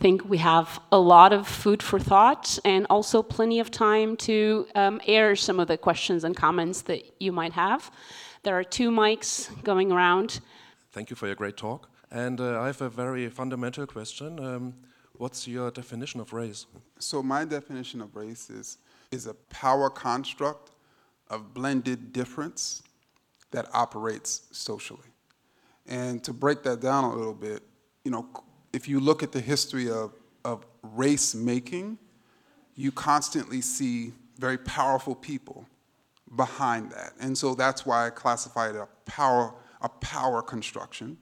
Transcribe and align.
think 0.00 0.28
we 0.28 0.38
have 0.38 0.80
a 0.90 0.98
lot 0.98 1.32
of 1.32 1.46
food 1.46 1.82
for 1.82 2.00
thought 2.00 2.58
and 2.64 2.86
also 2.88 3.22
plenty 3.22 3.60
of 3.60 3.70
time 3.70 4.16
to 4.16 4.66
um, 4.74 5.00
air 5.06 5.36
some 5.36 5.60
of 5.60 5.68
the 5.68 5.76
questions 5.76 6.24
and 6.24 6.34
comments 6.34 6.82
that 6.82 7.02
you 7.20 7.32
might 7.32 7.52
have. 7.52 7.90
There 8.42 8.58
are 8.58 8.64
two 8.64 8.90
mics 8.90 9.50
going 9.62 9.92
around. 9.92 10.40
Thank 10.92 11.10
you 11.10 11.16
for 11.16 11.26
your 11.26 11.36
great 11.36 11.58
talk. 11.58 11.90
And 12.10 12.40
uh, 12.40 12.60
I 12.62 12.66
have 12.66 12.80
a 12.80 12.88
very 12.88 13.28
fundamental 13.28 13.86
question. 13.86 14.40
Um, 14.40 14.74
what's 15.18 15.46
your 15.46 15.70
definition 15.70 16.20
of 16.20 16.32
race? 16.32 16.66
So 16.98 17.22
my 17.22 17.44
definition 17.44 18.00
of 18.00 18.16
race 18.16 18.48
is, 18.48 18.78
is 19.12 19.26
a 19.26 19.34
power 19.50 19.90
construct 19.90 20.70
of 21.28 21.52
blended 21.52 22.12
difference 22.12 22.82
that 23.50 23.66
operates 23.74 24.42
socially. 24.50 25.10
And 25.86 26.24
to 26.24 26.32
break 26.32 26.62
that 26.62 26.80
down 26.80 27.04
a 27.04 27.14
little 27.14 27.34
bit, 27.34 27.62
you 28.04 28.10
know, 28.10 28.26
if 28.72 28.88
you 28.88 29.00
look 29.00 29.22
at 29.22 29.32
the 29.32 29.40
history 29.40 29.90
of, 29.90 30.12
of 30.44 30.64
race 30.82 31.34
making, 31.34 31.98
you 32.76 32.92
constantly 32.92 33.60
see 33.60 34.12
very 34.38 34.58
powerful 34.58 35.14
people 35.14 35.66
behind 36.36 36.90
that. 36.92 37.12
And 37.20 37.36
so 37.36 37.54
that's 37.54 37.84
why 37.84 38.06
I 38.06 38.10
classify 38.10 38.70
it 38.70 38.76
a 38.76 38.88
power, 39.04 39.54
a 39.80 39.88
power 39.88 40.42
construction. 40.42 41.18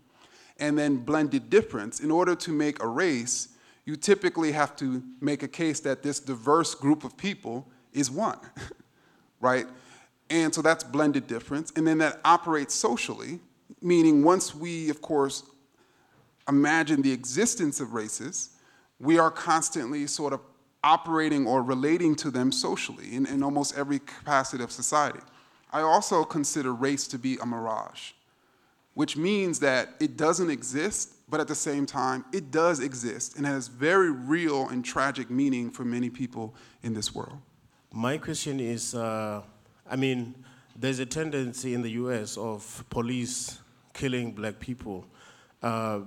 And 0.61 0.79
then 0.79 0.97
blended 0.97 1.51
difference. 1.51 2.01
In 2.01 2.11
order 2.11 2.35
to 2.35 2.53
make 2.53 2.83
a 2.83 2.87
race, 2.87 3.49
you 3.85 3.97
typically 3.97 4.53
have 4.53 4.77
to 4.77 5.03
make 5.21 5.43
a 5.43 5.49
case 5.49 5.81
that 5.81 6.03
this 6.03 6.21
diverse 6.21 6.75
group 6.75 7.05
of 7.05 7.17
people 7.17 7.67
is 7.93 8.11
one, 8.11 8.39
right? 9.41 9.67
And 10.31 10.55
so 10.55 10.61
that's 10.61 10.85
blended 10.85 11.27
difference. 11.27 11.73
And 11.75 11.87
then 11.87 11.99
that 11.99 12.21
operates 12.25 12.75
socially, 12.75 13.41
meaning 13.81 14.23
once 14.23 14.55
we, 14.55 14.91
of 14.91 15.01
course, 15.01 15.45
imagine 16.49 17.03
the 17.03 17.13
existence 17.13 17.81
of 17.81 17.95
races, 17.95 18.51
we 18.99 19.19
are 19.19 19.31
constantly 19.31 20.07
sort 20.07 20.33
of 20.33 20.41
operating 20.83 21.47
or 21.47 21.63
relating 21.63 22.15
to 22.17 22.31
them 22.31 22.53
socially 22.53 23.15
in, 23.15 23.27
in 23.27 23.43
almost 23.43 23.77
every 23.77 23.99
capacity 23.99 24.63
of 24.63 24.71
society. 24.71 25.21
I 25.73 25.83
also 25.83 26.25
consider 26.25 26.73
race 26.73 27.07
to 27.09 27.19
be 27.19 27.37
a 27.43 27.47
mirage, 27.47 28.13
which 28.95 29.17
means 29.17 29.61
that 29.61 29.91
it 30.01 30.17
doesn't 30.17 30.51
exist, 30.51 31.13
but 31.29 31.41
at 31.41 31.49
the 31.49 31.55
same 31.55 31.85
time, 31.85 32.25
it 32.33 32.51
does 32.51 32.81
exist 32.81 33.37
and 33.37 33.45
has 33.45 33.69
very 33.69 34.11
real 34.11 34.69
and 34.69 34.85
tragic 34.85 35.31
meaning 35.31 35.71
for 35.71 35.85
many 35.85 36.09
people 36.11 36.55
in 36.83 36.95
this 36.95 37.15
world. 37.15 37.39
My 37.93 38.19
question 38.19 38.61
is 38.61 38.95
uh, 38.95 39.43
I 39.91 39.97
mean, 39.97 40.35
there's 40.77 40.99
a 40.99 41.07
tendency 41.07 41.75
in 41.75 41.83
the 41.83 41.91
US 41.93 42.37
of 42.37 42.85
police 42.91 43.59
killing 43.95 44.33
black 44.33 44.61
people. 44.61 45.07
Uh, 45.63 46.01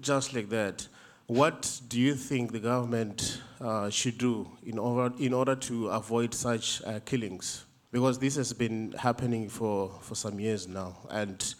just 0.00 0.34
like 0.34 0.48
that, 0.50 0.86
what 1.26 1.80
do 1.88 2.00
you 2.00 2.14
think 2.14 2.52
the 2.52 2.58
government 2.58 3.40
uh, 3.60 3.88
should 3.88 4.18
do 4.18 4.50
in 4.64 4.78
order, 4.78 5.14
in 5.18 5.32
order 5.32 5.54
to 5.54 5.88
avoid 5.88 6.34
such 6.34 6.82
uh, 6.84 7.00
killings? 7.04 7.64
Because 7.92 8.18
this 8.18 8.36
has 8.36 8.52
been 8.52 8.92
happening 8.98 9.48
for, 9.48 9.90
for 10.02 10.14
some 10.14 10.40
years 10.40 10.66
now, 10.66 10.96
and 11.10 11.54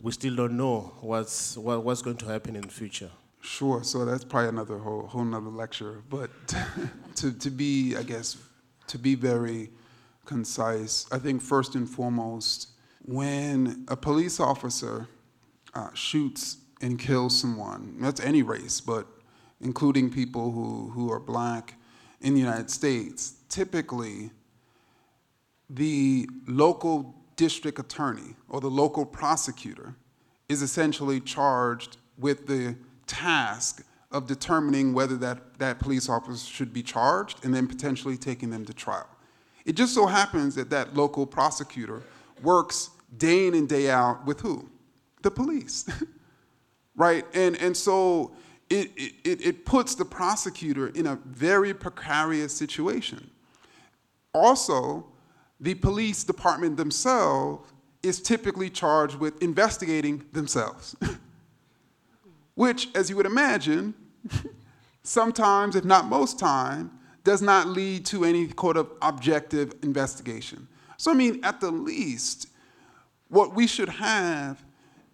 we 0.00 0.12
still 0.12 0.34
don't 0.34 0.56
know 0.56 0.92
what's, 1.00 1.56
what, 1.56 1.84
what's 1.84 2.02
going 2.02 2.16
to 2.18 2.26
happen 2.26 2.56
in 2.56 2.62
the 2.62 2.68
future. 2.68 3.10
Sure, 3.40 3.84
so 3.84 4.04
that's 4.04 4.24
probably 4.24 4.48
another 4.48 4.78
whole, 4.78 5.06
whole 5.06 5.24
nother 5.24 5.50
lecture. 5.50 6.02
But 6.08 6.30
to, 7.16 7.32
to 7.32 7.50
be, 7.50 7.96
I 7.96 8.02
guess, 8.02 8.36
to 8.88 8.98
be 8.98 9.14
very 9.14 9.70
concise, 10.24 11.06
I 11.12 11.18
think 11.18 11.42
first 11.42 11.74
and 11.74 11.88
foremost, 11.88 12.70
when 13.04 13.84
a 13.88 13.96
police 13.96 14.40
officer 14.40 15.08
uh, 15.74 15.92
shoots 15.94 16.56
and 16.84 16.98
kill 16.98 17.30
someone, 17.30 17.96
that's 17.98 18.20
any 18.20 18.42
race, 18.42 18.78
but 18.78 19.06
including 19.62 20.10
people 20.10 20.52
who, 20.52 20.90
who 20.90 21.10
are 21.10 21.18
black 21.18 21.76
in 22.20 22.34
the 22.34 22.40
United 22.40 22.70
States, 22.70 23.36
typically 23.48 24.30
the 25.70 26.28
local 26.46 27.14
district 27.36 27.78
attorney 27.78 28.36
or 28.50 28.60
the 28.60 28.68
local 28.68 29.06
prosecutor 29.06 29.94
is 30.50 30.60
essentially 30.60 31.20
charged 31.20 31.96
with 32.18 32.46
the 32.46 32.76
task 33.06 33.82
of 34.12 34.26
determining 34.26 34.92
whether 34.92 35.16
that, 35.16 35.58
that 35.58 35.80
police 35.80 36.10
officer 36.10 36.46
should 36.46 36.72
be 36.74 36.82
charged 36.82 37.42
and 37.46 37.54
then 37.54 37.66
potentially 37.66 38.18
taking 38.18 38.50
them 38.50 38.66
to 38.66 38.74
trial. 38.74 39.08
It 39.64 39.74
just 39.74 39.94
so 39.94 40.04
happens 40.04 40.54
that 40.56 40.68
that 40.68 40.94
local 40.94 41.24
prosecutor 41.24 42.02
works 42.42 42.90
day 43.16 43.46
in 43.46 43.54
and 43.54 43.66
day 43.66 43.88
out 43.88 44.26
with 44.26 44.40
who? 44.40 44.68
The 45.22 45.30
police, 45.30 45.88
right? 46.96 47.24
And, 47.34 47.60
and 47.60 47.76
so 47.76 48.32
it, 48.70 48.90
it, 48.96 49.40
it 49.46 49.64
puts 49.64 49.94
the 49.94 50.04
prosecutor 50.04 50.88
in 50.88 51.06
a 51.06 51.16
very 51.26 51.74
precarious 51.74 52.56
situation. 52.56 53.30
Also, 54.32 55.06
the 55.60 55.74
police 55.74 56.24
department 56.24 56.76
themselves 56.76 57.70
is 58.02 58.20
typically 58.20 58.68
charged 58.68 59.16
with 59.16 59.42
investigating 59.42 60.24
themselves, 60.32 60.94
which, 62.54 62.88
as 62.94 63.08
you 63.08 63.16
would 63.16 63.26
imagine, 63.26 63.94
sometimes, 65.02 65.76
if 65.76 65.84
not 65.84 66.06
most 66.06 66.38
time, 66.38 66.90
does 67.22 67.40
not 67.40 67.66
lead 67.66 68.04
to 68.04 68.24
any 68.24 68.50
sort 68.58 68.76
of 68.76 68.90
objective 69.00 69.72
investigation. 69.82 70.68
So, 70.98 71.10
I 71.10 71.14
mean, 71.14 71.40
at 71.42 71.60
the 71.60 71.70
least, 71.70 72.48
what 73.28 73.54
we 73.54 73.66
should 73.66 73.88
have 73.88 74.62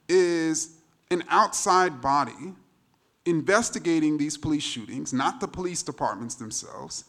is 0.08 0.79
an 1.10 1.24
outside 1.28 2.00
body 2.00 2.54
investigating 3.26 4.16
these 4.16 4.36
police 4.36 4.62
shootings, 4.62 5.12
not 5.12 5.40
the 5.40 5.48
police 5.48 5.82
departments 5.82 6.36
themselves, 6.36 7.04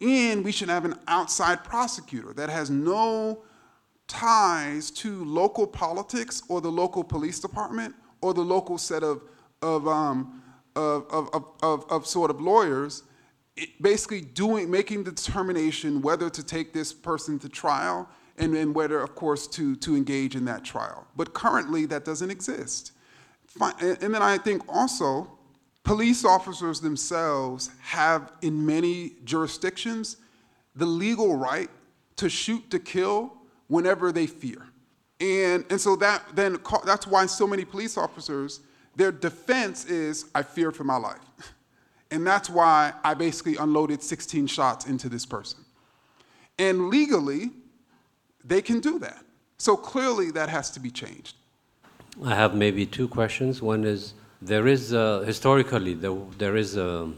and 0.00 0.44
we 0.44 0.52
should 0.52 0.68
have 0.68 0.84
an 0.84 0.94
outside 1.08 1.64
prosecutor 1.64 2.32
that 2.34 2.50
has 2.50 2.70
no 2.70 3.42
ties 4.08 4.90
to 4.90 5.24
local 5.24 5.66
politics 5.66 6.42
or 6.48 6.60
the 6.60 6.70
local 6.70 7.02
police 7.02 7.40
department 7.40 7.94
or 8.20 8.34
the 8.34 8.42
local 8.42 8.78
set 8.78 9.02
of, 9.02 9.22
of, 9.62 9.88
um, 9.88 10.42
of, 10.76 11.06
of, 11.10 11.50
of, 11.62 11.90
of, 11.90 12.06
sort 12.06 12.30
of 12.30 12.40
lawyers 12.40 13.02
basically 13.80 14.20
doing, 14.20 14.70
making 14.70 15.02
the 15.02 15.10
determination 15.10 16.02
whether 16.02 16.28
to 16.28 16.42
take 16.42 16.72
this 16.72 16.92
person 16.92 17.38
to 17.38 17.48
trial 17.48 18.08
and, 18.38 18.54
and 18.54 18.74
whether, 18.74 19.00
of 19.00 19.14
course, 19.14 19.46
to, 19.46 19.74
to 19.76 19.96
engage 19.96 20.36
in 20.36 20.44
that 20.44 20.62
trial. 20.62 21.06
But 21.16 21.32
currently, 21.32 21.86
that 21.86 22.04
doesn't 22.04 22.30
exist. 22.30 22.92
And 23.60 24.14
then 24.14 24.22
I 24.22 24.38
think 24.38 24.62
also, 24.68 25.30
police 25.84 26.24
officers 26.24 26.80
themselves 26.80 27.70
have, 27.80 28.32
in 28.42 28.64
many 28.66 29.14
jurisdictions, 29.24 30.16
the 30.74 30.86
legal 30.86 31.36
right 31.36 31.70
to 32.16 32.28
shoot 32.28 32.70
to 32.70 32.78
kill 32.78 33.32
whenever 33.68 34.12
they 34.12 34.26
fear. 34.26 34.62
And, 35.20 35.64
and 35.70 35.80
so 35.80 35.96
that 35.96 36.22
then 36.34 36.58
that's 36.84 37.06
why 37.06 37.26
so 37.26 37.46
many 37.46 37.64
police 37.64 37.96
officers, 37.96 38.60
their 38.94 39.12
defense 39.12 39.86
is, 39.86 40.26
I 40.34 40.42
fear 40.42 40.70
for 40.72 40.84
my 40.84 40.96
life. 40.96 41.20
And 42.12 42.24
that's 42.24 42.48
why 42.48 42.92
I 43.02 43.14
basically 43.14 43.56
unloaded 43.56 44.00
16 44.00 44.46
shots 44.46 44.86
into 44.86 45.08
this 45.08 45.26
person. 45.26 45.64
And 46.56 46.88
legally, 46.88 47.50
they 48.44 48.62
can 48.62 48.78
do 48.78 49.00
that. 49.00 49.24
So 49.58 49.76
clearly, 49.76 50.30
that 50.30 50.48
has 50.48 50.70
to 50.70 50.80
be 50.80 50.88
changed. 50.88 51.34
I 52.24 52.34
have 52.34 52.54
maybe 52.54 52.86
two 52.86 53.08
questions. 53.08 53.60
One 53.60 53.84
is 53.84 54.14
there 54.40 54.66
is, 54.66 54.94
uh, 54.94 55.20
historically, 55.20 55.94
there, 55.94 56.16
there 56.38 56.56
is 56.56 56.76
a, 56.76 57.10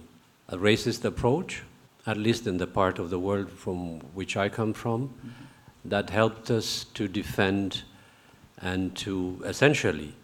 a, 0.49 0.57
racist 0.57 1.05
approach, 1.05 1.63
at 2.07 2.17
least 2.17 2.47
in 2.47 2.57
the 2.59 2.67
part 2.67 2.99
of 2.99 3.11
the 3.11 3.19
world 3.19 3.51
from 3.51 4.01
which 4.15 4.37
I 4.37 4.49
come 4.49 4.73
from, 4.73 5.09
mm-hmm. 5.09 5.89
that 5.89 6.11
helped 6.11 6.51
us 6.51 6.85
to 6.95 7.07
defend 7.07 7.83
and 8.61 8.97
to 8.97 9.41
essentially 9.45 10.15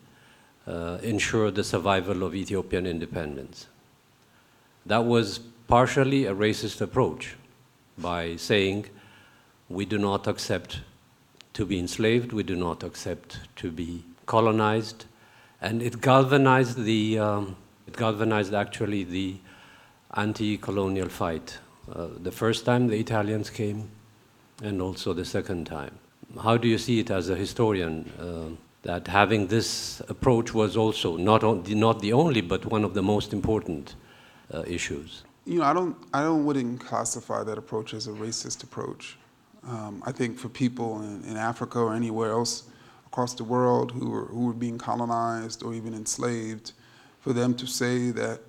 uh, 0.67 0.99
ensure 1.03 1.51
the 1.51 1.63
survival 1.63 2.25
of 2.25 2.35
Ethiopian 2.35 2.87
independence. 2.87 3.67
That 4.87 5.05
was 5.05 5.39
partially 5.69 6.27
a 6.27 6.35
racist 6.35 6.81
approach 6.81 7.37
by 7.97 8.37
saying 8.37 8.87
we 9.69 9.85
do 9.85 9.99
not 9.99 10.27
accept 10.27 10.81
to 11.55 11.65
be 11.65 11.79
enslaved, 11.79 12.33
we 12.33 12.43
do 12.43 12.57
not 12.57 12.83
accept 12.83 13.39
to 13.57 13.71
be 13.71 14.03
colonized, 14.27 15.07
and 15.61 15.83
it 15.83 16.01
galvanized 16.01 16.85
the 16.85 17.19
um, 17.19 17.57
it 17.87 17.97
galvanized 17.97 18.55
actually 18.55 19.05
the 19.05 19.37
anti-colonial 20.15 21.09
fight. 21.09 21.59
Uh, 21.93 22.09
the 22.23 22.33
first 22.33 22.65
time 22.65 22.87
the 22.87 22.99
Italians 22.99 23.51
came, 23.51 23.91
and 24.63 24.81
also 24.81 25.13
the 25.13 25.25
second 25.25 25.67
time. 25.67 25.99
How 26.43 26.57
do 26.57 26.69
you 26.69 26.79
see 26.79 27.01
it 27.01 27.11
as 27.11 27.29
a 27.29 27.37
historian? 27.37 28.11
Uh, 28.19 28.57
that 28.85 29.09
having 29.09 29.47
this 29.47 30.01
approach 30.09 30.55
was 30.55 30.77
also 30.77 31.17
not, 31.17 31.43
on, 31.43 31.65
not 31.69 32.01
the 32.01 32.13
only, 32.13 32.43
but 32.43 32.67
one 32.67 32.85
of 32.85 32.95
the 32.95 33.03
most 33.03 33.33
important 33.33 33.95
uh, 34.53 34.63
issues? 34.67 35.25
You 35.47 35.59
know, 35.59 35.65
I 35.65 35.73
don't, 35.73 35.97
I 36.13 36.23
don't 36.23 36.45
wouldn't 36.45 36.81
classify 36.81 37.43
that 37.45 37.59
approach 37.59 37.95
as 37.95 38.07
a 38.07 38.13
racist 38.13 38.63
approach. 38.63 39.17
Um, 39.67 40.03
I 40.07 40.13
think 40.13 40.39
for 40.39 40.51
people 40.51 41.01
in, 41.01 41.25
in, 41.25 41.37
Africa 41.39 41.79
or 41.79 41.95
anywhere 41.95 42.33
else 42.33 42.65
across 43.15 43.35
the 43.35 43.45
world 43.45 43.93
who 43.93 44.11
were, 44.11 44.25
who 44.25 44.47
were 44.47 44.53
being 44.53 44.77
colonized 44.77 45.63
or 45.63 45.73
even 45.73 45.95
enslaved, 45.95 46.73
for 47.21 47.33
them 47.33 47.55
to 47.55 47.65
say 47.65 48.11
that 48.11 48.41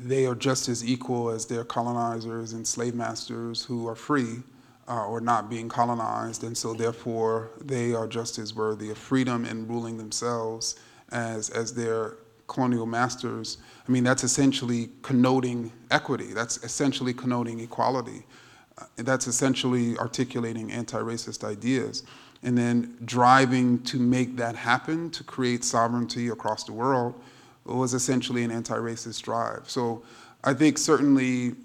they 0.00 0.24
are 0.24 0.34
just 0.34 0.66
as 0.70 0.82
equal 0.82 1.28
as 1.28 1.44
their 1.44 1.62
colonizers 1.62 2.54
and 2.54 2.66
slave 2.66 2.94
masters 2.94 3.66
who 3.66 3.86
are 3.86 3.94
free 3.94 4.42
uh, 4.88 5.04
or 5.04 5.20
not 5.20 5.50
being 5.50 5.68
colonized, 5.68 6.42
and 6.42 6.56
so 6.56 6.72
therefore 6.72 7.50
they 7.60 7.92
are 7.92 8.06
just 8.06 8.38
as 8.38 8.54
worthy 8.54 8.88
of 8.88 8.96
freedom 8.96 9.44
and 9.44 9.68
ruling 9.68 9.98
themselves 9.98 10.76
as, 11.12 11.50
as 11.50 11.74
their 11.74 12.16
colonial 12.46 12.86
masters. 12.86 13.58
I 13.86 13.92
mean, 13.92 14.04
that's 14.04 14.24
essentially 14.24 14.88
connoting 15.02 15.70
equity, 15.90 16.32
that's 16.32 16.64
essentially 16.64 17.12
connoting 17.12 17.60
equality, 17.60 18.24
uh, 18.78 18.84
that's 18.96 19.26
essentially 19.26 19.98
articulating 19.98 20.72
anti 20.72 20.98
racist 20.98 21.44
ideas. 21.44 22.04
And 22.46 22.56
then 22.56 22.96
driving 23.04 23.82
to 23.82 23.98
make 23.98 24.36
that 24.36 24.56
happen, 24.56 25.10
to 25.10 25.24
create 25.24 25.64
sovereignty 25.64 26.28
across 26.28 26.64
the 26.64 26.72
world, 26.72 27.14
was 27.64 27.92
essentially 27.92 28.44
an 28.44 28.50
anti 28.50 28.76
racist 28.76 29.22
drive. 29.22 29.68
So 29.68 30.02
I 30.44 30.54
think 30.54 30.78
certainly 30.78 31.56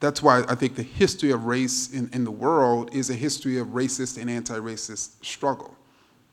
that's 0.00 0.22
why 0.22 0.42
I 0.48 0.54
think 0.54 0.74
the 0.74 0.82
history 0.82 1.30
of 1.30 1.44
race 1.44 1.92
in, 1.92 2.10
in 2.12 2.24
the 2.24 2.30
world 2.30 2.94
is 2.94 3.10
a 3.10 3.14
history 3.14 3.58
of 3.58 3.68
racist 3.68 4.18
and 4.20 4.28
anti 4.28 4.58
racist 4.58 5.22
struggle 5.24 5.76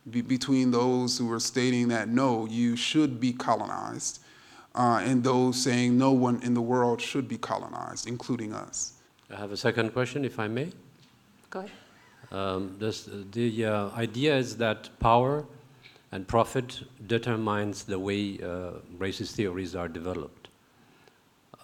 be, 0.09 0.21
between 0.21 0.71
those 0.71 1.17
who 1.17 1.31
are 1.31 1.39
stating 1.39 1.89
that 1.89 2.07
no, 2.07 2.45
you 2.47 2.75
should 2.75 3.19
be 3.19 3.33
colonized, 3.33 4.21
uh, 4.75 5.01
and 5.03 5.23
those 5.23 5.61
saying 5.61 5.97
no 5.97 6.11
one 6.11 6.41
in 6.43 6.53
the 6.53 6.61
world 6.61 7.01
should 7.01 7.27
be 7.27 7.37
colonized, 7.37 8.07
including 8.07 8.53
us. 8.53 8.93
I 9.29 9.35
have 9.35 9.51
a 9.51 9.57
second 9.57 9.91
question, 9.91 10.23
if 10.23 10.39
I 10.39 10.47
may. 10.47 10.71
Go 11.49 11.59
ahead. 11.59 11.71
Um, 12.31 12.75
this, 12.77 13.09
the 13.31 13.65
uh, 13.65 13.89
idea 13.91 14.35
is 14.35 14.57
that 14.57 14.89
power 14.99 15.45
and 16.11 16.27
profit 16.27 16.83
determines 17.07 17.83
the 17.83 17.99
way 17.99 18.39
uh, 18.41 18.79
racist 18.97 19.31
theories 19.31 19.75
are 19.75 19.87
developed 19.87 20.47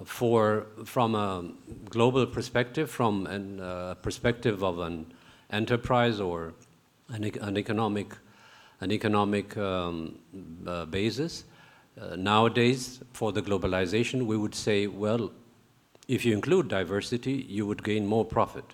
for, 0.06 0.68
from 0.86 1.16
a 1.16 1.50
global 1.90 2.26
perspective, 2.26 2.90
from 2.90 3.28
a 3.28 3.64
uh, 3.64 3.94
perspective 3.96 4.64
of 4.64 4.80
an 4.80 5.14
enterprise 5.52 6.20
or 6.20 6.54
an, 7.10 7.24
an 7.42 7.58
economic, 7.58 8.16
an 8.82 8.92
economic 8.92 9.56
um, 9.58 10.18
uh, 10.66 10.86
basis, 10.86 11.46
uh, 12.02 12.16
nowadays, 12.16 13.02
for 13.14 13.32
the 13.32 13.42
globalization, 13.42 14.26
we 14.26 14.36
would 14.36 14.56
say, 14.56 14.88
well, 14.88 15.32
if 16.08 16.26
you 16.26 16.34
include 16.34 16.68
diversity, 16.68 17.46
you 17.48 17.68
would 17.68 17.84
gain 17.84 18.06
more 18.06 18.26
profit. 18.26 18.66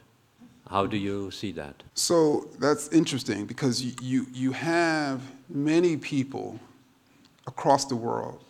How 0.70 0.86
do 0.86 0.98
you 0.98 1.32
see 1.32 1.52
that? 1.54 1.82
So 1.96 2.48
that's 2.60 2.90
interesting 2.90 3.46
because 3.48 3.82
you, 4.02 4.28
you, 4.32 4.52
have 4.52 5.20
many 5.50 5.98
people 5.98 6.60
across 7.48 7.86
the 7.86 7.96
world 7.96 8.44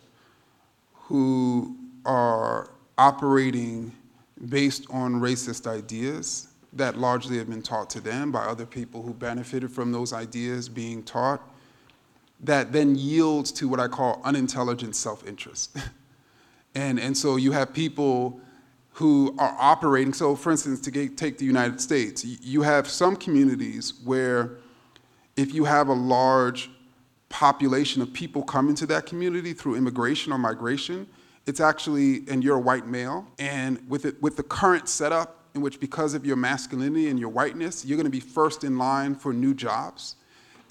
who 0.92 1.74
are 2.04 2.70
operating 2.98 3.92
based 4.50 4.86
on 4.90 5.14
racist 5.14 5.66
ideas 5.66 6.48
that 6.74 6.98
largely 6.98 7.38
have 7.38 7.48
been 7.48 7.62
taught 7.62 7.88
to 7.90 8.00
them 8.02 8.30
by 8.30 8.40
other 8.40 8.66
people 8.66 9.02
who 9.02 9.14
benefited 9.14 9.72
from 9.72 9.90
those 9.90 10.12
ideas 10.12 10.68
being 10.68 11.02
taught, 11.02 11.40
that 12.40 12.70
then 12.70 12.96
yields 12.96 13.50
to 13.52 13.66
what 13.66 13.80
I 13.80 13.88
call 13.88 14.20
unintelligent 14.24 14.94
self 14.94 15.26
interest. 15.26 15.74
and, 16.74 17.00
and 17.00 17.16
so 17.16 17.36
you 17.36 17.52
have 17.52 17.72
people 17.72 18.42
who 18.92 19.34
are 19.38 19.56
operating. 19.58 20.12
So, 20.12 20.34
for 20.34 20.50
instance, 20.50 20.80
to 20.80 20.90
get, 20.90 21.16
take 21.16 21.38
the 21.38 21.44
United 21.44 21.80
States, 21.80 22.24
you 22.24 22.62
have 22.62 22.88
some 22.88 23.16
communities 23.16 23.94
where 24.04 24.58
if 25.36 25.54
you 25.54 25.64
have 25.64 25.88
a 25.88 25.94
large 25.94 26.70
population 27.28 28.02
of 28.02 28.12
people 28.12 28.42
coming 28.42 28.74
to 28.74 28.86
that 28.86 29.06
community 29.06 29.52
through 29.52 29.76
immigration 29.76 30.32
or 30.32 30.38
migration, 30.38 31.06
it's 31.46 31.60
actually, 31.60 32.22
and 32.28 32.44
you're 32.44 32.56
a 32.56 32.60
white 32.60 32.86
male, 32.86 33.26
and 33.38 33.80
with, 33.88 34.04
it, 34.04 34.20
with 34.20 34.36
the 34.36 34.42
current 34.42 34.88
setup 34.88 35.36
in 35.54 35.60
which 35.60 35.80
because 35.80 36.14
of 36.14 36.26
your 36.26 36.36
masculinity 36.36 37.08
and 37.08 37.18
your 37.18 37.28
whiteness, 37.28 37.84
you're 37.84 37.96
gonna 37.96 38.10
be 38.10 38.20
first 38.20 38.64
in 38.64 38.76
line 38.76 39.14
for 39.14 39.32
new 39.32 39.54
jobs, 39.54 40.16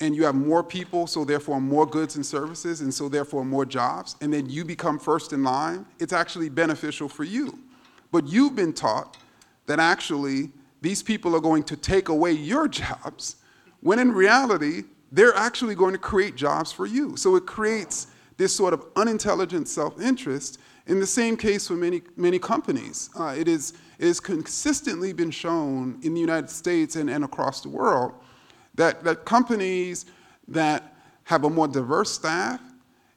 and 0.01 0.15
you 0.15 0.23
have 0.23 0.35
more 0.35 0.63
people, 0.63 1.07
so 1.07 1.25
therefore 1.25 1.59
more 1.59 1.85
goods 1.85 2.15
and 2.15 2.25
services, 2.25 2.81
and 2.81 2.93
so 2.93 3.09
therefore 3.09 3.43
more 3.43 3.65
jobs, 3.65 4.15
and 4.21 4.31
then 4.31 4.49
you 4.49 4.63
become 4.63 4.99
first 4.99 5.33
in 5.33 5.43
line, 5.43 5.85
it's 5.99 6.13
actually 6.13 6.49
beneficial 6.49 7.09
for 7.09 7.23
you. 7.23 7.57
But 8.11 8.27
you've 8.27 8.55
been 8.55 8.73
taught 8.73 9.17
that 9.65 9.79
actually 9.79 10.51
these 10.81 11.03
people 11.03 11.35
are 11.35 11.41
going 11.41 11.63
to 11.63 11.75
take 11.75 12.09
away 12.09 12.31
your 12.31 12.67
jobs, 12.67 13.37
when 13.81 13.99
in 13.99 14.11
reality, 14.11 14.83
they're 15.11 15.35
actually 15.35 15.75
going 15.75 15.93
to 15.93 15.99
create 15.99 16.35
jobs 16.35 16.71
for 16.71 16.85
you. 16.85 17.17
So 17.17 17.35
it 17.35 17.45
creates 17.45 18.07
this 18.37 18.55
sort 18.55 18.73
of 18.73 18.85
unintelligent 18.95 19.67
self-interest. 19.67 20.59
In 20.87 20.99
the 20.99 21.07
same 21.07 21.37
case 21.37 21.67
for 21.67 21.73
many, 21.73 22.01
many 22.15 22.39
companies. 22.39 23.09
Uh, 23.17 23.35
it, 23.37 23.47
is, 23.47 23.73
it 23.99 24.07
has 24.07 24.19
consistently 24.19 25.13
been 25.13 25.31
shown 25.31 25.99
in 26.03 26.13
the 26.13 26.19
United 26.19 26.49
States 26.49 26.95
and, 26.95 27.09
and 27.09 27.23
across 27.23 27.61
the 27.61 27.69
world 27.69 28.13
that, 28.75 29.03
that 29.03 29.25
companies 29.25 30.05
that 30.47 30.95
have 31.25 31.43
a 31.43 31.49
more 31.49 31.67
diverse 31.67 32.11
staff 32.11 32.59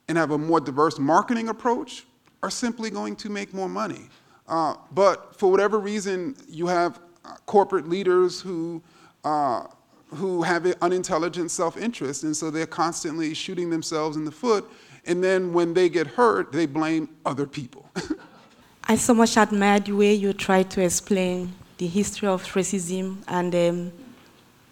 and 0.08 0.18
have 0.18 0.32
a 0.32 0.38
more 0.38 0.60
diverse 0.60 0.98
marketing 0.98 1.48
approach 1.48 2.04
are 2.42 2.50
simply 2.50 2.90
going 2.90 3.16
to 3.16 3.30
make 3.30 3.54
more 3.54 3.68
money. 3.68 4.08
Uh, 4.48 4.74
but 4.92 5.36
for 5.36 5.50
whatever 5.50 5.78
reason, 5.78 6.36
you 6.48 6.66
have 6.66 7.00
uh, 7.24 7.34
corporate 7.46 7.88
leaders 7.88 8.40
who, 8.40 8.82
uh, 9.24 9.64
who 10.08 10.42
have 10.42 10.66
unintelligent 10.82 11.50
self-interest, 11.50 12.24
and 12.24 12.36
so 12.36 12.50
they're 12.50 12.66
constantly 12.66 13.34
shooting 13.34 13.70
themselves 13.70 14.16
in 14.16 14.24
the 14.24 14.32
foot 14.32 14.68
and 15.04 15.22
then 15.22 15.52
when 15.52 15.74
they 15.74 15.88
get 15.88 16.06
hurt, 16.06 16.52
they 16.52 16.66
blame 16.66 17.08
other 17.26 17.46
people. 17.46 17.88
I 18.84 18.96
so 18.96 19.14
much 19.14 19.36
admire 19.36 19.80
the 19.80 19.92
way 19.92 20.14
you 20.14 20.32
try 20.32 20.62
to 20.62 20.82
explain 20.82 21.52
the 21.78 21.86
history 21.86 22.28
of 22.28 22.44
racism 22.44 23.22
and 23.26 23.54
um, 23.54 23.92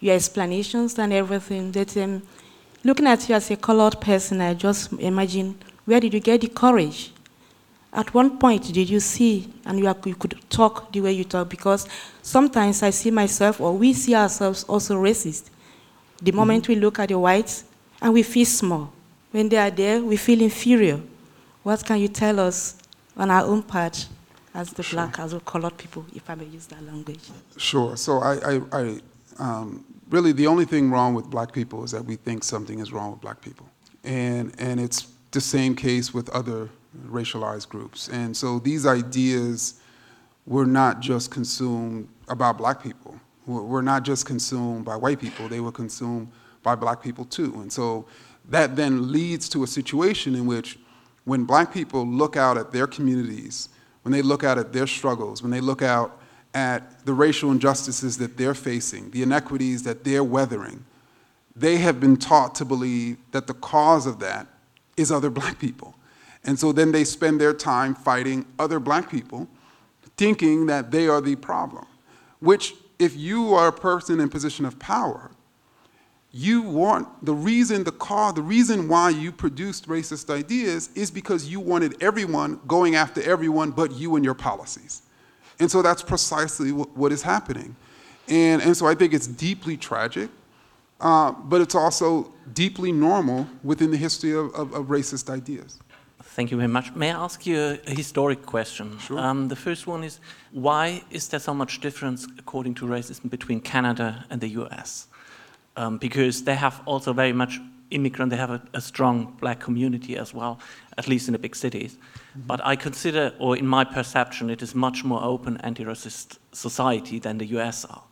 your 0.01 0.15
explanations 0.15 0.99
and 0.99 1.13
everything. 1.13 1.73
That 1.73 1.97
um, 1.97 2.23
looking 2.85 3.07
at 3.07 3.29
you 3.29 3.35
as 3.35 3.51
a 3.51 3.57
colored 3.57 4.01
person, 4.01 4.41
I 4.41 4.55
just 4.55 4.93
imagine 4.95 5.59
where 5.85 6.01
did 6.01 6.15
you 6.15 6.21
get 6.21 6.41
the 6.43 6.49
courage? 6.49 7.13
At 7.93 8.15
one 8.15 8.39
point, 8.39 8.73
did 8.73 8.89
you 8.89 9.01
see 9.01 9.53
and 9.65 9.79
you, 9.79 9.89
are, 9.89 9.97
you 10.05 10.15
could 10.15 10.39
talk 10.49 10.93
the 10.93 11.01
way 11.01 11.13
you 11.13 11.25
talk? 11.25 11.49
Because 11.49 11.89
sometimes 12.23 12.83
I 12.83 12.91
see 12.91 13.11
myself, 13.11 13.61
or 13.61 13.73
we 13.77 13.93
see 13.93 14.15
ourselves 14.15 14.65
also 14.65 14.97
racist. 14.97 15.51
The 16.23 16.33
moment 16.33 16.65
mm-hmm. 16.65 16.73
we 16.75 16.79
look 16.79 16.99
at 17.01 17.09
the 17.09 17.19
whites 17.19 17.65
and 18.01 18.13
we 18.13 18.23
feel 18.23 18.47
small. 18.47 18.93
When 19.33 19.49
they 19.49 19.57
are 19.57 19.71
there, 19.71 20.03
we 20.03 20.17
feel 20.17 20.41
inferior. 20.41 21.01
What 21.63 21.85
can 21.85 21.99
you 21.99 22.09
tell 22.09 22.39
us 22.39 22.77
on 23.17 23.31
our 23.31 23.45
own 23.45 23.63
part 23.63 24.07
as 24.55 24.73
the 24.73 24.83
sure. 24.83 24.97
black, 24.97 25.19
as 25.19 25.33
the 25.33 25.41
colored 25.41 25.77
people, 25.77 26.05
if 26.15 26.29
I 26.31 26.35
may 26.37 26.45
use 26.45 26.67
that 26.67 26.85
language? 26.85 27.29
Sure. 27.57 27.97
So 27.97 28.19
I, 28.19 28.55
I, 28.55 28.61
I 28.73 29.01
um, 29.39 29.85
really 30.11 30.33
the 30.33 30.47
only 30.47 30.65
thing 30.65 30.91
wrong 30.91 31.15
with 31.15 31.27
black 31.27 31.53
people 31.53 31.83
is 31.85 31.91
that 31.91 32.05
we 32.05 32.17
think 32.17 32.45
something 32.45 32.79
is 32.79 32.93
wrong 32.93 33.13
with 33.13 33.21
black 33.21 33.41
people. 33.41 33.67
And, 34.05 34.55
and 34.59 34.79
it's 34.79 35.09
the 35.33 35.41
same 35.41 35.75
case 35.75 36.15
with 36.15 36.29
other 36.31 36.69
racialized 37.07 37.69
groups. 37.69 38.09
And 38.09 38.37
so 38.37 38.59
these 38.59 38.87
ideas 38.87 39.81
were 40.47 40.67
not 40.67 41.01
just 41.01 41.31
consumed 41.31 42.09
about 42.29 42.59
black 42.59 42.83
people. 42.83 43.19
Were 43.47 43.83
not 43.83 44.05
just 44.05 44.27
consumed 44.27 44.85
by 44.85 44.97
white 44.97 45.21
people. 45.21 45.49
They 45.49 45.61
were 45.61 45.73
consumed 45.73 46.31
by 46.63 46.75
black 46.75 47.03
people 47.03 47.25
too. 47.25 47.55
And 47.61 47.73
so 47.73 48.07
that 48.49 48.77
then 48.77 49.11
leads 49.11 49.49
to 49.51 49.65
a 49.65 49.67
situation 49.67 50.35
in 50.35 50.47
which 50.47 50.79
when 51.25 51.45
black 51.45 51.73
people 51.73 52.07
look 52.07 52.37
out 52.37 52.57
at 52.57 52.73
their 52.73 52.87
communities, 52.87 53.69
when 54.03 54.13
they 54.13 54.23
look 54.23 54.45
out 54.45 54.59
at 54.59 54.73
their 54.73 54.87
struggles, 54.87 55.43
when 55.43 55.51
they 55.51 55.61
look 55.61 55.83
out 55.83 56.21
at 56.55 57.05
the 57.07 57.13
racial 57.13 57.51
injustices 57.51 58.19
that 58.19 58.37
they're 58.37 58.55
facing, 58.55 59.11
the 59.11 59.23
inequities 59.23 59.83
that 59.85 60.05
they're 60.05 60.25
weathering, 60.25 60.85
they 61.55 61.77
have 61.77 62.01
been 62.01 62.17
taught 62.17 62.55
to 62.57 62.65
believe 62.65 63.17
that 63.33 63.47
the 63.47 63.55
cause 63.55 64.07
of 64.07 64.19
that 64.21 64.47
is 64.97 65.13
other 65.13 65.31
black 65.31 65.59
people. 65.59 65.95
And 66.45 66.59
so 66.59 66.73
then 66.73 66.93
they 66.93 67.05
spend 67.05 67.41
their 67.41 67.53
time 67.53 67.95
fighting 67.95 68.47
other 68.59 68.81
black 68.81 69.11
people, 69.11 69.49
thinking 70.17 70.67
that 70.67 70.91
they 70.91 71.07
are 71.07 71.21
the 71.21 71.37
problem. 71.37 71.87
Which, 72.41 72.75
if 72.99 73.17
you 73.17 73.55
are 73.55 73.69
a 73.69 73.73
person 73.73 74.21
in 74.21 74.29
position 74.29 74.65
of 74.65 74.79
power, 74.79 75.31
you 76.33 76.63
want 76.63 77.25
the 77.25 77.35
reason 77.35 77.85
the 77.85 77.93
cause, 77.93 78.35
the 78.35 78.43
reason 78.43 78.89
why 78.89 79.11
you 79.11 79.33
produced 79.33 79.89
racist 79.89 80.31
ideas 80.31 80.91
is 80.95 81.11
because 81.11 81.49
you 81.49 81.59
wanted 81.59 82.01
everyone 82.03 82.61
going 82.69 82.95
after 82.95 83.21
everyone 83.23 83.73
but 83.73 83.93
you 83.93 84.15
and 84.17 84.25
your 84.25 84.35
policies 84.35 85.03
and 85.59 85.71
so 85.71 85.83
that's 85.83 86.03
precisely 86.03 86.71
what, 86.71 87.13
is 87.13 87.23
happening 87.23 87.75
and, 88.29 88.63
and 88.63 88.77
so 88.77 88.87
i 88.87 88.95
think 88.95 89.13
it's 89.13 89.27
deeply 89.27 89.77
tragic 89.77 90.31
uh, 91.01 91.33
but 91.33 91.61
it's 91.63 91.75
also 91.75 92.31
deeply 92.53 92.93
normal 92.93 93.47
within 93.65 93.91
the 93.91 93.97
history 93.97 94.33
of, 94.33 94.55
of, 94.55 94.73
of, 94.75 94.87
racist 94.87 95.31
ideas 95.31 95.79
Thank 96.23 96.51
you 96.51 96.57
very 96.57 96.69
much. 96.69 96.95
May 96.95 97.13
I 97.13 97.25
ask 97.25 97.47
you 97.47 97.79
a, 97.87 97.91
historic 97.91 98.47
question? 98.47 98.99
Sure. 98.99 99.19
Um, 99.19 99.49
the 99.49 99.57
first 99.57 99.87
one 99.87 100.05
is 100.05 100.21
why 100.53 101.03
is 101.11 101.29
there 101.29 101.41
so 101.41 101.55
much 101.55 101.81
difference, 101.81 102.27
according 102.39 102.75
to 102.77 102.87
racism, 102.87 103.31
between 103.31 103.61
Canada 103.61 104.25
and 104.31 104.41
the 104.41 104.49
US? 104.61 105.09
um, 105.77 105.99
because 105.99 106.45
they 106.45 106.55
have 106.55 106.81
also 106.87 107.13
very 107.13 107.33
much 107.33 107.61
immigrant, 107.91 108.31
they 108.31 108.37
have 108.37 108.51
a, 108.51 108.63
a, 108.75 108.81
strong 108.81 109.37
black 109.41 109.59
community 109.59 110.17
as 110.17 110.33
well, 110.33 110.61
at 110.97 111.09
least 111.09 111.29
in 111.29 111.33
the 111.33 111.39
big 111.39 111.57
cities. 111.57 111.97
Mm-hmm. 111.97 112.47
But 112.47 112.65
I 112.65 112.77
consider, 112.77 113.33
or 113.39 113.57
in 113.57 113.67
my 113.67 113.85
perception, 113.85 114.51
it 114.51 114.63
is 114.63 114.75
much 114.75 115.05
more 115.05 115.23
open 115.23 115.57
anti-racist 115.59 116.39
society 116.53 117.19
than 117.19 117.39
the 117.39 117.47
US 117.47 117.85
are. 117.85 118.03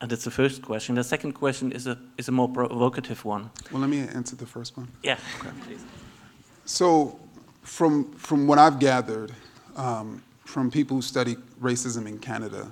And 0.00 0.10
that's 0.10 0.24
the 0.24 0.30
first 0.30 0.62
question. 0.62 0.94
The 0.96 1.04
second 1.04 1.32
question 1.32 1.72
is 1.72 1.86
a, 1.86 1.98
is 2.18 2.28
a 2.28 2.32
more 2.32 2.48
provocative 2.48 3.24
one. 3.24 3.50
Well, 3.70 3.80
let 3.80 3.90
me 3.90 4.00
answer 4.00 4.36
the 4.36 4.46
first 4.46 4.76
one. 4.76 4.88
Yeah, 5.02 5.18
okay, 5.38 5.50
please. 5.66 5.84
So, 6.72 7.18
from, 7.62 8.12
from 8.12 8.46
what 8.46 8.60
I've 8.60 8.78
gathered 8.78 9.32
um, 9.74 10.22
from 10.44 10.70
people 10.70 10.98
who 10.98 11.02
study 11.02 11.34
racism 11.60 12.06
in 12.06 12.20
Canada, 12.20 12.70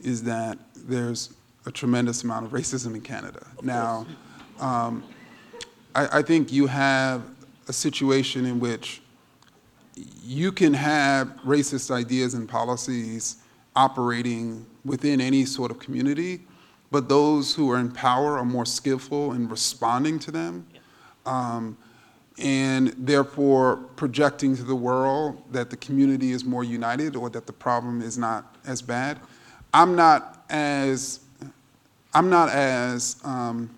is 0.00 0.24
that 0.24 0.58
there's 0.74 1.32
a 1.64 1.70
tremendous 1.70 2.24
amount 2.24 2.46
of 2.46 2.52
racism 2.52 2.96
in 2.96 3.00
Canada. 3.00 3.46
Of 3.56 3.64
now, 3.64 4.06
um, 4.58 5.04
I, 5.94 6.18
I 6.18 6.22
think 6.22 6.52
you 6.52 6.66
have 6.66 7.22
a 7.68 7.72
situation 7.72 8.44
in 8.44 8.58
which 8.58 9.02
you 10.24 10.50
can 10.50 10.74
have 10.74 11.28
racist 11.46 11.92
ideas 11.92 12.34
and 12.34 12.48
policies 12.48 13.36
operating 13.76 14.66
within 14.84 15.20
any 15.20 15.44
sort 15.44 15.70
of 15.70 15.78
community, 15.78 16.40
but 16.90 17.08
those 17.08 17.54
who 17.54 17.70
are 17.70 17.78
in 17.78 17.92
power 17.92 18.36
are 18.36 18.44
more 18.44 18.66
skillful 18.66 19.32
in 19.32 19.48
responding 19.48 20.18
to 20.18 20.32
them. 20.32 20.66
Um, 21.24 21.76
and 22.38 22.88
therefore 22.96 23.76
projecting 23.96 24.56
to 24.56 24.62
the 24.62 24.74
world 24.74 25.42
that 25.52 25.70
the 25.70 25.76
community 25.76 26.32
is 26.32 26.44
more 26.44 26.64
united 26.64 27.14
or 27.16 27.30
that 27.30 27.46
the 27.46 27.52
problem 27.52 28.00
is 28.00 28.16
not 28.16 28.56
as 28.66 28.80
bad. 28.82 29.20
I'm 29.74 29.96
not 29.96 30.44
as 30.50 31.20
I'm 32.14 32.28
not 32.28 32.50
as 32.50 33.16
um, 33.24 33.70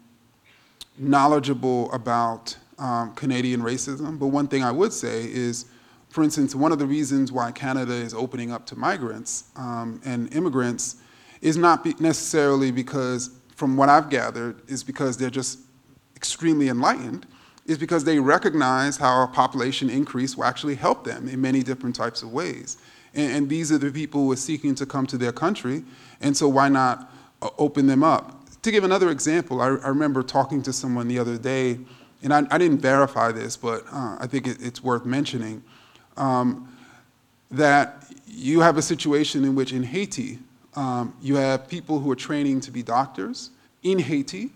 knowledgeable 0.99 1.92
about 1.92 2.56
um, 2.78 3.14
Canadian 3.14 3.61
racism, 3.61 4.18
but 4.18 4.28
one 4.28 4.49
thing 4.49 4.64
I 4.64 4.73
would 4.73 4.92
say 4.92 5.25
is, 5.25 5.66
for 6.08 6.25
instance, 6.25 6.54
one 6.54 6.73
of 6.73 6.80
the 6.80 6.87
reasons 6.87 7.30
why 7.30 7.52
Canada 7.52 7.92
is 7.92 8.12
opening 8.12 8.50
up 8.50 8.66
to 8.66 8.76
migrants 8.76 9.44
um, 9.56 10.00
and 10.04 10.34
immigrants 10.34 10.96
is 11.42 11.56
not 11.56 11.84
be 11.84 11.94
necessarily 12.00 12.73
because, 12.73 13.30
from 13.54 13.76
what 13.76 13.88
I've 13.88 14.11
gathered, 14.11 14.68
is 14.68 14.82
because 14.82 15.16
they're 15.16 15.30
just 15.30 15.61
extremely 16.16 16.68
enlightened, 16.68 17.26
is 17.66 17.78
because 17.78 18.04
they 18.04 18.18
recognize 18.18 18.97
how 18.97 19.23
a 19.23 19.26
population 19.26 19.88
increase 19.88 20.37
will 20.37 20.44
actually 20.44 20.75
help 20.75 21.04
them 21.04 21.28
in 21.28 21.40
many 21.40 21.62
different 21.62 21.97
types 21.97 22.23
of 22.23 22.33
ways. 22.33 22.76
And, 23.14 23.33
and 23.33 23.49
these 23.49 23.73
are 23.73 23.78
the 23.78 23.90
people 23.90 24.25
who 24.25 24.33
are 24.33 24.37
seeking 24.37 24.75
to 24.76 24.87
come 24.87 25.06
to 25.06 25.16
their 25.16 25.33
country, 25.33 25.85
and 26.21 26.37
so 26.37 26.49
why 26.49 26.68
not 26.68 27.11
uh, 27.40 27.49
open 27.59 27.87
them 27.87 28.02
up? 28.02 28.40
To 28.62 28.71
give 28.71 28.85
another 28.85 29.11
example, 29.11 29.61
I, 29.61 29.66
I 29.66 29.88
remember 29.88 30.23
talking 30.23 30.62
to 30.62 30.73
someone 30.73 31.09
the 31.09 31.18
other 31.18 31.38
day, 31.38 31.78
and 32.23 32.33
I, 32.33 32.47
I 32.50 32.59
didn't 32.59 32.78
verify 32.78 33.33
this, 33.33 33.56
but 33.56 33.85
uh, 33.92 34.16
I 34.21 34.26
think 34.26 34.47
it, 34.47 34.59
it's 34.61 34.83
worth 34.83 35.04
mentioning, 35.04 35.62
um, 36.16 36.68
that 37.50 38.06
you 38.26 38.61
have 38.61 38.76
a 38.76 38.83
situation 38.83 39.44
in 39.44 39.54
which 39.54 39.73
in 39.73 39.83
Haiti, 39.83 40.38
um, 40.76 41.14
you 41.23 41.37
have 41.37 41.68
people 41.68 42.00
who 42.00 42.11
are 42.11 42.16
training 42.16 42.61
to 42.62 42.71
be 42.71 42.83
doctors 42.83 43.50
in 43.83 43.99
Haiti, 43.99 44.50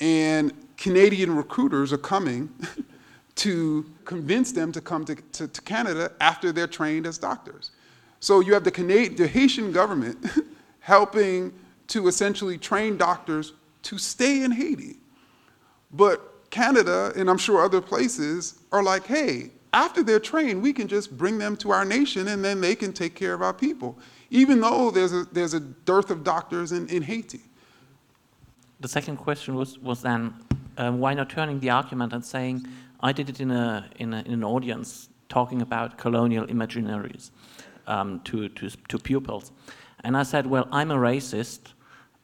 and 0.00 0.52
Canadian 0.80 1.36
recruiters 1.36 1.92
are 1.92 1.98
coming 1.98 2.48
to 3.34 3.84
convince 4.06 4.50
them 4.50 4.72
to 4.72 4.80
come 4.80 5.04
to, 5.04 5.14
to, 5.14 5.46
to, 5.46 5.60
Canada 5.62 6.10
after 6.20 6.52
they're 6.52 6.66
trained 6.66 7.06
as 7.06 7.18
doctors. 7.18 7.70
So 8.18 8.40
you 8.40 8.54
have 8.54 8.64
the, 8.64 8.70
the 9.16 9.28
Haitian 9.28 9.72
government 9.72 10.18
helping 10.80 11.52
to 11.88 12.08
essentially 12.08 12.56
train 12.56 12.96
doctors 12.96 13.52
to 13.82 13.98
stay 13.98 14.42
in 14.42 14.52
Haiti. 14.52 14.96
But 15.92 16.48
Canada, 16.50 17.12
and 17.14 17.28
I'm 17.28 17.38
sure 17.38 17.62
other 17.62 17.82
places, 17.82 18.60
are 18.72 18.82
like, 18.82 19.06
hey, 19.06 19.50
after 19.74 20.02
they're 20.02 20.18
trained, 20.18 20.62
we 20.62 20.72
can 20.72 20.88
just 20.88 21.16
bring 21.16 21.36
them 21.36 21.56
to 21.58 21.70
our 21.70 21.84
nation 21.84 22.28
and 22.28 22.42
then 22.42 22.60
they 22.60 22.74
can 22.74 22.94
take 22.94 23.14
care 23.14 23.34
of 23.34 23.42
our 23.42 23.52
people, 23.52 23.98
even 24.30 24.60
though 24.62 24.90
there's 24.90 25.12
a, 25.12 25.24
there's 25.32 25.52
a 25.52 25.60
dearth 25.60 26.10
of 26.10 26.24
doctors 26.24 26.72
in, 26.72 26.88
in 26.88 27.02
Haiti. 27.02 27.40
The 28.80 28.88
second 28.88 29.18
question 29.18 29.54
was, 29.54 29.78
was 29.78 30.00
then 30.00 30.34
um, 30.80 30.98
why 30.98 31.12
not 31.12 31.28
turning 31.28 31.60
the 31.60 31.70
argument 31.70 32.12
and 32.12 32.24
saying, 32.24 32.66
I 33.00 33.12
did 33.12 33.28
it 33.28 33.38
in, 33.38 33.50
a, 33.50 33.88
in, 33.96 34.14
a, 34.14 34.22
in 34.22 34.32
an 34.32 34.44
audience 34.44 35.10
talking 35.28 35.60
about 35.60 35.98
colonial 35.98 36.46
imaginaries 36.46 37.30
um, 37.86 38.20
to, 38.24 38.48
to, 38.48 38.70
to 38.88 38.98
pupils. 38.98 39.52
And 40.02 40.16
I 40.16 40.22
said, 40.22 40.46
well, 40.46 40.66
I'm 40.72 40.90
a 40.90 40.96
racist, 40.96 41.74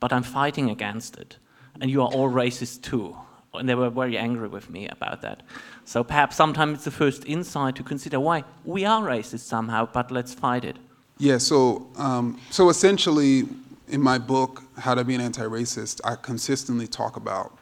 but 0.00 0.10
I'm 0.10 0.22
fighting 0.22 0.70
against 0.70 1.18
it. 1.18 1.36
And 1.80 1.90
you 1.90 2.00
are 2.00 2.08
all 2.08 2.30
racist 2.30 2.80
too. 2.80 3.14
And 3.52 3.68
they 3.68 3.75
were 3.75 3.90
very 3.90 4.16
angry 4.16 4.48
with 4.48 4.70
me 4.70 4.88
about 4.88 5.20
that. 5.20 5.42
So 5.84 6.02
perhaps 6.02 6.36
sometimes 6.36 6.76
it's 6.76 6.84
the 6.84 6.90
first 6.90 7.26
insight 7.26 7.76
to 7.76 7.82
consider 7.82 8.18
why 8.18 8.44
we 8.64 8.86
are 8.86 9.02
racist 9.02 9.40
somehow, 9.40 9.86
but 9.92 10.10
let's 10.10 10.32
fight 10.32 10.64
it. 10.64 10.76
Yeah, 11.18 11.38
so, 11.38 11.86
um, 11.96 12.40
so 12.50 12.70
essentially, 12.70 13.48
in 13.88 14.00
my 14.00 14.18
book, 14.18 14.62
How 14.78 14.94
to 14.94 15.04
Be 15.04 15.14
an 15.14 15.20
Anti-Racist, 15.20 16.00
I 16.04 16.16
consistently 16.16 16.86
talk 16.86 17.16
about 17.16 17.58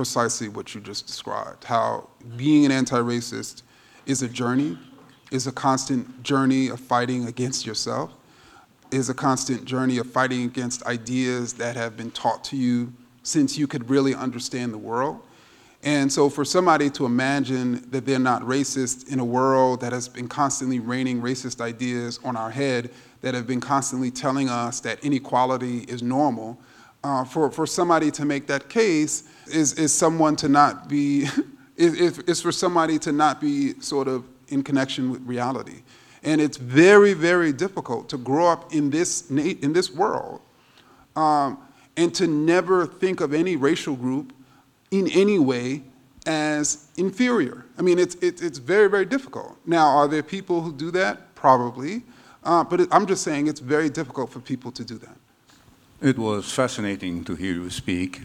precisely 0.00 0.48
what 0.48 0.74
you 0.74 0.80
just 0.80 1.06
described, 1.06 1.62
how 1.62 2.08
being 2.38 2.64
an 2.64 2.72
anti-racist 2.72 3.60
is 4.06 4.22
a 4.22 4.28
journey, 4.28 4.78
is 5.30 5.46
a 5.46 5.52
constant 5.52 6.22
journey 6.22 6.68
of 6.68 6.80
fighting 6.80 7.26
against 7.26 7.66
yourself, 7.66 8.10
is 8.90 9.10
a 9.10 9.14
constant 9.14 9.66
journey 9.66 9.98
of 9.98 10.10
fighting 10.10 10.44
against 10.44 10.82
ideas 10.86 11.52
that 11.52 11.76
have 11.76 11.98
been 11.98 12.10
taught 12.12 12.42
to 12.42 12.56
you 12.56 12.90
since 13.24 13.58
you 13.58 13.66
could 13.66 13.90
really 13.90 14.14
understand 14.14 14.72
the 14.72 14.78
world. 14.78 15.20
And 15.82 16.10
so 16.10 16.30
for 16.30 16.46
somebody 16.46 16.88
to 16.92 17.04
imagine 17.04 17.86
that 17.90 18.06
they're 18.06 18.18
not 18.18 18.40
racist 18.40 19.12
in 19.12 19.20
a 19.20 19.24
world 19.24 19.82
that 19.82 19.92
has 19.92 20.08
been 20.08 20.28
constantly 20.28 20.80
raining 20.80 21.20
racist 21.20 21.60
ideas 21.60 22.18
on 22.24 22.38
our 22.38 22.50
head, 22.50 22.88
that 23.20 23.34
have 23.34 23.46
been 23.46 23.60
constantly 23.60 24.10
telling 24.10 24.48
us 24.48 24.80
that 24.80 25.04
inequality 25.04 25.80
is 25.80 26.02
normal, 26.02 26.58
uh, 27.02 27.24
for, 27.24 27.50
for 27.50 27.66
somebody 27.66 28.10
to 28.10 28.24
make 28.24 28.46
that 28.46 28.68
case 28.68 29.24
is, 29.46 29.74
is 29.74 29.92
someone 29.92 30.36
to 30.36 30.48
not 30.48 30.88
be, 30.88 31.26
is, 31.76 32.18
is 32.20 32.40
for 32.40 32.52
somebody 32.52 32.98
to 32.98 33.12
not 33.12 33.40
be 33.40 33.78
sort 33.80 34.08
of 34.08 34.24
in 34.48 34.62
connection 34.62 35.10
with 35.10 35.22
reality. 35.22 35.82
And 36.22 36.40
it's 36.40 36.58
very, 36.58 37.14
very 37.14 37.52
difficult 37.52 38.08
to 38.10 38.18
grow 38.18 38.46
up 38.46 38.74
in 38.74 38.90
this, 38.90 39.30
in 39.30 39.72
this 39.72 39.90
world 39.90 40.42
um, 41.16 41.58
and 41.96 42.14
to 42.14 42.26
never 42.26 42.86
think 42.86 43.20
of 43.20 43.32
any 43.32 43.56
racial 43.56 43.96
group 43.96 44.34
in 44.90 45.08
any 45.12 45.38
way 45.38 45.82
as 46.26 46.88
inferior. 46.96 47.64
I 47.78 47.82
mean, 47.82 47.98
it's, 47.98 48.16
it's, 48.16 48.42
it's 48.42 48.58
very, 48.58 48.88
very 48.88 49.06
difficult. 49.06 49.56
Now, 49.66 49.86
are 49.86 50.08
there 50.08 50.22
people 50.22 50.60
who 50.60 50.72
do 50.72 50.90
that? 50.90 51.34
Probably. 51.34 52.02
Uh, 52.44 52.64
but 52.64 52.80
it, 52.80 52.88
I'm 52.92 53.06
just 53.06 53.22
saying 53.22 53.46
it's 53.46 53.60
very 53.60 53.88
difficult 53.88 54.30
for 54.30 54.40
people 54.40 54.70
to 54.72 54.84
do 54.84 54.98
that. 54.98 55.16
It 56.02 56.16
was 56.16 56.50
fascinating 56.50 57.24
to 57.24 57.34
hear 57.34 57.52
you 57.52 57.68
speak. 57.68 58.22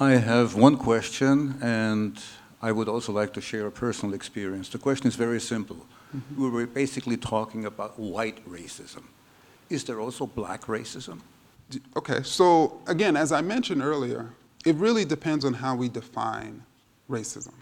I 0.00 0.14
have 0.14 0.56
one 0.56 0.76
question, 0.76 1.54
and 1.62 2.20
I 2.60 2.72
would 2.72 2.88
also 2.88 3.12
like 3.12 3.32
to 3.34 3.40
share 3.40 3.68
a 3.68 3.70
personal 3.70 4.12
experience. 4.12 4.68
The 4.70 4.78
question 4.78 5.06
is 5.06 5.14
very 5.14 5.40
simple. 5.40 5.76
Mm 5.76 6.20
-hmm. 6.20 6.42
We 6.42 6.50
were 6.50 6.66
basically 6.66 7.16
talking 7.16 7.64
about 7.66 7.90
white 7.96 8.42
racism. 8.50 9.02
Is 9.68 9.84
there 9.84 10.00
also 10.00 10.26
black 10.26 10.66
racism? 10.66 11.20
Okay, 11.92 12.22
so 12.24 12.72
again, 12.86 13.16
as 13.16 13.30
I 13.30 13.42
mentioned 13.42 13.82
earlier, 13.82 14.24
it 14.64 14.76
really 14.80 15.06
depends 15.06 15.44
on 15.44 15.54
how 15.54 15.78
we 15.78 15.88
define 15.88 16.62
racism. 17.08 17.54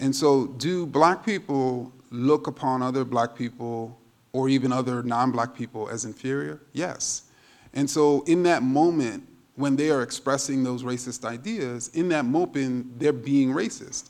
And 0.00 0.14
so, 0.14 0.46
do 0.58 0.86
black 0.86 1.24
people 1.24 1.92
look 2.10 2.46
upon 2.46 2.82
other 2.82 3.04
black 3.04 3.34
people 3.34 3.96
or 4.32 4.48
even 4.48 4.72
other 4.72 5.02
non 5.02 5.30
black 5.30 5.54
people 5.54 5.94
as 5.94 6.04
inferior? 6.04 6.58
Yes. 6.72 7.29
And 7.72 7.88
so, 7.88 8.22
in 8.22 8.42
that 8.44 8.62
moment, 8.62 9.26
when 9.56 9.76
they 9.76 9.90
are 9.90 10.02
expressing 10.02 10.64
those 10.64 10.82
racist 10.82 11.24
ideas, 11.24 11.88
in 11.88 12.08
that 12.08 12.24
moment, 12.24 12.98
they're 12.98 13.12
being 13.12 13.50
racist. 13.50 14.08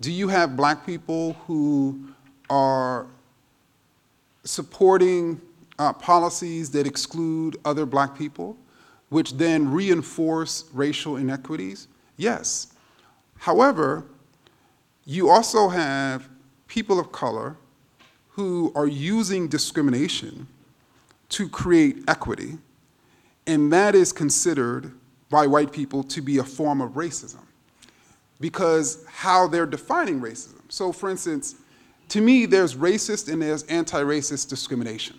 Do 0.00 0.12
you 0.12 0.28
have 0.28 0.56
black 0.56 0.86
people 0.86 1.34
who 1.46 2.08
are 2.48 3.06
supporting 4.44 5.40
uh, 5.78 5.92
policies 5.92 6.70
that 6.70 6.86
exclude 6.86 7.56
other 7.64 7.86
black 7.86 8.16
people, 8.16 8.56
which 9.08 9.32
then 9.32 9.70
reinforce 9.70 10.64
racial 10.72 11.16
inequities? 11.16 11.88
Yes. 12.16 12.74
However, 13.38 14.04
you 15.04 15.30
also 15.30 15.68
have 15.68 16.28
people 16.68 17.00
of 17.00 17.10
color 17.10 17.56
who 18.30 18.72
are 18.74 18.86
using 18.86 19.48
discrimination 19.48 20.46
to 21.30 21.48
create 21.48 22.04
equity 22.06 22.58
and 23.50 23.72
that 23.72 23.96
is 23.96 24.12
considered 24.12 24.92
by 25.28 25.44
white 25.44 25.72
people 25.72 26.04
to 26.04 26.22
be 26.22 26.38
a 26.38 26.44
form 26.44 26.80
of 26.80 26.92
racism 26.92 27.42
because 28.38 29.04
how 29.08 29.48
they're 29.48 29.66
defining 29.66 30.20
racism. 30.20 30.60
So, 30.68 30.92
for 30.92 31.10
instance, 31.10 31.56
to 32.10 32.20
me, 32.20 32.46
there's 32.46 32.76
racist 32.76 33.30
and 33.30 33.42
there's 33.42 33.64
anti 33.64 34.00
racist 34.02 34.48
discrimination. 34.48 35.18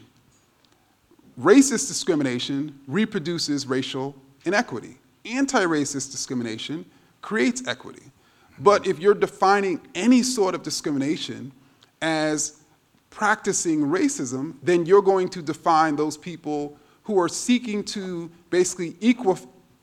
Racist 1.38 1.90
discrimination 1.90 2.80
reproduces 2.88 3.68
racial 3.68 4.16
inequity. 4.46 4.98
Anti 5.26 5.66
racist 5.66 6.12
discrimination 6.12 6.86
creates 7.22 7.68
equity. 7.68 8.04
But 8.60 8.88
if 8.88 9.00
you're 9.00 9.14
defining 9.14 9.82
any 9.94 10.24
sort 10.24 10.56
of 10.56 10.64
discrimination 10.64 11.52
as 12.02 12.62
practicing 13.10 13.82
racism, 13.82 14.56
then 14.64 14.86
you're 14.86 15.02
going 15.02 15.28
to 15.30 15.42
define 15.42 15.98
those 15.98 16.16
people 16.16 16.78
who 17.04 17.20
are 17.20 17.30
seeking 17.30 17.84
to 17.84 18.32
basically 18.50 18.96
equal, 19.00 19.38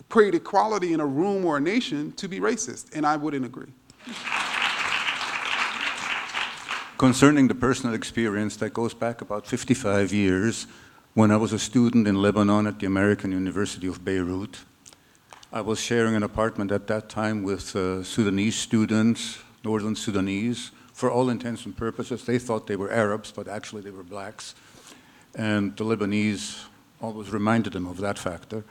create 0.08 0.34
equality 0.34 0.92
in 0.92 1.00
a 1.00 1.06
room 1.06 1.44
or 1.44 1.56
a 1.56 1.60
nation 1.60 2.12
to 2.12 2.28
be 2.28 2.40
racist. 2.40 2.94
And 2.94 3.06
I 3.06 3.16
wouldn't 3.16 3.44
agree. 3.44 3.72
Concerning 6.96 7.46
the 7.46 7.54
personal 7.54 7.94
experience, 7.94 8.56
that 8.56 8.74
goes 8.74 8.92
back 8.94 9.20
about 9.20 9.46
55 9.46 10.12
years 10.12 10.66
when 11.14 11.30
I 11.30 11.36
was 11.36 11.52
a 11.52 11.58
student 11.58 12.08
in 12.08 12.20
Lebanon 12.20 12.66
at 12.66 12.80
the 12.80 12.86
American 12.86 13.32
University 13.32 13.86
of 13.86 14.04
Beirut. 14.04 14.58
I 15.52 15.60
was 15.60 15.80
sharing 15.80 16.14
an 16.14 16.22
apartment 16.22 16.72
at 16.72 16.86
that 16.88 17.08
time 17.08 17.42
with 17.42 17.74
uh, 17.74 18.02
Sudanese 18.02 18.56
students, 18.56 19.38
northern 19.64 19.96
Sudanese. 19.96 20.72
For 20.92 21.10
all 21.10 21.30
intents 21.30 21.64
and 21.64 21.76
purposes, 21.76 22.24
they 22.24 22.38
thought 22.38 22.66
they 22.66 22.76
were 22.76 22.90
Arabs, 22.90 23.32
but 23.32 23.48
actually 23.48 23.82
they 23.82 23.90
were 23.90 24.02
blacks. 24.02 24.54
And 25.34 25.76
the 25.76 25.84
Lebanese 25.84 26.64
always 27.00 27.30
reminded 27.30 27.74
him 27.74 27.86
of 27.86 27.98
that 27.98 28.18
factor. 28.18 28.64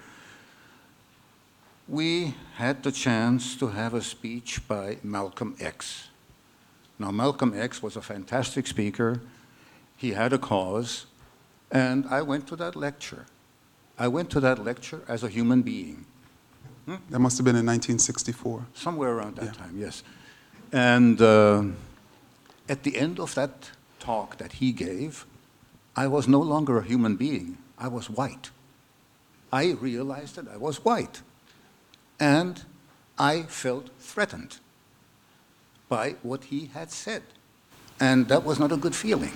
We 1.87 2.35
had 2.55 2.83
the 2.83 2.91
chance 2.91 3.55
to 3.57 3.67
have 3.67 3.93
a 3.93 4.01
speech 4.01 4.67
by 4.67 4.97
Malcolm 5.03 5.55
X. 5.59 6.09
Now, 6.99 7.11
Malcolm 7.11 7.53
X 7.55 7.81
was 7.81 7.95
a 7.95 8.01
fantastic 8.01 8.67
speaker. 8.67 9.21
He 9.95 10.11
had 10.11 10.33
a 10.33 10.37
cause, 10.37 11.05
and 11.71 12.05
I 12.09 12.21
went 12.23 12.47
to 12.47 12.55
that 12.57 12.75
lecture. 12.75 13.25
I 13.97 14.07
went 14.09 14.29
to 14.31 14.39
that 14.41 14.63
lecture 14.63 15.01
as 15.07 15.23
a 15.23 15.29
human 15.29 15.61
being. 15.61 16.05
That 17.09 17.19
must 17.19 17.37
have 17.37 17.45
been 17.45 17.55
in 17.55 17.65
1964. 17.65 18.65
Somewhere 18.73 19.11
around 19.11 19.35
that 19.37 19.45
Yeah. 19.45 19.51
time, 19.51 19.77
yes. 19.77 20.03
And 20.71 21.21
uh, 21.21 21.63
at 22.69 22.83
the 22.83 22.97
end 22.97 23.19
of 23.19 23.33
that 23.35 23.71
talk 23.99 24.37
that 24.37 24.53
he 24.53 24.71
gave, 24.71 25.25
I 25.95 26.07
was 26.07 26.27
no 26.27 26.39
longer 26.41 26.77
a 26.79 26.83
human 26.83 27.15
being. 27.17 27.57
I 27.77 27.87
was 27.87 28.09
white. 28.09 28.49
I 29.51 29.71
realized 29.71 30.35
that 30.35 30.47
I 30.47 30.57
was 30.57 30.83
white. 30.83 31.21
And 32.19 32.63
I 33.17 33.43
felt 33.43 33.89
threatened 33.99 34.57
by 35.89 36.15
what 36.23 36.45
he 36.45 36.67
had 36.73 36.91
said. 36.91 37.23
And 37.99 38.27
that 38.27 38.43
was 38.43 38.59
not 38.59 38.71
a 38.71 38.77
good 38.77 38.95
feeling. 38.95 39.33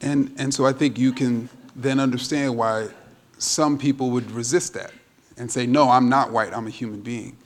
And, 0.00 0.34
and 0.38 0.52
so 0.52 0.66
I 0.66 0.72
think 0.72 0.98
you 0.98 1.12
can 1.12 1.48
then 1.74 2.00
understand 2.00 2.56
why 2.56 2.88
some 3.38 3.78
people 3.78 4.10
would 4.10 4.30
resist 4.30 4.74
that 4.74 4.92
and 5.36 5.50
say, 5.50 5.66
no, 5.66 5.90
I'm 5.90 6.08
not 6.08 6.32
white, 6.32 6.54
I'm 6.54 6.66
a 6.66 6.70
human 6.70 7.00
being. 7.00 7.36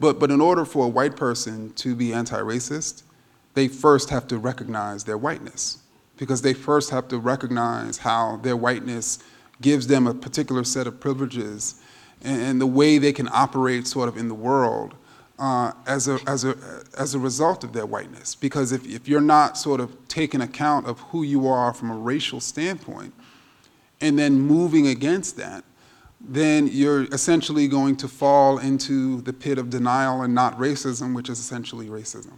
But, 0.00 0.18
but 0.18 0.30
in 0.30 0.40
order 0.40 0.64
for 0.64 0.86
a 0.86 0.88
white 0.88 1.16
person 1.16 1.72
to 1.74 1.94
be 1.94 2.12
anti 2.12 2.38
racist, 2.38 3.02
they 3.54 3.68
first 3.68 4.10
have 4.10 4.26
to 4.28 4.38
recognize 4.38 5.04
their 5.04 5.16
whiteness 5.16 5.78
because 6.18 6.42
they 6.42 6.54
first 6.54 6.90
have 6.90 7.08
to 7.08 7.18
recognize 7.18 7.98
how 7.98 8.38
their 8.38 8.56
whiteness 8.56 9.18
gives 9.60 9.86
them 9.86 10.06
a 10.06 10.14
particular 10.14 10.64
set 10.64 10.86
of 10.86 11.00
privileges 11.00 11.76
and, 12.22 12.40
and 12.42 12.60
the 12.60 12.66
way 12.66 12.98
they 12.98 13.12
can 13.12 13.28
operate 13.32 13.86
sort 13.86 14.08
of 14.08 14.16
in 14.16 14.28
the 14.28 14.34
world 14.34 14.94
uh, 15.38 15.72
as, 15.86 16.08
a, 16.08 16.18
as, 16.26 16.44
a, 16.44 16.56
as 16.98 17.14
a 17.14 17.18
result 17.18 17.64
of 17.64 17.72
their 17.72 17.86
whiteness. 17.86 18.34
Because 18.34 18.72
if, 18.72 18.86
if 18.86 19.08
you're 19.08 19.20
not 19.20 19.56
sort 19.56 19.80
of 19.80 20.08
taking 20.08 20.40
account 20.40 20.86
of 20.86 21.00
who 21.00 21.22
you 21.22 21.46
are 21.48 21.72
from 21.74 21.90
a 21.90 21.96
racial 21.96 22.40
standpoint 22.40 23.12
and 24.00 24.18
then 24.18 24.38
moving 24.38 24.86
against 24.88 25.36
that, 25.36 25.64
then 26.20 26.66
you're 26.72 27.04
essentially 27.12 27.68
going 27.68 27.96
to 27.96 28.08
fall 28.08 28.58
into 28.58 29.20
the 29.22 29.32
pit 29.32 29.58
of 29.58 29.70
denial 29.70 30.22
and 30.22 30.34
not 30.34 30.58
racism, 30.58 31.14
which 31.14 31.28
is 31.28 31.38
essentially 31.38 31.86
racism. 31.86 32.32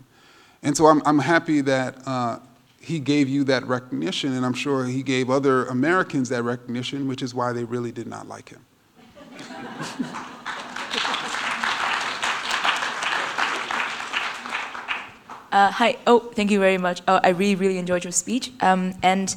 And 0.62 0.76
so 0.76 0.86
I'm, 0.86 1.00
I'm 1.06 1.20
happy 1.20 1.60
that 1.62 1.96
uh, 2.06 2.40
he 2.80 3.00
gave 3.00 3.28
you 3.28 3.44
that 3.44 3.66
recognition, 3.66 4.32
and 4.32 4.46
I'm 4.46 4.54
sure 4.54 4.84
he 4.84 5.02
gave 5.02 5.30
other 5.30 5.66
Americans 5.66 6.28
that 6.30 6.42
recognition, 6.42 7.08
which 7.08 7.22
is 7.22 7.34
why 7.34 7.52
they 7.52 7.64
really 7.64 7.92
did 7.92 8.06
not 8.06 8.28
like 8.28 8.50
him. 8.50 8.64
Uh, 15.50 15.70
hi. 15.70 15.96
Oh, 16.06 16.18
thank 16.18 16.50
you 16.50 16.60
very 16.60 16.76
much. 16.76 17.00
Oh, 17.08 17.20
I 17.24 17.30
really, 17.30 17.54
really 17.54 17.78
enjoyed 17.78 18.04
your 18.04 18.12
speech. 18.12 18.52
Um, 18.60 18.92
and 19.02 19.34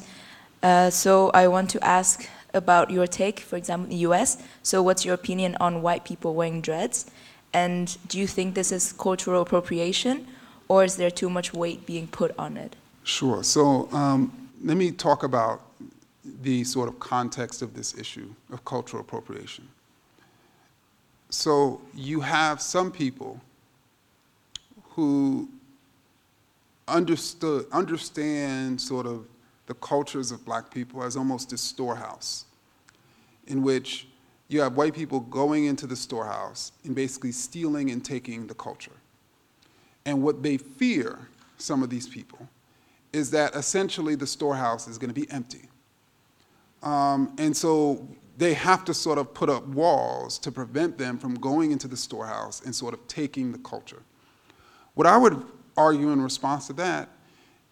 uh, 0.62 0.90
so 0.90 1.30
I 1.30 1.48
want 1.48 1.70
to 1.70 1.82
ask 1.82 2.28
about 2.52 2.90
your 2.90 3.06
take, 3.06 3.40
for 3.40 3.56
example, 3.56 3.84
in 3.84 3.90
the 3.90 4.04
US. 4.08 4.36
So, 4.62 4.82
what's 4.82 5.06
your 5.06 5.14
opinion 5.14 5.56
on 5.58 5.80
white 5.80 6.04
people 6.04 6.34
wearing 6.34 6.60
dreads? 6.60 7.10
And 7.54 7.96
do 8.08 8.18
you 8.18 8.26
think 8.26 8.54
this 8.54 8.72
is 8.72 8.92
cultural 8.92 9.40
appropriation, 9.40 10.26
or 10.68 10.84
is 10.84 10.96
there 10.96 11.10
too 11.10 11.30
much 11.30 11.54
weight 11.54 11.86
being 11.86 12.06
put 12.06 12.34
on 12.38 12.58
it? 12.58 12.76
Sure. 13.04 13.42
So 13.42 13.90
um, 13.92 14.50
let 14.62 14.76
me 14.76 14.92
talk 14.92 15.24
about 15.24 15.62
the 16.42 16.62
sort 16.64 16.88
of 16.88 16.98
context 17.00 17.62
of 17.62 17.74
this 17.74 17.96
issue 17.98 18.28
of 18.52 18.64
cultural 18.64 19.00
appropriation. 19.00 19.68
So 21.30 21.80
you 21.94 22.20
have 22.20 22.60
some 22.60 22.92
people 22.92 23.40
who 24.90 25.48
understood, 26.86 27.66
understand 27.72 28.80
sort 28.80 29.06
of 29.06 29.26
the 29.66 29.74
cultures 29.74 30.30
of 30.30 30.44
black 30.44 30.72
people 30.72 31.02
as 31.02 31.16
almost 31.16 31.52
a 31.52 31.58
storehouse 31.58 32.44
in 33.46 33.62
which 33.62 34.06
you 34.48 34.60
have 34.60 34.76
white 34.76 34.94
people 34.94 35.20
going 35.20 35.64
into 35.64 35.86
the 35.86 35.96
storehouse 35.96 36.72
and 36.84 36.94
basically 36.94 37.32
stealing 37.32 37.90
and 37.90 38.04
taking 38.04 38.46
the 38.46 38.54
culture. 38.54 38.92
And 40.04 40.22
what 40.22 40.42
they 40.42 40.58
fear, 40.58 41.18
some 41.56 41.82
of 41.82 41.88
these 41.88 42.06
people, 42.06 42.46
is 43.12 43.30
that 43.30 43.54
essentially 43.54 44.14
the 44.14 44.26
storehouse 44.26 44.88
is 44.88 44.98
going 44.98 45.12
to 45.12 45.20
be 45.20 45.30
empty. 45.30 45.68
Um, 46.82 47.34
and 47.38 47.56
so 47.56 48.08
they 48.38 48.54
have 48.54 48.84
to 48.86 48.94
sort 48.94 49.18
of 49.18 49.34
put 49.34 49.48
up 49.48 49.66
walls 49.68 50.38
to 50.38 50.50
prevent 50.50 50.98
them 50.98 51.18
from 51.18 51.34
going 51.34 51.70
into 51.70 51.86
the 51.86 51.96
storehouse 51.96 52.62
and 52.64 52.74
sort 52.74 52.94
of 52.94 53.06
taking 53.06 53.52
the 53.52 53.58
culture. 53.58 54.02
What 54.94 55.06
I 55.06 55.16
would 55.16 55.44
argue 55.76 56.10
in 56.10 56.20
response 56.20 56.66
to 56.68 56.72
that 56.74 57.08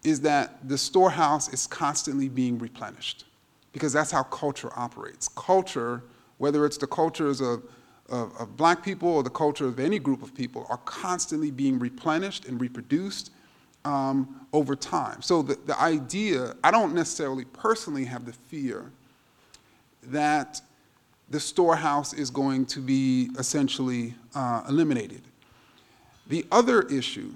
is 0.03 0.21
that 0.21 0.67
the 0.67 0.77
storehouse 0.77 1.51
is 1.53 1.67
constantly 1.67 2.29
being 2.29 2.57
replenished 2.57 3.25
because 3.73 3.93
that's 3.93 4.11
how 4.11 4.23
culture 4.23 4.71
operates. 4.75 5.27
Culture, 5.27 6.03
whether 6.37 6.65
it's 6.65 6.77
the 6.77 6.87
cultures 6.87 7.41
of, 7.41 7.63
of, 8.09 8.35
of 8.39 8.57
black 8.57 8.83
people 8.83 9.09
or 9.09 9.23
the 9.23 9.29
culture 9.29 9.67
of 9.67 9.79
any 9.79 9.99
group 9.99 10.23
of 10.23 10.33
people, 10.33 10.65
are 10.69 10.77
constantly 10.77 11.51
being 11.51 11.79
replenished 11.79 12.45
and 12.45 12.59
reproduced 12.59 13.31
um, 13.85 14.45
over 14.53 14.75
time. 14.75 15.21
So 15.21 15.41
the, 15.41 15.57
the 15.65 15.79
idea, 15.79 16.55
I 16.63 16.71
don't 16.71 16.93
necessarily 16.93 17.45
personally 17.45 18.05
have 18.05 18.25
the 18.25 18.33
fear 18.33 18.91
that 20.03 20.61
the 21.29 21.39
storehouse 21.39 22.13
is 22.13 22.29
going 22.29 22.65
to 22.67 22.79
be 22.79 23.29
essentially 23.39 24.13
uh, 24.35 24.63
eliminated. 24.67 25.21
The 26.27 26.45
other 26.51 26.81
issue 26.83 27.31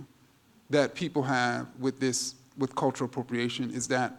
that 0.70 0.96
people 0.96 1.24
have 1.24 1.68
with 1.80 2.00
this, 2.00 2.36
with 2.58 2.76
cultural 2.76 3.10
appropriation, 3.10 3.72
is 3.72 3.88
that 3.88 4.14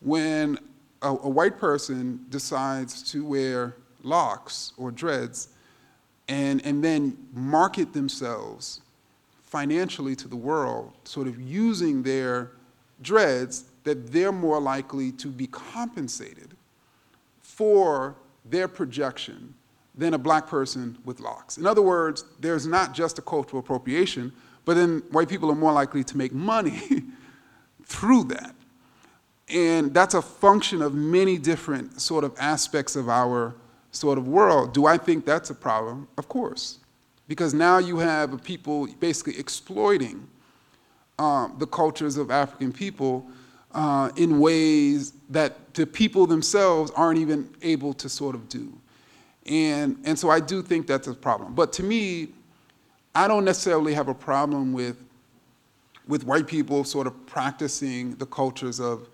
when 0.00 0.58
a, 1.02 1.08
a 1.08 1.28
white 1.28 1.58
person 1.58 2.24
decides 2.30 3.02
to 3.12 3.24
wear 3.24 3.76
locks 4.02 4.72
or 4.76 4.90
dreads 4.90 5.48
and, 6.28 6.64
and 6.64 6.82
then 6.82 7.16
market 7.32 7.92
themselves 7.92 8.80
financially 9.46 10.14
to 10.16 10.28
the 10.28 10.36
world, 10.36 10.92
sort 11.04 11.26
of 11.26 11.40
using 11.40 12.02
their 12.02 12.52
dreads, 13.00 13.64
that 13.84 14.12
they're 14.12 14.32
more 14.32 14.60
likely 14.60 15.12
to 15.12 15.28
be 15.28 15.46
compensated 15.46 16.56
for 17.40 18.16
their 18.44 18.68
projection 18.68 19.54
than 19.94 20.12
a 20.14 20.18
black 20.18 20.46
person 20.46 20.98
with 21.04 21.20
locks. 21.20 21.56
In 21.56 21.66
other 21.66 21.82
words, 21.82 22.24
there's 22.40 22.66
not 22.66 22.92
just 22.92 23.18
a 23.18 23.22
cultural 23.22 23.60
appropriation, 23.60 24.32
but 24.64 24.74
then 24.74 25.02
white 25.10 25.28
people 25.28 25.50
are 25.50 25.54
more 25.54 25.72
likely 25.72 26.04
to 26.04 26.16
make 26.18 26.32
money 26.32 27.04
through 27.84 28.24
that. 28.24 28.54
And 29.48 29.94
that's 29.94 30.14
a 30.14 30.22
function 30.22 30.82
of 30.82 30.92
many 30.94 31.38
different 31.38 32.00
sort 32.00 32.24
of 32.24 32.34
aspects 32.38 32.96
of 32.96 33.08
our 33.08 33.54
sort 33.92 34.18
of 34.18 34.26
world. 34.26 34.74
Do 34.74 34.86
I 34.86 34.98
think 34.98 35.24
that's 35.24 35.50
a 35.50 35.54
problem? 35.54 36.08
Of 36.18 36.28
course. 36.28 36.78
Because 37.28 37.54
now 37.54 37.78
you 37.78 37.98
have 37.98 38.42
people 38.44 38.86
basically 39.00 39.38
exploiting 39.38 40.28
um, 41.18 41.56
the 41.58 41.66
cultures 41.66 42.16
of 42.16 42.30
African 42.30 42.72
people 42.72 43.26
uh, 43.72 44.10
in 44.16 44.40
ways 44.40 45.12
that 45.28 45.74
the 45.74 45.86
people 45.86 46.26
themselves 46.26 46.90
aren't 46.92 47.18
even 47.18 47.48
able 47.62 47.92
to 47.94 48.08
sort 48.08 48.34
of 48.34 48.48
do. 48.48 48.72
And, 49.46 49.98
and 50.04 50.18
so 50.18 50.30
I 50.30 50.40
do 50.40 50.62
think 50.62 50.86
that's 50.86 51.08
a 51.08 51.14
problem. 51.14 51.54
But 51.54 51.72
to 51.74 51.82
me, 51.82 52.28
I 53.14 53.28
don't 53.28 53.44
necessarily 53.44 53.94
have 53.94 54.08
a 54.08 54.14
problem 54.14 54.72
with, 54.72 55.02
with 56.06 56.24
white 56.24 56.46
people 56.46 56.84
sort 56.84 57.06
of 57.06 57.26
practicing 57.26 58.14
the 58.16 58.26
cultures 58.26 58.80
of, 58.80 59.08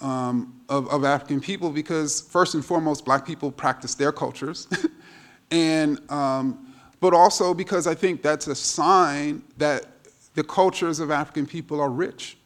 um, 0.00 0.60
of, 0.68 0.88
of, 0.88 1.04
African 1.04 1.40
people 1.40 1.70
because, 1.70 2.20
first 2.20 2.54
and 2.54 2.64
foremost, 2.64 3.04
black 3.04 3.26
people 3.26 3.50
practice 3.50 3.94
their 3.94 4.12
cultures. 4.12 4.68
and 5.50 6.00
um, 6.10 6.69
but 7.00 7.14
also 7.14 7.54
because 7.54 7.86
I 7.86 7.94
think 7.94 8.22
that's 8.22 8.46
a 8.46 8.54
sign 8.54 9.42
that 9.58 9.86
the 10.34 10.44
cultures 10.44 11.00
of 11.00 11.10
African 11.10 11.46
people 11.46 11.80
are 11.80 11.90
rich. 11.90 12.36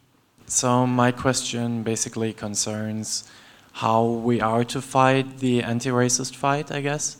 So 0.47 0.87
my 0.87 1.11
question 1.13 1.83
basically 1.83 2.33
concerns 2.33 3.29
how 3.73 4.05
we 4.05 4.41
are 4.41 4.65
to 4.65 4.81
fight 4.81 5.39
the 5.39 5.63
anti-racist 5.63 6.37
fight, 6.37 6.71
I 6.71 6.81
guess, 6.81 7.17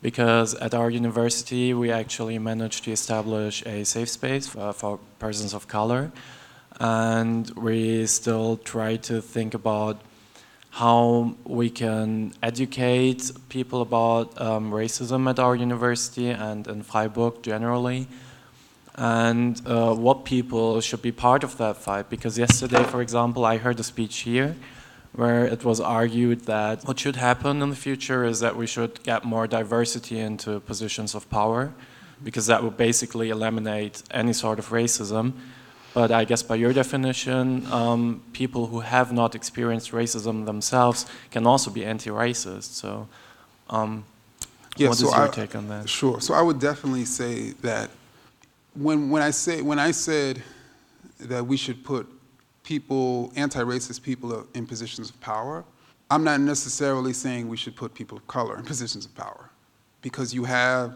because 0.00 0.54
at 0.54 0.74
our 0.74 0.88
university 0.88 1.74
we 1.74 1.90
actually 1.90 2.38
managed 2.38 2.84
to 2.84 2.92
establish 2.92 3.64
a 3.66 3.84
safe 3.84 4.08
space 4.08 4.46
for, 4.46 4.72
for 4.72 4.98
persons 5.18 5.52
of 5.52 5.68
color, 5.68 6.10
and 6.80 7.50
we 7.50 8.06
still 8.06 8.56
try 8.58 8.96
to 8.96 9.20
think 9.20 9.54
about 9.54 10.00
how 10.70 11.34
we 11.44 11.70
can 11.70 12.32
educate 12.42 13.32
people 13.48 13.80
about 13.82 14.40
um, 14.40 14.70
racism 14.70 15.28
at 15.28 15.38
our 15.38 15.56
university 15.56 16.28
and 16.30 16.66
in 16.66 16.82
Freiburg 16.82 17.42
generally, 17.42 18.06
and 18.94 19.60
uh, 19.66 19.94
what 19.94 20.24
people 20.24 20.80
should 20.80 21.02
be 21.02 21.12
part 21.12 21.44
of 21.44 21.56
that 21.56 21.76
fight. 21.76 22.10
Because 22.10 22.38
yesterday, 22.38 22.84
for 22.84 23.00
example, 23.00 23.44
I 23.44 23.56
heard 23.58 23.80
a 23.80 23.84
speech 23.84 24.18
here 24.18 24.56
where 25.12 25.44
it 25.46 25.64
was 25.64 25.80
argued 25.80 26.40
that 26.46 26.84
what 26.84 26.98
should 27.00 27.16
happen 27.16 27.62
in 27.62 27.70
the 27.70 27.76
future 27.76 28.24
is 28.24 28.40
that 28.40 28.54
we 28.54 28.66
should 28.66 29.02
get 29.02 29.24
more 29.24 29.46
diversity 29.46 30.18
into 30.18 30.60
positions 30.60 31.14
of 31.14 31.28
power, 31.30 31.72
because 32.22 32.46
that 32.46 32.62
would 32.62 32.76
basically 32.76 33.30
eliminate 33.30 34.02
any 34.10 34.32
sort 34.32 34.58
of 34.58 34.68
racism. 34.68 35.32
But 35.98 36.12
I 36.12 36.24
guess 36.24 36.44
by 36.44 36.54
your 36.54 36.72
definition, 36.72 37.66
um, 37.72 38.22
people 38.32 38.68
who 38.68 38.78
have 38.78 39.12
not 39.12 39.34
experienced 39.34 39.90
racism 39.90 40.46
themselves 40.46 41.06
can 41.32 41.44
also 41.44 41.72
be 41.72 41.84
anti-racist. 41.84 42.70
So, 42.82 43.08
um, 43.68 44.04
Yeah, 44.76 44.90
what 44.90 44.98
so 44.98 45.08
is 45.08 45.14
your 45.16 45.24
I- 45.24 45.28
take 45.40 45.56
on 45.56 45.66
that? 45.70 45.88
Sure. 45.88 46.20
So 46.20 46.34
I 46.34 46.42
would 46.46 46.60
definitely 46.60 47.04
say 47.04 47.50
that 47.62 47.90
when 48.74 49.10
when 49.10 49.22
I 49.22 49.32
say 49.32 49.60
when 49.60 49.80
I 49.80 49.90
said 49.90 50.40
that 51.32 51.44
we 51.44 51.56
should 51.56 51.82
put 51.82 52.06
people, 52.62 53.32
anti-racist 53.34 54.00
people 54.02 54.46
in 54.54 54.68
positions 54.68 55.10
of 55.10 55.20
power, 55.20 55.64
I'm 56.12 56.22
not 56.22 56.38
necessarily 56.40 57.12
saying 57.12 57.48
we 57.48 57.56
should 57.56 57.74
put 57.74 57.92
people 57.92 58.16
of 58.18 58.24
color 58.28 58.56
in 58.56 58.64
positions 58.74 59.04
of 59.04 59.12
power, 59.16 59.50
because 60.06 60.32
you 60.32 60.44
have, 60.44 60.94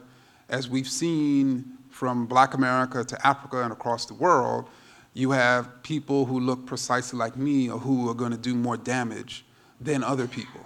as 0.49 0.69
we've 0.69 0.93
seen 1.03 1.65
from 1.91 2.25
Black 2.35 2.55
America 2.55 3.03
to 3.03 3.27
Africa 3.27 3.65
and 3.65 3.73
across 3.73 4.07
the 4.07 4.15
world, 4.15 4.69
you 5.15 5.31
have 5.31 5.83
people 5.83 6.25
who 6.25 6.41
look 6.41 6.67
precisely 6.67 7.19
like 7.19 7.37
me 7.37 7.71
or 7.71 7.79
who 7.79 8.09
are 8.09 8.15
going 8.15 8.33
to 8.33 8.39
do 8.39 8.55
more 8.55 8.77
damage 8.77 9.45
than 9.81 10.03
other 10.03 10.27
people. 10.27 10.61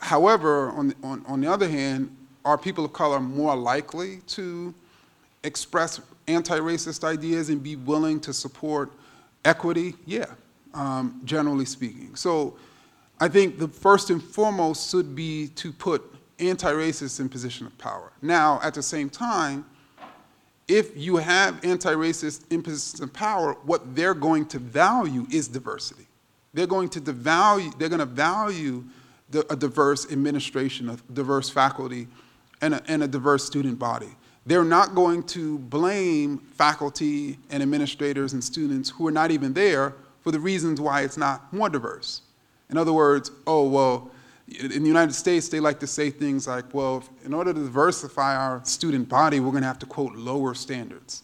However, 0.00 0.70
on, 0.70 0.94
on, 1.02 1.24
on 1.26 1.40
the 1.40 1.50
other 1.50 1.68
hand, 1.68 2.16
are 2.44 2.56
people 2.56 2.84
of 2.84 2.92
color 2.92 3.20
more 3.20 3.54
likely 3.54 4.18
to 4.28 4.74
express 5.42 6.00
anti-racist 6.26 7.04
ideas 7.04 7.50
and 7.50 7.62
be 7.62 7.76
willing 7.76 8.20
to 8.20 8.32
support 8.32 8.90
equity? 9.44 9.94
Yeah, 10.06 10.26
um, 10.72 11.20
generally 11.24 11.66
speaking. 11.66 12.14
So 12.14 12.56
I 13.20 13.28
think 13.28 13.58
the 13.58 13.68
first 13.68 14.08
and 14.08 14.22
foremost 14.22 14.90
should 14.90 15.14
be 15.14 15.48
to 15.48 15.72
put 15.72 16.02
anti-racists 16.38 17.20
in 17.20 17.28
position 17.28 17.66
of 17.66 17.76
power. 17.76 18.12
Now, 18.22 18.60
at 18.62 18.72
the 18.72 18.82
same 18.82 19.10
time, 19.10 19.66
if 20.70 20.96
you 20.96 21.16
have 21.16 21.62
anti 21.64 21.92
racist 21.92 22.50
in 22.52 22.62
positions 22.62 23.00
of 23.00 23.12
power, 23.12 23.54
what 23.64 23.96
they're 23.96 24.14
going 24.14 24.46
to 24.46 24.60
value 24.60 25.26
is 25.30 25.48
diversity. 25.48 26.06
They're 26.54 26.68
going 26.68 26.88
to 26.90 27.00
devalue, 27.00 27.76
they're 27.76 27.88
going 27.88 27.98
to 27.98 28.06
value 28.06 28.84
the, 29.30 29.52
a 29.52 29.56
diverse 29.56 30.10
administration, 30.12 30.88
a 30.88 30.96
diverse 31.12 31.50
faculty, 31.50 32.06
and 32.62 32.74
a, 32.74 32.82
and 32.86 33.02
a 33.02 33.08
diverse 33.08 33.44
student 33.44 33.78
body. 33.80 34.14
They're 34.46 34.64
not 34.64 34.94
going 34.94 35.24
to 35.24 35.58
blame 35.58 36.38
faculty 36.38 37.38
and 37.50 37.62
administrators 37.62 38.32
and 38.32 38.42
students 38.42 38.90
who 38.90 39.06
are 39.08 39.12
not 39.12 39.32
even 39.32 39.52
there 39.52 39.94
for 40.20 40.30
the 40.30 40.40
reasons 40.40 40.80
why 40.80 41.02
it's 41.02 41.16
not 41.16 41.52
more 41.52 41.68
diverse. 41.68 42.22
In 42.70 42.76
other 42.76 42.92
words, 42.92 43.32
oh, 43.46 43.68
well, 43.68 44.10
in 44.58 44.82
the 44.82 44.88
United 44.88 45.14
States, 45.14 45.48
they 45.48 45.60
like 45.60 45.80
to 45.80 45.86
say 45.86 46.10
things 46.10 46.46
like, 46.48 46.74
well, 46.74 47.04
in 47.24 47.32
order 47.32 47.52
to 47.52 47.60
diversify 47.60 48.34
our 48.34 48.60
student 48.64 49.08
body, 49.08 49.40
we're 49.40 49.50
going 49.50 49.62
to 49.62 49.68
have 49.68 49.78
to 49.80 49.86
quote 49.86 50.14
lower 50.14 50.54
standards, 50.54 51.22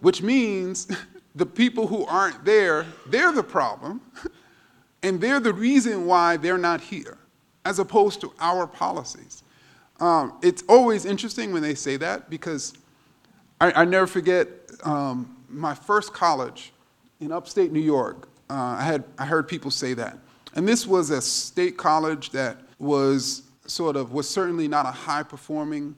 which 0.00 0.22
means 0.22 0.88
the 1.34 1.46
people 1.46 1.86
who 1.86 2.04
aren't 2.06 2.44
there, 2.44 2.86
they're 3.06 3.32
the 3.32 3.42
problem, 3.42 4.00
and 5.02 5.20
they're 5.20 5.40
the 5.40 5.52
reason 5.52 6.06
why 6.06 6.36
they're 6.36 6.58
not 6.58 6.80
here, 6.80 7.18
as 7.64 7.78
opposed 7.78 8.20
to 8.20 8.32
our 8.40 8.66
policies. 8.66 9.42
Um, 9.98 10.38
it's 10.42 10.62
always 10.68 11.06
interesting 11.06 11.52
when 11.52 11.62
they 11.62 11.74
say 11.74 11.96
that 11.96 12.28
because 12.28 12.74
I, 13.60 13.72
I 13.72 13.84
never 13.84 14.06
forget 14.06 14.48
um, 14.84 15.36
my 15.48 15.74
first 15.74 16.12
college 16.12 16.72
in 17.20 17.32
upstate 17.32 17.72
New 17.72 17.80
York. 17.80 18.28
Uh, 18.50 18.76
I 18.78 18.82
had 18.82 19.04
I 19.18 19.24
heard 19.24 19.48
people 19.48 19.70
say 19.70 19.94
that, 19.94 20.18
and 20.54 20.68
this 20.68 20.86
was 20.86 21.10
a 21.10 21.22
state 21.22 21.76
college 21.76 22.30
that 22.30 22.58
was 22.78 23.42
sort 23.66 23.96
of 23.96 24.12
was 24.12 24.28
certainly 24.28 24.68
not 24.68 24.86
a 24.86 24.90
high 24.90 25.22
performing 25.22 25.96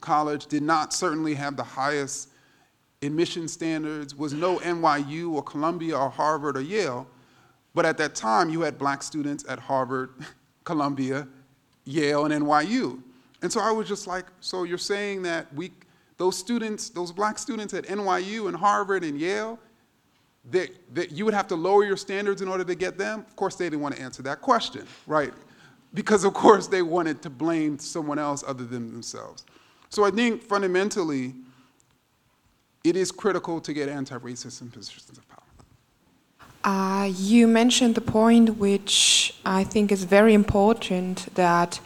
college. 0.00 0.46
Did 0.46 0.62
not 0.62 0.92
certainly 0.92 1.34
have 1.34 1.56
the 1.56 1.64
highest 1.64 2.28
admission 3.02 3.48
standards. 3.48 4.14
Was 4.14 4.32
no 4.32 4.58
NYU 4.58 5.32
or 5.32 5.42
Columbia 5.42 5.96
or 5.98 6.10
Harvard 6.10 6.56
or 6.56 6.62
Yale, 6.62 7.06
but 7.74 7.84
at 7.84 7.98
that 7.98 8.14
time 8.14 8.50
you 8.50 8.62
had 8.62 8.78
black 8.78 9.02
students 9.02 9.44
at 9.48 9.58
Harvard, 9.58 10.10
Columbia, 10.64 11.26
Yale, 11.84 12.24
and 12.26 12.44
NYU. 12.44 13.00
And 13.42 13.52
so 13.52 13.60
I 13.60 13.70
was 13.70 13.86
just 13.86 14.06
like, 14.06 14.24
so 14.40 14.62
you're 14.62 14.78
saying 14.78 15.22
that 15.22 15.52
we, 15.54 15.70
those 16.16 16.36
students, 16.38 16.88
those 16.88 17.12
black 17.12 17.38
students 17.38 17.74
at 17.74 17.84
NYU 17.84 18.48
and 18.48 18.56
Harvard 18.56 19.04
and 19.04 19.20
Yale, 19.20 19.58
that, 20.50 20.70
that 20.94 21.10
you 21.12 21.24
would 21.24 21.34
have 21.34 21.46
to 21.48 21.54
lower 21.54 21.84
your 21.84 21.96
standards 21.96 22.42
in 22.42 22.48
order 22.48 22.64
to 22.64 22.74
get 22.74 22.96
them? 22.98 23.20
Of 23.20 23.36
course, 23.36 23.56
they 23.56 23.66
didn't 23.66 23.80
want 23.80 23.96
to 23.96 24.02
answer 24.02 24.22
that 24.22 24.40
question, 24.40 24.86
right? 25.06 25.32
Because, 25.94 26.24
of 26.24 26.34
course, 26.34 26.66
they 26.66 26.82
wanted 26.82 27.22
to 27.22 27.30
blame 27.30 27.78
someone 27.78 28.18
else 28.18 28.42
other 28.46 28.64
than 28.64 28.92
themselves. 28.92 29.44
So 29.88 30.04
I 30.04 30.10
think 30.10 30.42
fundamentally, 30.42 31.34
it 32.82 32.96
is 32.96 33.12
critical 33.12 33.60
to 33.60 33.72
get 33.72 33.88
anti 33.88 34.18
racist 34.18 34.60
in 34.60 34.70
positions 34.70 35.16
of 35.16 35.28
power. 35.28 35.38
Uh, 36.64 37.06
you 37.06 37.46
mentioned 37.46 37.94
the 37.94 38.00
point 38.00 38.56
which 38.58 39.34
I 39.44 39.64
think 39.64 39.92
is 39.92 40.04
very 40.04 40.34
important 40.34 41.32
that 41.34 41.80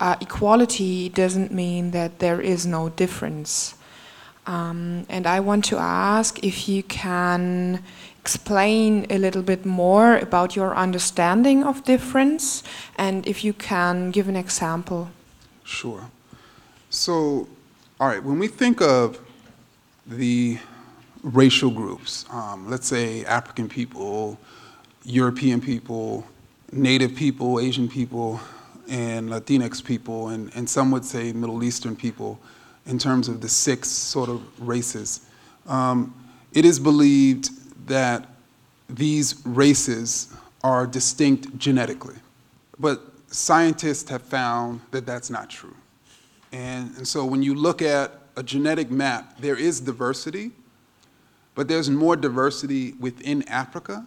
uh, 0.00 0.16
equality 0.20 1.08
doesn't 1.10 1.52
mean 1.52 1.92
that 1.92 2.18
there 2.18 2.40
is 2.40 2.66
no 2.66 2.88
difference. 2.88 3.74
Um, 4.46 5.06
and 5.08 5.26
I 5.26 5.40
want 5.40 5.64
to 5.66 5.78
ask 5.78 6.42
if 6.44 6.68
you 6.68 6.82
can 6.82 7.82
explain 8.20 9.06
a 9.10 9.18
little 9.18 9.42
bit 9.42 9.66
more 9.66 10.16
about 10.16 10.56
your 10.56 10.74
understanding 10.74 11.62
of 11.64 11.84
difference 11.84 12.62
and 12.96 13.26
if 13.26 13.44
you 13.44 13.52
can 13.52 14.10
give 14.10 14.28
an 14.28 14.36
example. 14.36 15.10
Sure. 15.64 16.10
So, 16.90 17.48
all 18.00 18.08
right, 18.08 18.22
when 18.22 18.38
we 18.38 18.48
think 18.48 18.80
of 18.80 19.18
the 20.06 20.58
racial 21.22 21.70
groups, 21.70 22.24
um, 22.30 22.70
let's 22.70 22.86
say 22.86 23.24
African 23.24 23.68
people, 23.68 24.38
European 25.04 25.60
people, 25.60 26.24
Native 26.72 27.14
people, 27.14 27.60
Asian 27.60 27.88
people, 27.88 28.40
and 28.88 29.30
Latinx 29.30 29.82
people, 29.82 30.28
and, 30.28 30.50
and 30.54 30.68
some 30.68 30.90
would 30.90 31.04
say 31.04 31.32
Middle 31.32 31.62
Eastern 31.62 31.96
people, 31.96 32.38
in 32.86 32.98
terms 32.98 33.28
of 33.28 33.40
the 33.40 33.48
six 33.48 33.88
sort 33.88 34.28
of 34.28 34.42
races, 34.66 35.26
um, 35.66 36.14
it 36.52 36.64
is 36.64 36.78
believed 36.78 37.50
that 37.88 38.28
these 38.88 39.42
races 39.44 40.34
are 40.62 40.86
distinct 40.86 41.56
genetically. 41.58 42.16
But 42.78 43.00
scientists 43.28 44.08
have 44.10 44.22
found 44.22 44.80
that 44.90 45.06
that's 45.06 45.30
not 45.30 45.50
true. 45.50 45.74
And, 46.52 46.96
and 46.96 47.06
so 47.06 47.24
when 47.24 47.42
you 47.42 47.54
look 47.54 47.82
at 47.82 48.12
a 48.36 48.42
genetic 48.42 48.90
map, 48.90 49.38
there 49.38 49.56
is 49.56 49.80
diversity, 49.80 50.52
but 51.54 51.68
there's 51.68 51.90
more 51.90 52.16
diversity 52.16 52.92
within 53.00 53.46
Africa 53.48 54.06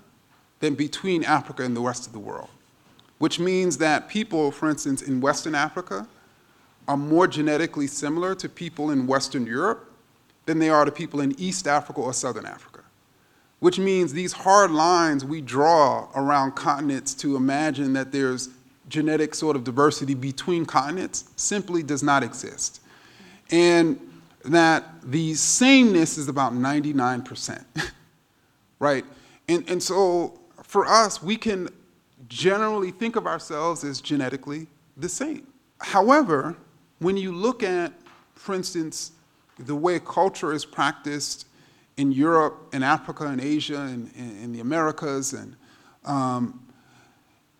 than 0.59 0.75
between 0.75 1.23
Africa 1.23 1.63
and 1.63 1.75
the 1.75 1.81
rest 1.81 2.07
of 2.07 2.13
the 2.13 2.19
world. 2.19 2.49
Which 3.19 3.39
means 3.39 3.77
that 3.79 4.09
people, 4.09 4.51
for 4.51 4.69
instance, 4.69 5.01
in 5.01 5.21
Western 5.21 5.55
Africa, 5.55 6.07
are 6.87 6.97
more 6.97 7.27
genetically 7.27 7.87
similar 7.87 8.35
to 8.35 8.47
people 8.47 8.91
in 8.91 9.07
Western 9.07 9.45
Europe 9.45 9.91
than 10.45 10.59
they 10.59 10.69
are 10.69 10.85
to 10.85 10.91
people 10.91 11.21
in 11.21 11.37
East 11.39 11.67
Africa 11.67 11.99
or 11.99 12.13
Southern 12.13 12.45
Africa. 12.45 12.81
Which 13.59 13.79
means 13.79 14.13
these 14.13 14.31
hard 14.31 14.71
lines 14.71 15.25
we 15.25 15.41
draw 15.41 16.09
around 16.15 16.53
continents 16.53 17.13
to 17.15 17.35
imagine 17.35 17.93
that 17.93 18.11
there's 18.11 18.49
genetic 18.87 19.35
sort 19.35 19.55
of 19.55 19.63
diversity 19.63 20.13
between 20.13 20.65
continents 20.65 21.25
simply 21.35 21.83
does 21.83 22.03
not 22.03 22.23
exist. 22.23 22.81
And 23.51 23.99
that 24.45 24.85
the 25.03 25.33
sameness 25.33 26.17
is 26.17 26.27
about 26.27 26.53
99%, 26.53 27.63
right? 28.79 29.05
And, 29.49 29.69
and 29.69 29.81
so 29.83 30.39
for 30.63 30.85
us, 30.85 31.21
we 31.21 31.35
can 31.35 31.69
generally 32.29 32.91
think 32.91 33.15
of 33.15 33.25
ourselves 33.25 33.83
as 33.83 34.01
genetically 34.01 34.67
the 34.95 35.09
same. 35.09 35.47
However, 35.79 36.55
when 36.99 37.17
you 37.17 37.31
look 37.31 37.63
at, 37.63 37.93
for 38.35 38.55
instance, 38.55 39.11
the 39.59 39.75
way 39.75 39.99
culture 39.99 40.53
is 40.53 40.65
practiced 40.65 41.47
in 41.97 42.11
Europe 42.11 42.69
and 42.73 42.83
Africa 42.83 43.25
and 43.25 43.41
Asia 43.41 43.79
and 43.79 44.11
in 44.15 44.53
the 44.53 44.59
Americas, 44.59 45.33
and 45.33 45.55
um, 46.05 46.67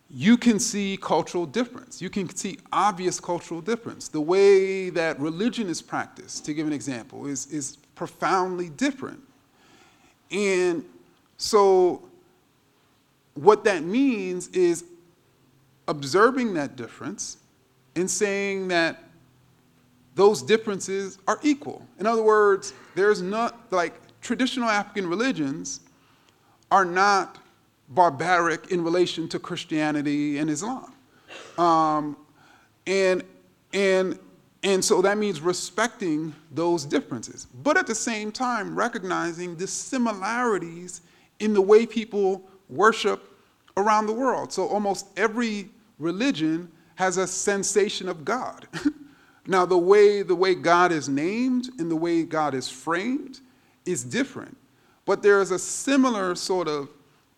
you 0.10 0.38
can 0.38 0.60
see 0.60 0.98
cultural 1.02 1.46
difference. 1.46 2.02
You 2.02 2.10
can 2.10 2.34
see 2.36 2.60
obvious 2.72 3.20
cultural 3.20 3.62
difference. 3.62 4.08
The 4.08 4.22
way 4.22 4.90
that 4.92 5.20
religion 5.20 5.68
is 5.68 5.82
practiced, 5.82 6.46
to 6.46 6.54
give 6.54 6.68
an 6.68 6.74
example, 6.74 7.26
is, 7.26 7.48
is 7.48 7.78
profoundly 7.96 8.70
different. 8.70 9.22
And 10.32 10.86
so, 11.38 12.04
what 13.34 13.64
that 13.66 13.84
means 13.84 14.48
is 14.50 14.86
observing 15.88 16.54
that 16.56 16.76
difference 16.76 17.38
and 17.96 18.10
saying 18.10 18.68
that 18.70 19.07
those 20.18 20.42
differences 20.42 21.20
are 21.28 21.40
equal. 21.44 21.86
In 22.00 22.08
other 22.08 22.24
words, 22.24 22.74
there's 22.96 23.22
not, 23.22 23.56
like, 23.72 23.94
traditional 24.20 24.68
African 24.68 25.08
religions 25.08 25.82
are 26.72 26.84
not 26.84 27.38
barbaric 27.90 28.72
in 28.72 28.84
relation 28.84 29.30
to 29.30 29.38
Christianity 29.38 30.40
and 30.40 30.50
Islam. 30.50 30.92
Um, 31.60 32.18
and, 32.88 33.24
and, 33.74 34.18
and 34.64 34.84
so 34.84 35.04
that 35.04 35.20
means 35.20 35.40
respecting 35.40 36.34
those 36.52 36.84
differences, 36.84 37.46
but 37.64 37.78
at 37.78 37.86
the 37.86 37.96
same 37.96 38.32
time, 38.32 38.76
recognizing 38.76 39.56
the 39.56 39.68
similarities 39.68 41.02
in 41.40 41.54
the 41.54 41.62
way 41.62 41.86
people 41.86 42.42
worship 42.70 43.32
around 43.78 44.08
the 44.08 44.14
world. 44.14 44.52
So 44.52 44.68
almost 44.68 45.08
every 45.16 45.70
religion 46.00 46.72
has 46.96 47.18
a 47.18 47.28
sensation 47.28 48.10
of 48.10 48.26
God. 48.26 48.68
now, 49.48 49.66
the 49.66 49.78
way, 49.78 50.22
the 50.24 50.36
way 50.36 50.56
God 50.56 50.92
is 50.92 51.08
named 51.08 51.70
and 51.80 51.90
the 51.90 51.96
way 51.96 52.24
God 52.24 52.54
is 52.54 52.68
framed 52.68 53.40
is 53.86 54.04
different, 54.04 54.58
but 55.06 55.24
there 55.24 55.42
is 55.42 55.52
a 55.52 55.60
similar 55.60 56.36
sort 56.36 56.68
of 56.68 56.90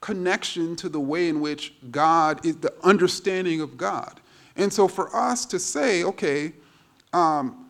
connection 0.02 0.76
to 0.78 0.89
the 0.89 1.00
way 1.00 1.30
in 1.30 1.39
which 1.39 1.74
God 1.91 2.43
is 2.45 2.58
the 2.58 2.74
understanding 2.84 3.62
of 3.62 3.78
God. 3.78 4.19
And 4.56 4.74
so 4.74 4.88
for 4.88 5.15
us 5.15 5.45
to 5.48 5.60
say, 5.60 6.04
okay, 6.04 6.54
um, 7.13 7.69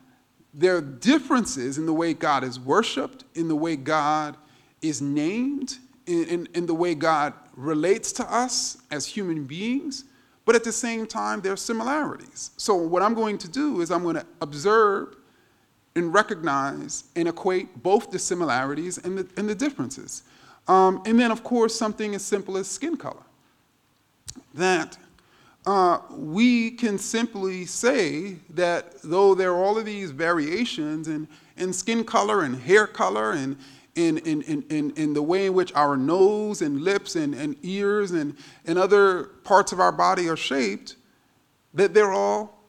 there 0.54 0.78
are 0.78 0.82
differences 0.82 1.78
in 1.78 1.86
the 1.86 1.94
way 1.94 2.14
God 2.14 2.44
is 2.44 2.60
worshiped, 2.60 3.26
in 3.36 3.48
the 3.48 3.56
way 3.56 3.76
God 3.76 4.38
is 4.82 5.02
named, 5.02 5.78
in, 6.08 6.24
in, 6.26 6.48
in, 6.54 6.66
the 6.66 6.74
way 6.74 6.96
God 6.96 7.34
relates 7.56 8.12
to 8.14 8.34
us 8.34 8.78
as 8.90 9.06
human 9.06 9.44
beings, 9.46 10.06
but 10.50 10.56
at 10.56 10.64
the 10.64 10.72
same 10.72 11.06
time, 11.06 11.42
there 11.42 11.54
are 11.54 11.56
similarities. 11.56 12.50
So, 12.58 12.74
what 12.74 13.04
I'm 13.04 13.14
going 13.14 13.38
to 13.38 13.48
do 13.48 13.82
is 13.82 13.92
I'm 13.92 14.02
going 14.02 14.16
to 14.16 14.26
observe 14.42 15.16
and 15.94 16.12
recognize 16.12 17.04
and 17.16 17.28
equate 17.28 17.84
both 17.84 18.10
the 18.10 18.18
similarities 18.18 18.98
and 18.98 19.20
the, 19.20 19.28
and 19.38 19.48
the 19.48 19.54
differences. 19.54 20.24
Um, 20.68 21.04
and 21.06 21.20
then, 21.20 21.30
of 21.30 21.44
course, 21.44 21.78
something 21.78 22.16
as 22.16 22.26
simple 22.26 22.58
as 22.58 22.68
skin 22.68 22.98
color. 22.98 23.22
That 24.56 24.98
uh, 25.68 26.00
we 26.10 26.72
can 26.72 26.98
simply 26.98 27.68
say 27.68 28.38
that 28.50 29.04
though 29.04 29.36
there 29.36 29.52
are 29.52 29.64
all 29.64 29.78
of 29.78 29.86
these 29.86 30.10
variations 30.10 31.08
in, 31.08 31.28
in 31.58 31.74
skin 31.74 32.04
color 32.04 32.42
and 32.42 32.60
hair 32.60 32.88
color 32.88 33.34
and 33.34 33.56
in, 34.00 34.18
in, 34.20 34.42
in, 34.44 34.64
in, 34.70 34.92
in 34.92 35.14
the 35.14 35.22
way 35.22 35.48
in 35.48 35.54
which 35.54 35.74
our 35.76 35.98
nose 35.98 36.62
and 36.62 36.82
lips 36.82 37.16
and, 37.16 37.34
and 37.36 37.58
ears 37.64 38.12
and, 38.12 38.36
and 38.66 38.80
other 38.80 39.26
parts 39.44 39.72
of 39.72 39.80
our 39.80 39.92
body 39.92 40.30
are 40.30 40.38
shaped, 40.38 40.96
that 41.74 41.94
they're 41.94 42.14
all 42.14 42.64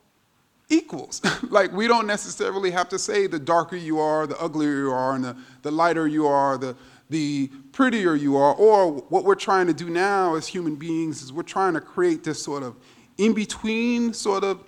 equals. 0.69 1.23
like 1.51 1.73
we 1.73 1.87
don't 1.87 2.07
necessarily 2.07 2.71
have 2.71 2.89
to 2.89 2.99
say 2.99 3.27
the 3.27 3.39
darker 3.39 3.77
you 3.77 4.01
are, 4.01 4.27
the 4.27 4.41
uglier 4.41 4.79
you 4.79 4.91
are, 4.91 5.15
and 5.15 5.25
the, 5.25 5.37
the 5.63 5.71
lighter 5.71 6.09
you 6.09 6.27
are, 6.27 6.59
the, 6.59 6.75
the 7.11 7.49
prettier 7.73 8.15
you 8.15 8.37
are. 8.37 8.55
Or 8.55 8.93
what 8.93 9.25
we're 9.25 9.35
trying 9.35 9.67
to 9.69 9.75
do 9.75 9.89
now 9.89 10.35
as 10.35 10.47
human 10.47 10.77
beings 10.77 11.23
is 11.23 11.33
we're 11.33 11.43
trying 11.43 11.75
to 11.75 11.81
create 11.81 12.25
this 12.25 12.43
sort 12.43 12.63
of 12.63 12.77
in 13.19 13.35
between 13.35 14.13
sort 14.13 14.43
of, 14.43 14.65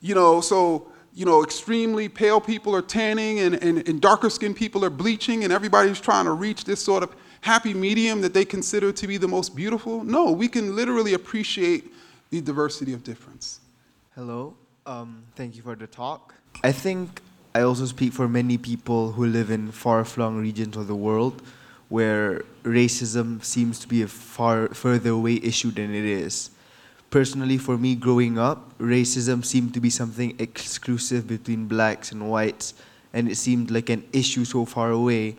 you 0.00 0.14
know, 0.14 0.40
so, 0.40 0.90
you 1.18 1.24
know, 1.24 1.42
extremely 1.42 2.08
pale 2.08 2.40
people 2.40 2.72
are 2.76 2.80
tanning 2.80 3.40
and, 3.40 3.56
and, 3.56 3.88
and 3.88 4.00
darker 4.00 4.30
skinned 4.30 4.54
people 4.54 4.84
are 4.84 4.90
bleaching, 4.90 5.42
and 5.42 5.52
everybody's 5.52 6.00
trying 6.00 6.26
to 6.26 6.30
reach 6.30 6.62
this 6.62 6.80
sort 6.80 7.02
of 7.02 7.10
happy 7.40 7.74
medium 7.74 8.20
that 8.20 8.32
they 8.32 8.44
consider 8.44 8.92
to 8.92 9.06
be 9.08 9.16
the 9.16 9.26
most 9.26 9.56
beautiful. 9.56 10.04
No, 10.04 10.30
we 10.30 10.46
can 10.46 10.76
literally 10.76 11.14
appreciate 11.14 11.92
the 12.30 12.40
diversity 12.40 12.92
of 12.92 13.02
difference. 13.02 13.58
Hello, 14.14 14.54
um, 14.86 15.24
thank 15.34 15.56
you 15.56 15.62
for 15.62 15.74
the 15.74 15.88
talk. 15.88 16.36
I 16.62 16.70
think 16.70 17.20
I 17.52 17.62
also 17.62 17.86
speak 17.86 18.12
for 18.12 18.28
many 18.28 18.56
people 18.56 19.10
who 19.10 19.26
live 19.26 19.50
in 19.50 19.72
far 19.72 20.04
flung 20.04 20.40
regions 20.40 20.76
of 20.76 20.86
the 20.86 20.94
world 20.94 21.42
where 21.88 22.44
racism 22.62 23.42
seems 23.42 23.80
to 23.80 23.88
be 23.88 24.02
a 24.02 24.06
far 24.06 24.68
further 24.68 25.10
away 25.10 25.40
issue 25.42 25.72
than 25.72 25.92
it 25.92 26.04
is. 26.04 26.50
Personally, 27.10 27.56
for 27.56 27.78
me 27.78 27.94
growing 27.94 28.38
up, 28.38 28.76
racism 28.78 29.44
seemed 29.44 29.72
to 29.74 29.80
be 29.80 29.88
something 29.88 30.36
exclusive 30.38 31.26
between 31.26 31.66
blacks 31.66 32.12
and 32.12 32.30
whites, 32.30 32.74
and 33.12 33.30
it 33.30 33.36
seemed 33.36 33.70
like 33.70 33.88
an 33.88 34.06
issue 34.12 34.44
so 34.44 34.64
far 34.64 34.90
away. 34.90 35.36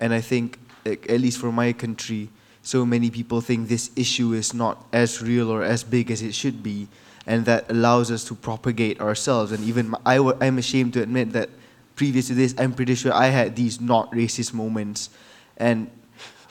And 0.00 0.12
I 0.12 0.20
think, 0.20 0.58
at 0.84 1.20
least 1.20 1.38
for 1.38 1.52
my 1.52 1.72
country, 1.72 2.28
so 2.62 2.84
many 2.84 3.10
people 3.10 3.40
think 3.40 3.68
this 3.68 3.90
issue 3.94 4.32
is 4.32 4.52
not 4.52 4.84
as 4.92 5.22
real 5.22 5.50
or 5.50 5.62
as 5.62 5.84
big 5.84 6.10
as 6.10 6.22
it 6.22 6.34
should 6.34 6.62
be, 6.62 6.88
and 7.26 7.44
that 7.44 7.70
allows 7.70 8.10
us 8.10 8.24
to 8.24 8.34
propagate 8.34 9.00
ourselves. 9.00 9.52
And 9.52 9.62
even 9.64 9.94
I 10.04 10.16
w- 10.16 10.36
I'm 10.40 10.58
ashamed 10.58 10.94
to 10.94 11.02
admit 11.02 11.32
that 11.32 11.50
previous 11.94 12.28
to 12.28 12.34
this, 12.34 12.54
I'm 12.58 12.72
pretty 12.72 12.96
sure 12.96 13.12
I 13.12 13.26
had 13.26 13.54
these 13.54 13.80
not 13.80 14.10
racist 14.10 14.52
moments 14.52 15.10
and 15.56 15.90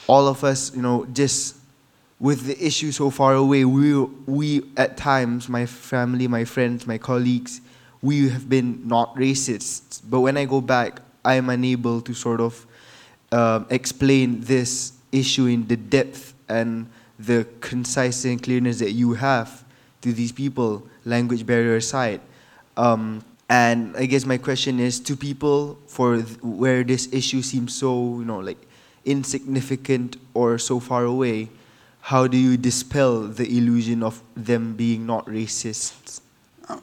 all 0.08 0.28
of 0.28 0.44
us, 0.44 0.76
you 0.76 0.82
know, 0.82 1.06
just 1.14 1.56
with 2.22 2.46
the 2.46 2.64
issue 2.64 2.92
so 2.92 3.10
far 3.10 3.34
away, 3.34 3.66
we, 3.66 4.00
we 4.28 4.62
at 4.78 4.96
times, 4.96 5.50
my 5.50 5.66
family, 5.66 6.28
my 6.28 6.46
friends, 6.46 6.86
my 6.86 7.00
colleagues, 7.00 7.62
we 8.04 8.30
have 8.30 8.48
been 8.48 8.88
not 8.88 9.16
racists. 9.16 10.00
But 10.08 10.20
when 10.22 10.38
I 10.38 10.46
go 10.46 10.62
back, 10.62 11.02
I 11.26 11.34
am 11.34 11.50
unable 11.50 12.00
to 12.02 12.14
sort 12.14 12.40
of 12.40 12.68
uh, 13.32 13.64
explain 13.72 14.42
this 14.42 14.94
issue 15.12 15.48
in 15.48 15.68
the 15.68 15.76
depth 15.76 16.36
and 16.48 16.88
the 17.18 17.48
concise 17.60 18.24
and 18.26 18.42
clearness 18.42 18.78
that 18.80 18.92
you 18.92 19.14
have 19.14 19.64
to 20.02 20.14
these 20.14 20.32
people, 20.32 20.86
language 21.06 21.44
barrier 21.44 21.78
aside. 21.78 22.22
Um, 22.78 23.26
and 23.50 23.98
I 23.98 24.06
guess 24.06 24.26
my 24.28 24.38
question 24.38 24.80
is 24.80 25.00
to 25.02 25.16
people 25.16 25.80
for 25.88 26.22
th- 26.22 26.38
where 26.44 26.84
this 26.84 27.12
issue 27.12 27.42
seems 27.42 27.74
so, 27.74 28.20
you 28.20 28.26
know, 28.26 28.40
like 28.40 28.68
insignificant 29.06 30.18
or 30.36 30.60
so 30.60 30.80
far 30.80 31.04
away, 31.06 31.50
how 32.02 32.28
do 32.28 32.38
you 32.38 32.58
dispel 32.58 33.22
the 33.22 33.46
illusion 33.58 34.04
of 34.04 34.22
them 34.36 34.74
being 34.74 35.06
not 35.06 35.26
racists? 35.28 36.22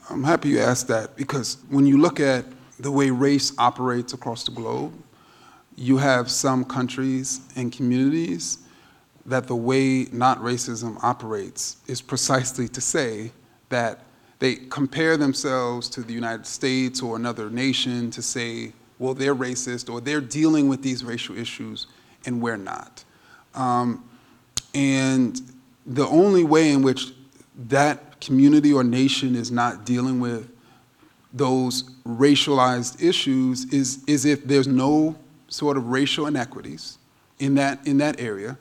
I'm 0.08 0.24
happy 0.24 0.50
you 0.50 0.60
asked 0.60 0.88
that 0.88 1.16
because 1.16 1.58
when 1.68 1.86
you 1.86 1.98
look 1.98 2.20
at 2.20 2.44
the 2.78 2.90
way 2.90 3.10
race 3.10 3.52
operates 3.58 4.12
across 4.12 4.44
the 4.44 4.52
globe, 4.52 4.92
you 5.76 5.96
have 5.96 6.30
some 6.30 6.64
countries 6.64 7.40
and 7.56 7.72
communities 7.72 8.58
that 9.26 9.46
the 9.46 9.56
way 9.56 10.06
not 10.12 10.38
racism 10.38 11.02
operates 11.02 11.76
is 11.86 12.00
precisely 12.00 12.68
to 12.68 12.80
say 12.80 13.30
that 13.68 14.00
they 14.38 14.54
compare 14.54 15.16
themselves 15.16 15.88
to 15.90 16.02
the 16.02 16.12
United 16.12 16.46
States 16.46 17.02
or 17.02 17.16
another 17.16 17.50
nation 17.50 18.10
to 18.12 18.22
say, 18.22 18.72
well, 18.98 19.14
they're 19.14 19.34
racist 19.34 19.92
or 19.92 20.00
they're 20.00 20.20
dealing 20.20 20.68
with 20.68 20.82
these 20.82 21.04
racial 21.04 21.36
issues 21.36 21.86
and 22.24 22.40
we're 22.40 22.56
not. 22.56 23.04
Um, 23.54 24.07
and 24.74 25.40
the 25.86 26.06
only 26.06 26.44
way 26.44 26.70
in 26.70 26.82
which 26.82 27.12
that 27.68 28.20
community 28.20 28.72
or 28.72 28.84
nation 28.84 29.34
is 29.34 29.50
not 29.50 29.84
dealing 29.84 30.20
with 30.20 30.50
those 31.32 31.84
racialized 32.06 33.02
issues 33.02 33.64
is, 33.72 34.04
is 34.04 34.24
if 34.24 34.44
there's 34.44 34.66
no 34.66 35.16
sort 35.48 35.76
of 35.76 35.88
racial 35.88 36.26
inequities 36.26 36.98
in 37.38 37.54
that, 37.54 37.86
in 37.86 37.98
that 37.98 38.20
area. 38.20 38.58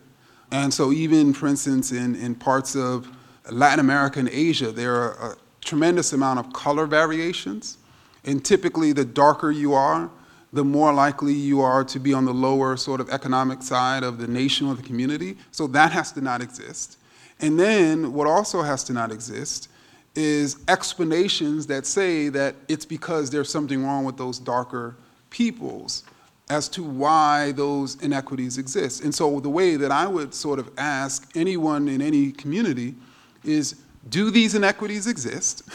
And 0.52 0.74
so, 0.74 0.92
even 0.92 1.34
for 1.34 1.48
instance, 1.48 1.92
in, 1.92 2.16
in 2.16 2.36
parts 2.36 2.76
of 2.76 3.10
Latin 3.52 3.80
America 3.80 4.20
and 4.20 4.30
Asia, 4.30 4.72
there 4.72 4.96
are 4.96 5.34
a 5.34 5.36
tremendous 5.62 6.14
amount 6.14 6.40
of 6.40 6.54
color 6.54 6.86
variations. 6.86 7.78
And 8.24 8.44
typically, 8.44 8.94
the 8.94 9.06
darker 9.06 9.52
you 9.52 9.74
are, 9.74 10.10
the 10.54 10.64
more 10.64 10.94
likely 10.94 11.34
you 11.34 11.62
are 11.62 11.84
to 11.84 12.00
be 12.00 12.14
on 12.14 12.26
the 12.26 12.34
lower 12.34 12.78
sort 12.78 13.02
of 13.02 13.10
economic 13.10 13.62
side 13.62 14.04
of 14.04 14.18
the 14.18 14.28
nation 14.28 14.68
or 14.68 14.76
the 14.76 14.84
community. 14.84 15.38
So 15.52 15.68
that 15.68 15.92
has 15.92 16.12
to 16.14 16.22
not 16.22 16.42
exist. 16.42 16.98
And 17.40 17.60
then 17.60 18.14
what 18.14 18.28
also 18.28 18.62
has 18.62 18.84
to 18.86 18.94
not 18.94 19.12
exist 19.12 19.70
is 20.16 20.58
explanations 20.68 21.68
that 21.68 21.86
say 21.86 22.30
that 22.30 22.56
it's 22.68 22.86
because 22.86 23.30
there's 23.30 23.52
something 23.52 23.86
wrong 23.86 24.04
with 24.04 24.18
those 24.18 24.40
darker 24.40 24.96
peoples 25.30 26.04
as 26.50 26.70
to 26.70 26.84
why 26.84 27.52
those 27.52 28.02
inequities 28.02 28.58
exist. 28.58 29.04
And 29.04 29.14
so 29.14 29.40
the 29.40 29.50
way 29.50 29.76
that 29.76 29.92
I 29.92 30.08
would 30.08 30.34
sort 30.34 30.60
of 30.60 30.72
ask 30.78 31.30
anyone 31.36 31.88
in 31.88 32.02
any 32.02 32.32
community 32.32 32.96
is 33.44 33.76
do 34.10 34.32
these 34.32 34.56
inequities 34.56 35.08
exist? 35.08 35.64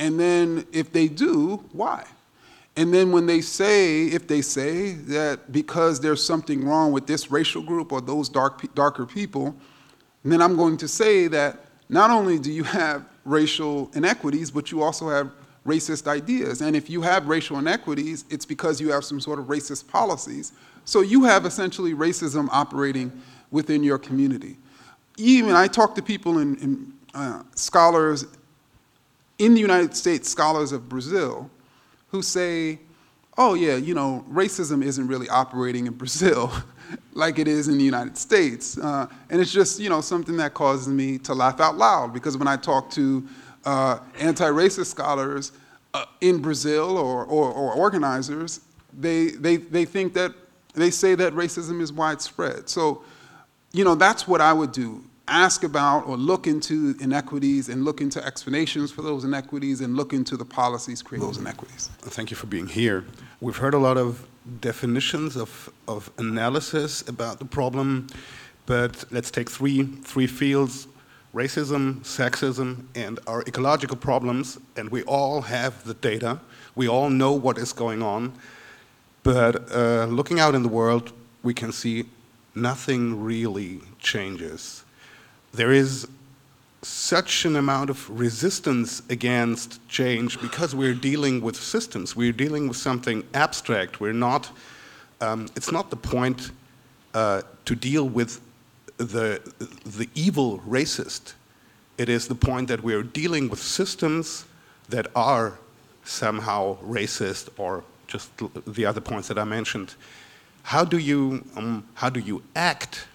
And 0.00 0.18
then 0.18 0.66
if 0.72 0.90
they 0.90 1.06
do, 1.06 1.64
why? 1.70 2.04
And 2.76 2.92
then 2.92 3.12
when 3.12 3.26
they 3.26 3.40
say, 3.40 4.06
if 4.06 4.26
they 4.26 4.42
say 4.42 4.92
that 4.92 5.52
because 5.52 6.00
there's 6.00 6.24
something 6.24 6.66
wrong 6.66 6.90
with 6.90 7.06
this 7.06 7.30
racial 7.30 7.62
group 7.62 7.92
or 7.92 8.00
those 8.00 8.28
dark, 8.28 8.74
darker 8.74 9.06
people, 9.06 9.54
then 10.24 10.42
I'm 10.42 10.56
going 10.56 10.76
to 10.78 10.88
say 10.88 11.28
that 11.28 11.66
not 11.88 12.10
only 12.10 12.38
do 12.38 12.50
you 12.50 12.64
have 12.64 13.04
racial 13.24 13.90
inequities, 13.94 14.50
but 14.50 14.72
you 14.72 14.82
also 14.82 15.08
have 15.08 15.30
racist 15.66 16.06
ideas. 16.06 16.60
And 16.60 16.74
if 16.74 16.90
you 16.90 17.02
have 17.02 17.28
racial 17.28 17.58
inequities, 17.58 18.24
it's 18.28 18.44
because 18.44 18.80
you 18.80 18.90
have 18.90 19.04
some 19.04 19.20
sort 19.20 19.38
of 19.38 19.46
racist 19.46 19.88
policies. 19.88 20.52
So 20.84 21.00
you 21.00 21.24
have 21.24 21.46
essentially 21.46 21.94
racism 21.94 22.48
operating 22.50 23.12
within 23.50 23.82
your 23.82 23.98
community. 23.98 24.56
Even 25.16 25.54
I 25.54 25.68
talk 25.68 25.94
to 25.94 26.02
people 26.02 26.38
and 26.38 26.58
in 26.58 26.92
uh, 27.14 27.42
scholars 27.54 28.26
in 29.38 29.54
the 29.54 29.60
United 29.60 29.96
States, 29.96 30.28
scholars 30.28 30.72
of 30.72 30.88
Brazil, 30.88 31.50
who 32.14 32.22
say, 32.22 32.78
oh 33.36 33.54
yeah, 33.54 33.74
you 33.74 33.92
know, 33.92 34.24
racism 34.30 34.84
isn't 34.84 35.08
really 35.08 35.28
operating 35.28 35.88
in 35.88 35.92
Brazil 36.02 36.52
like 37.12 37.40
it 37.40 37.48
is 37.48 37.66
in 37.66 37.76
the 37.76 37.82
United 37.82 38.16
States. 38.16 38.78
Uh, 38.78 39.08
and 39.30 39.40
it's 39.40 39.50
just, 39.52 39.80
you 39.80 39.88
know, 39.88 40.00
something 40.00 40.36
that 40.36 40.54
causes 40.54 40.86
me 40.86 41.18
to 41.18 41.34
laugh 41.34 41.58
out 41.58 41.76
loud 41.76 42.14
because 42.14 42.36
when 42.36 42.46
I 42.46 42.56
talk 42.56 42.88
to 42.90 43.26
uh, 43.64 43.98
anti-racist 44.20 44.86
scholars 44.86 45.50
uh, 45.92 46.04
in 46.20 46.40
Brazil 46.40 46.96
or, 46.96 47.24
or, 47.24 47.50
or, 47.50 47.72
organizers, 47.72 48.60
they, 48.96 49.30
they, 49.30 49.56
they 49.56 49.84
think 49.84 50.14
that, 50.14 50.32
they 50.74 50.90
say 50.90 51.16
that 51.16 51.32
racism 51.32 51.80
is 51.80 51.92
widespread. 51.92 52.68
So, 52.68 53.02
you 53.72 53.82
know, 53.82 53.96
that's 53.96 54.28
what 54.28 54.40
I 54.40 54.52
would 54.52 54.70
do. 54.70 55.02
Ask 55.26 55.64
about 55.64 56.06
or 56.06 56.16
look 56.16 56.46
into 56.46 56.94
inequities 57.00 57.70
and 57.70 57.84
look 57.84 58.00
into 58.00 58.24
explanations 58.24 58.92
for 58.92 59.02
those 59.02 59.24
inequities 59.24 59.80
and 59.80 59.96
look 59.96 60.12
into 60.12 60.36
the 60.36 60.44
policies 60.44 61.00
creating 61.00 61.26
those 61.26 61.38
inequities. 61.38 61.90
Thank 62.00 62.30
you 62.30 62.36
for 62.36 62.46
being 62.46 62.66
here. 62.66 63.06
We've 63.40 63.56
heard 63.56 63.74
a 63.74 63.78
lot 63.78 63.96
of 63.96 64.26
definitions 64.60 65.36
of, 65.36 65.70
of 65.88 66.10
analysis 66.18 67.08
about 67.08 67.38
the 67.38 67.46
problem, 67.46 68.08
but 68.66 69.04
let's 69.10 69.30
take 69.30 69.50
three, 69.50 69.84
three 69.84 70.26
fields 70.26 70.88
racism, 71.34 72.00
sexism, 72.02 72.84
and 72.94 73.18
our 73.26 73.42
ecological 73.42 73.96
problems, 73.96 74.56
and 74.76 74.88
we 74.90 75.02
all 75.02 75.42
have 75.42 75.82
the 75.84 75.94
data. 75.94 76.38
We 76.76 76.88
all 76.88 77.10
know 77.10 77.32
what 77.32 77.58
is 77.58 77.72
going 77.72 78.02
on. 78.02 78.32
But 79.24 79.72
uh, 79.72 80.04
looking 80.04 80.38
out 80.38 80.54
in 80.54 80.62
the 80.62 80.68
world, 80.68 81.12
we 81.42 81.52
can 81.52 81.72
see 81.72 82.04
nothing 82.54 83.22
really 83.22 83.80
changes. 83.98 84.83
There 85.54 85.70
is 85.70 86.08
such 86.82 87.44
an 87.44 87.54
amount 87.54 87.88
of 87.88 88.10
resistance 88.10 89.02
against 89.08 89.86
change 89.88 90.40
because 90.40 90.74
we're 90.74 90.94
dealing 90.94 91.40
with 91.40 91.54
systems. 91.54 92.16
We're 92.16 92.32
dealing 92.32 92.66
with 92.66 92.76
something 92.76 93.24
abstract. 93.34 94.00
We're 94.00 94.12
not, 94.12 94.50
um, 95.20 95.48
it's 95.54 95.70
not 95.70 95.90
the 95.90 95.96
point 95.96 96.50
uh, 97.14 97.42
to 97.66 97.74
deal 97.76 98.08
with 98.08 98.40
the, 98.96 99.40
the 99.86 100.08
evil 100.16 100.58
racist. 100.68 101.34
It 101.98 102.08
is 102.08 102.26
the 102.26 102.34
point 102.34 102.66
that 102.66 102.82
we 102.82 102.92
are 102.94 103.04
dealing 103.04 103.48
with 103.48 103.60
systems 103.60 104.44
that 104.88 105.06
are 105.14 105.58
somehow 106.04 106.78
racist 106.78 107.48
or 107.56 107.84
just 108.08 108.30
the 108.66 108.84
other 108.84 109.00
points 109.00 109.28
that 109.28 109.38
I 109.38 109.44
mentioned. 109.44 109.94
How 110.64 110.84
do 110.84 110.98
you, 110.98 111.44
um, 111.54 111.86
how 111.94 112.10
do 112.10 112.18
you 112.18 112.42
act 112.56 113.06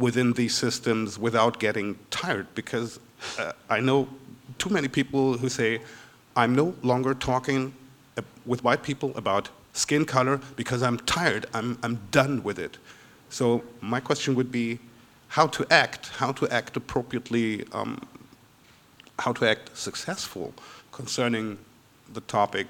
within 0.00 0.32
these 0.32 0.54
systems 0.54 1.18
without 1.18 1.60
getting 1.60 1.98
tired? 2.10 2.46
Because 2.54 2.98
uh, 3.38 3.52
I 3.68 3.80
know 3.80 4.08
too 4.58 4.70
many 4.70 4.88
people 4.88 5.38
who 5.38 5.48
say, 5.48 5.80
I'm 6.36 6.54
no 6.54 6.74
longer 6.82 7.14
talking 7.14 7.74
with 8.46 8.64
white 8.64 8.82
people 8.82 9.12
about 9.16 9.48
skin 9.72 10.04
color 10.04 10.40
because 10.56 10.82
I'm 10.82 10.98
tired, 10.98 11.46
I'm, 11.54 11.78
I'm 11.82 12.00
done 12.10 12.42
with 12.42 12.58
it. 12.58 12.78
So 13.28 13.62
my 13.80 14.00
question 14.00 14.34
would 14.34 14.50
be, 14.50 14.78
how 15.28 15.46
to 15.46 15.66
act, 15.70 16.08
how 16.08 16.32
to 16.32 16.48
act 16.48 16.76
appropriately, 16.76 17.64
um, 17.72 18.00
how 19.20 19.32
to 19.34 19.48
act 19.48 19.76
successful 19.76 20.52
concerning 20.90 21.56
the 22.12 22.20
topic 22.22 22.66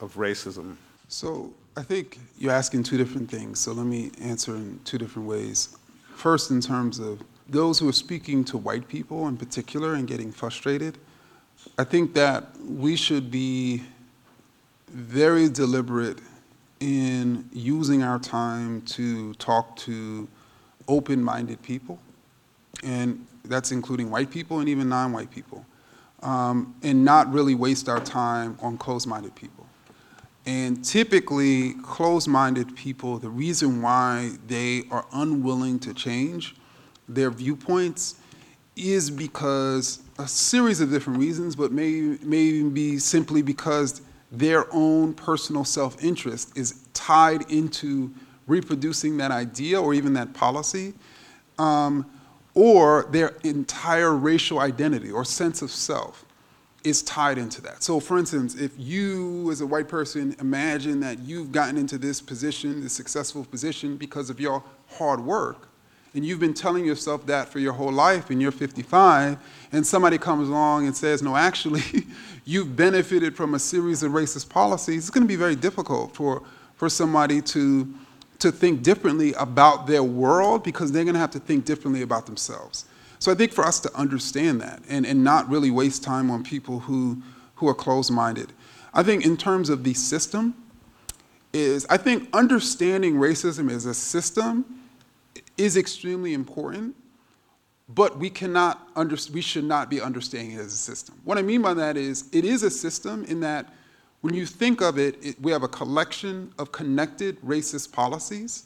of 0.00 0.16
racism. 0.16 0.76
So 1.08 1.52
I 1.76 1.82
think 1.82 2.18
you're 2.38 2.52
asking 2.52 2.82
two 2.82 2.98
different 2.98 3.30
things. 3.30 3.60
So 3.60 3.72
let 3.72 3.86
me 3.86 4.10
answer 4.20 4.56
in 4.56 4.80
two 4.84 4.98
different 4.98 5.28
ways. 5.28 5.76
First, 6.20 6.50
in 6.50 6.60
terms 6.60 6.98
of 6.98 7.22
those 7.48 7.78
who 7.78 7.88
are 7.88 7.94
speaking 7.94 8.44
to 8.44 8.58
white 8.58 8.86
people 8.88 9.26
in 9.26 9.38
particular 9.38 9.94
and 9.94 10.06
getting 10.06 10.30
frustrated, 10.30 10.98
I 11.78 11.84
think 11.84 12.12
that 12.12 12.44
we 12.62 12.94
should 12.94 13.30
be 13.30 13.82
very 14.88 15.48
deliberate 15.48 16.18
in 16.80 17.48
using 17.54 18.02
our 18.02 18.18
time 18.18 18.82
to 18.82 19.32
talk 19.36 19.76
to 19.76 20.28
open-minded 20.88 21.62
people, 21.62 21.98
and 22.84 23.26
that's 23.46 23.72
including 23.72 24.10
white 24.10 24.30
people 24.30 24.58
and 24.58 24.68
even 24.68 24.90
non-white 24.90 25.30
people, 25.30 25.64
um, 26.22 26.74
and 26.82 27.02
not 27.02 27.32
really 27.32 27.54
waste 27.54 27.88
our 27.88 28.00
time 28.00 28.58
on 28.60 28.76
closed-minded 28.76 29.34
people. 29.34 29.59
And 30.46 30.84
typically, 30.84 31.74
closed-minded 31.82 32.74
people, 32.74 33.18
the 33.18 33.28
reason 33.28 33.82
why 33.82 34.32
they 34.46 34.84
are 34.90 35.06
unwilling 35.12 35.78
to 35.80 35.92
change 35.92 36.56
their 37.08 37.30
viewpoints 37.30 38.16
is 38.76 39.10
because 39.10 40.00
a 40.18 40.26
series 40.26 40.80
of 40.80 40.90
different 40.90 41.18
reasons, 41.18 41.54
but 41.54 41.72
may, 41.72 42.16
may 42.22 42.62
be 42.62 42.98
simply 42.98 43.42
because 43.42 44.00
their 44.32 44.72
own 44.72 45.12
personal 45.12 45.64
self-interest 45.64 46.56
is 46.56 46.86
tied 46.94 47.50
into 47.50 48.12
reproducing 48.46 49.16
that 49.18 49.30
idea 49.30 49.80
or 49.80 49.92
even 49.92 50.14
that 50.14 50.32
policy, 50.32 50.94
um, 51.58 52.06
or 52.54 53.06
their 53.10 53.36
entire 53.44 54.14
racial 54.14 54.58
identity 54.58 55.10
or 55.10 55.24
sense 55.24 55.62
of 55.62 55.70
self 55.70 56.24
is 56.82 57.02
tied 57.02 57.38
into 57.38 57.60
that. 57.62 57.82
So 57.82 58.00
for 58.00 58.18
instance, 58.18 58.54
if 58.54 58.72
you 58.78 59.50
as 59.50 59.60
a 59.60 59.66
white 59.66 59.88
person 59.88 60.34
imagine 60.40 61.00
that 61.00 61.18
you've 61.20 61.52
gotten 61.52 61.76
into 61.76 61.98
this 61.98 62.20
position, 62.20 62.80
this 62.80 62.92
successful 62.92 63.44
position 63.44 63.96
because 63.96 64.30
of 64.30 64.40
your 64.40 64.62
hard 64.88 65.20
work, 65.20 65.68
and 66.14 66.24
you've 66.24 66.40
been 66.40 66.54
telling 66.54 66.84
yourself 66.84 67.26
that 67.26 67.48
for 67.48 67.60
your 67.60 67.72
whole 67.72 67.92
life 67.92 68.30
and 68.30 68.42
you're 68.42 68.50
55, 68.50 69.38
and 69.72 69.86
somebody 69.86 70.18
comes 70.18 70.48
along 70.48 70.86
and 70.86 70.96
says, 70.96 71.22
no, 71.22 71.36
actually, 71.36 71.82
you've 72.44 72.74
benefited 72.74 73.36
from 73.36 73.54
a 73.54 73.58
series 73.58 74.02
of 74.02 74.12
racist 74.12 74.48
policies, 74.48 75.04
it's 75.04 75.10
gonna 75.10 75.26
be 75.26 75.36
very 75.36 75.54
difficult 75.54 76.14
for, 76.14 76.42
for 76.76 76.88
somebody 76.88 77.40
to 77.42 77.94
to 78.40 78.50
think 78.50 78.82
differently 78.82 79.32
about 79.34 79.86
their 79.86 80.02
world 80.02 80.64
because 80.64 80.90
they're 80.90 81.04
going 81.04 81.14
to 81.14 81.20
have 81.20 81.30
to 81.30 81.38
think 81.38 81.64
differently 81.64 82.02
about 82.02 82.26
themselves. 82.26 82.86
So 83.20 83.30
I 83.30 83.34
think 83.34 83.52
for 83.52 83.64
us 83.64 83.80
to 83.80 83.94
understand 83.94 84.62
that 84.62 84.82
and, 84.88 85.04
and 85.06 85.22
not 85.22 85.48
really 85.48 85.70
waste 85.70 86.02
time 86.02 86.30
on 86.30 86.42
people 86.42 86.80
who, 86.80 87.22
who 87.56 87.68
are 87.68 87.74
closed-minded. 87.74 88.52
I 88.94 89.02
think 89.02 89.26
in 89.26 89.36
terms 89.36 89.68
of 89.68 89.84
the 89.84 89.92
system 89.92 90.54
is, 91.52 91.86
I 91.90 91.98
think 91.98 92.28
understanding 92.32 93.16
racism 93.16 93.70
as 93.70 93.84
a 93.84 93.92
system 93.92 94.64
is 95.58 95.76
extremely 95.76 96.32
important, 96.32 96.96
but 97.90 98.18
we 98.18 98.30
cannot, 98.30 98.88
under, 98.96 99.16
we 99.34 99.42
should 99.42 99.64
not 99.64 99.90
be 99.90 100.00
understanding 100.00 100.52
it 100.52 100.60
as 100.60 100.72
a 100.72 100.78
system. 100.78 101.20
What 101.24 101.36
I 101.36 101.42
mean 101.42 101.60
by 101.60 101.74
that 101.74 101.98
is, 101.98 102.24
it 102.32 102.46
is 102.46 102.62
a 102.62 102.70
system 102.70 103.24
in 103.26 103.40
that 103.40 103.68
when 104.22 104.32
you 104.32 104.46
think 104.46 104.80
of 104.80 104.98
it, 104.98 105.22
it, 105.22 105.40
we 105.42 105.52
have 105.52 105.62
a 105.62 105.68
collection 105.68 106.54
of 106.58 106.72
connected 106.72 107.38
racist 107.42 107.92
policies 107.92 108.64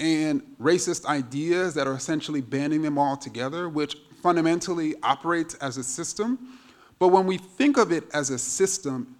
and 0.00 0.42
racist 0.60 1.06
ideas 1.06 1.74
that 1.74 1.86
are 1.86 1.94
essentially 1.94 2.40
banding 2.40 2.82
them 2.82 2.98
all 2.98 3.16
together, 3.16 3.68
which 3.68 3.96
fundamentally 4.22 4.94
operates 5.02 5.54
as 5.56 5.76
a 5.76 5.84
system. 5.84 6.58
But 6.98 7.08
when 7.08 7.26
we 7.26 7.38
think 7.38 7.76
of 7.76 7.92
it 7.92 8.04
as 8.12 8.30
a 8.30 8.38
system, 8.38 9.16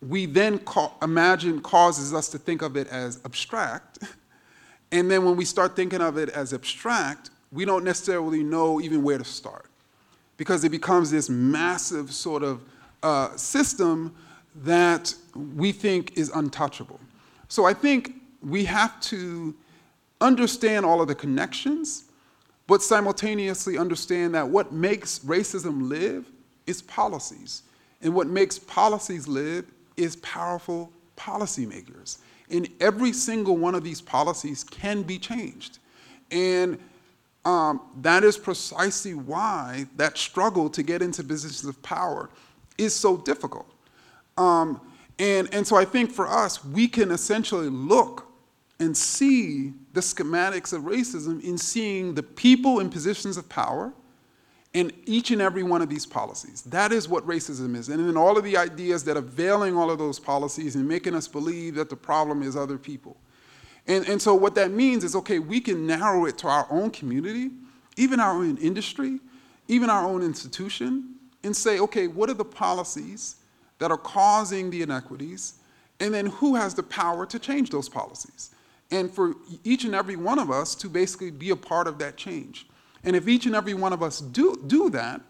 we 0.00 0.26
then 0.26 0.60
imagine 1.02 1.60
causes 1.60 2.14
us 2.14 2.28
to 2.28 2.38
think 2.38 2.62
of 2.62 2.76
it 2.76 2.88
as 2.88 3.20
abstract. 3.24 3.98
And 4.92 5.08
then 5.08 5.24
when 5.24 5.36
we 5.36 5.44
start 5.44 5.76
thinking 5.76 6.00
of 6.00 6.18
it 6.18 6.30
as 6.30 6.52
abstract, 6.52 7.30
we 7.52 7.64
don't 7.64 7.84
necessarily 7.84 8.42
know 8.42 8.80
even 8.80 9.04
where 9.04 9.18
to 9.18 9.24
start 9.24 9.66
because 10.36 10.64
it 10.64 10.70
becomes 10.70 11.10
this 11.12 11.28
massive 11.28 12.12
sort 12.12 12.42
of 12.42 12.62
uh, 13.02 13.36
system 13.36 14.14
that 14.64 15.14
we 15.34 15.70
think 15.70 16.16
is 16.18 16.30
untouchable. 16.30 16.98
So 17.48 17.66
I 17.66 17.74
think 17.74 18.14
we 18.42 18.64
have 18.64 19.00
to 19.02 19.54
understand 20.20 20.84
all 20.84 21.00
of 21.00 21.08
the 21.08 21.14
connections, 21.14 22.04
but 22.66 22.82
simultaneously 22.82 23.78
understand 23.78 24.34
that 24.34 24.48
what 24.48 24.72
makes 24.72 25.20
racism 25.20 25.88
live 25.88 26.30
is 26.66 26.82
policies. 26.82 27.62
And 28.02 28.14
what 28.14 28.26
makes 28.26 28.58
policies 28.58 29.26
live 29.26 29.64
is 29.96 30.16
powerful 30.16 30.92
policymakers. 31.16 32.18
And 32.50 32.68
every 32.80 33.12
single 33.12 33.56
one 33.56 33.74
of 33.74 33.84
these 33.84 34.00
policies 34.00 34.64
can 34.64 35.02
be 35.02 35.18
changed. 35.18 35.78
And 36.30 36.78
um, 37.44 37.80
that 38.02 38.24
is 38.24 38.38
precisely 38.38 39.14
why 39.14 39.86
that 39.96 40.16
struggle 40.16 40.70
to 40.70 40.82
get 40.82 41.02
into 41.02 41.24
positions 41.24 41.64
of 41.64 41.82
power 41.82 42.30
is 42.78 42.94
so 42.94 43.16
difficult. 43.16 43.72
Um, 44.36 44.80
And, 45.18 45.52
and 45.52 45.66
so 45.66 45.76
I 45.76 45.84
think 45.84 46.10
for 46.10 46.26
us, 46.26 46.64
we 46.64 46.88
can 46.88 47.10
essentially 47.10 47.68
look 47.68 48.29
and 48.80 48.96
see 48.96 49.72
the 49.92 50.00
schematics 50.00 50.72
of 50.72 50.82
racism 50.82 51.42
in 51.44 51.58
seeing 51.58 52.14
the 52.14 52.22
people 52.22 52.80
in 52.80 52.90
positions 52.90 53.36
of 53.36 53.48
power 53.48 53.92
in 54.72 54.92
each 55.04 55.30
and 55.30 55.42
every 55.42 55.62
one 55.62 55.82
of 55.82 55.88
these 55.88 56.06
policies. 56.06 56.62
That 56.62 56.92
is 56.92 57.08
what 57.08 57.26
racism 57.26 57.76
is. 57.76 57.88
And 57.88 58.06
then 58.06 58.16
all 58.16 58.38
of 58.38 58.44
the 58.44 58.56
ideas 58.56 59.04
that 59.04 59.16
are 59.16 59.22
veiling 59.22 59.76
all 59.76 59.90
of 59.90 59.98
those 59.98 60.18
policies 60.18 60.76
and 60.76 60.86
making 60.88 61.14
us 61.14 61.28
believe 61.28 61.74
that 61.74 61.90
the 61.90 61.96
problem 61.96 62.42
is 62.42 62.56
other 62.56 62.78
people. 62.78 63.16
And, 63.86 64.08
and 64.08 64.22
so 64.22 64.34
what 64.34 64.54
that 64.54 64.70
means 64.70 65.04
is, 65.04 65.16
okay, 65.16 65.40
we 65.40 65.60
can 65.60 65.86
narrow 65.86 66.24
it 66.26 66.38
to 66.38 66.48
our 66.48 66.66
own 66.70 66.90
community, 66.90 67.50
even 67.96 68.20
our 68.20 68.32
own 68.32 68.56
industry, 68.58 69.18
even 69.68 69.90
our 69.90 70.04
own 70.04 70.22
institution, 70.22 71.16
and 71.42 71.56
say, 71.56 71.80
okay, 71.80 72.06
what 72.06 72.30
are 72.30 72.34
the 72.34 72.44
policies 72.44 73.36
that 73.78 73.90
are 73.90 73.98
causing 73.98 74.70
the 74.70 74.82
inequities? 74.82 75.54
And 75.98 76.14
then 76.14 76.26
who 76.26 76.54
has 76.54 76.74
the 76.74 76.82
power 76.82 77.26
to 77.26 77.38
change 77.38 77.70
those 77.70 77.88
policies? 77.88 78.54
And 78.90 79.10
for 79.10 79.34
each 79.62 79.84
and 79.84 79.94
every 79.94 80.16
one 80.16 80.38
of 80.38 80.50
us 80.50 80.74
to 80.76 80.88
basically 80.88 81.30
be 81.30 81.50
a 81.50 81.56
part 81.56 81.86
of 81.86 81.98
that 81.98 82.16
change. 82.16 82.66
And 83.04 83.14
if 83.16 83.28
each 83.28 83.46
and 83.46 83.54
every 83.54 83.74
one 83.74 83.92
of 83.92 84.02
us 84.02 84.20
do, 84.20 84.60
do 84.66 84.90
that, 84.90 85.20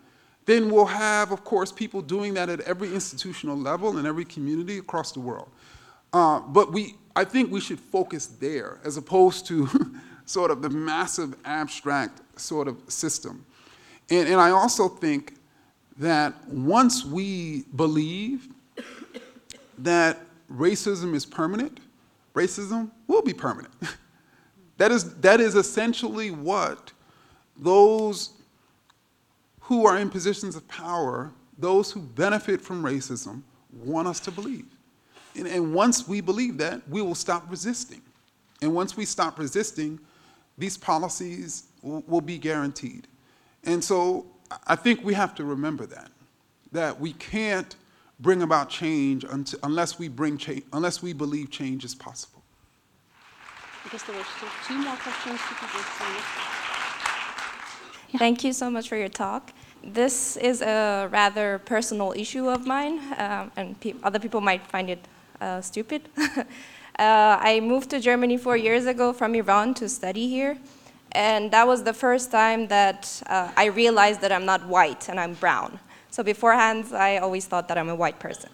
then 0.46 0.70
we'll 0.70 0.86
have, 0.86 1.30
of 1.30 1.44
course, 1.44 1.70
people 1.70 2.02
doing 2.02 2.34
that 2.34 2.48
at 2.48 2.60
every 2.62 2.92
institutional 2.92 3.56
level 3.56 3.98
in 3.98 4.06
every 4.06 4.24
community 4.24 4.78
across 4.78 5.12
the 5.12 5.20
world. 5.20 5.48
Uh, 6.12 6.40
but 6.40 6.72
we, 6.72 6.96
I 7.14 7.24
think 7.24 7.52
we 7.52 7.60
should 7.60 7.78
focus 7.78 8.26
there 8.26 8.80
as 8.84 8.96
opposed 8.96 9.46
to 9.46 9.68
sort 10.24 10.50
of 10.50 10.62
the 10.62 10.70
massive 10.70 11.36
abstract 11.44 12.20
sort 12.40 12.66
of 12.66 12.78
system. 12.88 13.44
And, 14.08 14.28
and 14.28 14.40
I 14.40 14.50
also 14.50 14.88
think 14.88 15.34
that 15.98 16.48
once 16.48 17.04
we 17.04 17.64
believe 17.76 18.48
that 19.78 20.18
racism 20.52 21.14
is 21.14 21.26
permanent, 21.26 21.78
racism 22.34 22.90
will 23.06 23.22
be 23.22 23.32
permanent. 23.32 23.74
that, 24.78 24.90
is, 24.90 25.14
that 25.16 25.40
is 25.40 25.54
essentially 25.54 26.30
what 26.30 26.92
those 27.56 28.30
who 29.60 29.86
are 29.86 29.98
in 29.98 30.10
positions 30.10 30.56
of 30.56 30.66
power, 30.68 31.30
those 31.58 31.92
who 31.92 32.00
benefit 32.00 32.60
from 32.60 32.82
racism, 32.82 33.42
want 33.72 34.08
us 34.08 34.18
to 34.20 34.30
believe. 34.30 34.66
And, 35.36 35.46
and, 35.46 35.72
once 35.72 36.08
we 36.08 36.20
believe 36.20 36.58
that, 36.58 36.86
we 36.88 37.02
will 37.02 37.14
stop 37.14 37.44
resisting. 37.48 38.02
And 38.62 38.74
once 38.74 38.96
we 38.96 39.04
stop 39.04 39.38
resisting, 39.38 40.00
these 40.58 40.76
policies 40.76 41.68
will, 41.82 42.02
will 42.08 42.20
be 42.20 42.36
guaranteed. 42.36 43.06
And 43.64 43.82
so 43.82 44.26
I 44.66 44.74
think 44.74 45.04
we 45.04 45.14
have 45.14 45.34
to 45.36 45.44
remember 45.44 45.86
that, 45.86 46.10
that 46.72 46.98
we 46.98 47.12
can't 47.12 47.76
bring 48.20 48.42
about 48.42 48.68
change 48.68 49.24
until, 49.24 49.58
unless 49.62 49.98
we 49.98 50.08
bring 50.08 50.36
change, 50.36 50.64
unless 50.72 51.02
we 51.02 51.12
believe 51.12 51.50
change 51.50 51.84
is 51.84 51.94
possible. 51.94 52.42
I 53.84 53.88
guess 53.88 54.02
there 54.02 54.16
were 54.16 54.24
still 54.36 54.48
two 54.66 54.78
more 54.78 54.96
questions. 54.96 55.40
to 55.40 55.54
Yeah. 58.10 58.18
Thank 58.18 58.44
you 58.44 58.52
so 58.52 58.70
much 58.70 58.88
for 58.88 58.96
your 58.96 59.08
talk. 59.08 59.52
This 59.82 60.36
is 60.36 60.60
a 60.60 61.08
rather 61.10 61.60
personal 61.60 62.12
issue 62.12 62.50
of 62.50 62.66
mine, 62.66 63.00
um, 63.16 63.50
and 63.56 63.80
pe 63.80 63.94
other 64.02 64.18
people 64.18 64.42
might 64.42 64.66
find 64.66 64.90
it 64.90 65.08
uh, 65.40 65.62
stupid. 65.62 66.02
uh, 66.18 66.44
I 66.98 67.60
moved 67.60 67.88
to 67.90 68.00
Germany 68.00 68.36
four 68.36 68.58
years 68.58 68.84
ago 68.84 69.14
from 69.14 69.34
Iran 69.34 69.72
to 69.74 69.88
study 69.88 70.28
here, 70.28 70.58
and 71.12 71.50
that 71.52 71.66
was 71.66 71.82
the 71.82 71.94
first 71.94 72.30
time 72.30 72.68
that 72.68 73.22
uh, 73.26 73.50
I 73.56 73.66
realized 73.66 74.20
that 74.20 74.32
I'm 74.32 74.44
not 74.44 74.66
white 74.66 75.08
and 75.08 75.18
I'm 75.18 75.32
brown. 75.34 75.80
So 76.10 76.22
beforehand, 76.22 76.86
I 76.92 77.18
always 77.18 77.46
thought 77.46 77.68
that 77.68 77.78
I'm 77.78 77.88
a 77.88 77.94
white 77.94 78.18
person. 78.18 78.50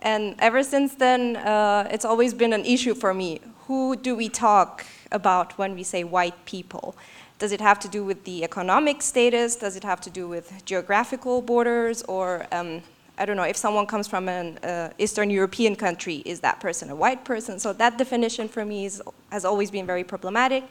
And 0.00 0.36
ever 0.38 0.62
since 0.62 0.94
then, 0.94 1.36
uh, 1.36 1.88
it's 1.90 2.04
always 2.04 2.34
been 2.34 2.52
an 2.52 2.64
issue 2.64 2.94
for 2.94 3.12
me. 3.12 3.40
Who 3.66 3.96
do 3.96 4.14
we 4.14 4.28
talk 4.28 4.86
about 5.10 5.58
when 5.58 5.74
we 5.74 5.82
say 5.82 6.04
white 6.04 6.44
people? 6.44 6.96
Does 7.38 7.52
it 7.52 7.60
have 7.60 7.78
to 7.80 7.88
do 7.88 8.04
with 8.04 8.24
the 8.24 8.44
economic 8.44 9.02
status? 9.02 9.56
Does 9.56 9.76
it 9.76 9.84
have 9.84 10.00
to 10.02 10.10
do 10.10 10.28
with 10.28 10.64
geographical 10.64 11.40
borders? 11.40 12.02
Or, 12.02 12.46
um, 12.52 12.82
I 13.16 13.24
don't 13.24 13.36
know, 13.36 13.44
if 13.44 13.56
someone 13.56 13.86
comes 13.86 14.06
from 14.06 14.28
an 14.28 14.58
uh, 14.58 14.90
Eastern 14.98 15.30
European 15.30 15.76
country, 15.76 16.22
is 16.24 16.40
that 16.40 16.60
person 16.60 16.90
a 16.90 16.94
white 16.94 17.24
person? 17.24 17.58
So 17.58 17.72
that 17.74 17.96
definition 17.96 18.48
for 18.48 18.64
me 18.64 18.86
is, 18.86 19.02
has 19.30 19.44
always 19.44 19.70
been 19.70 19.86
very 19.86 20.04
problematic. 20.04 20.64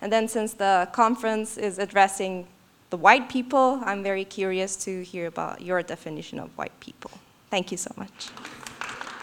And 0.00 0.12
then 0.12 0.28
since 0.28 0.54
the 0.54 0.88
conference 0.92 1.56
is 1.56 1.78
addressing 1.78 2.46
the 2.90 2.96
white 2.96 3.28
people, 3.28 3.80
I'm 3.84 4.02
very 4.02 4.24
curious 4.24 4.76
to 4.84 5.02
hear 5.02 5.26
about 5.26 5.60
your 5.60 5.82
definition 5.82 6.38
of 6.38 6.56
white 6.56 6.78
people. 6.80 7.10
Thank 7.50 7.70
you 7.72 7.76
so 7.76 7.92
much. 7.96 8.28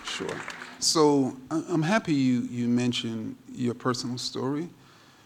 Sure. 0.03 0.41
So 0.79 1.37
I'm 1.49 1.83
happy 1.83 2.13
you, 2.13 2.41
you 2.41 2.67
mentioned 2.67 3.35
your 3.53 3.73
personal 3.73 4.17
story 4.17 4.67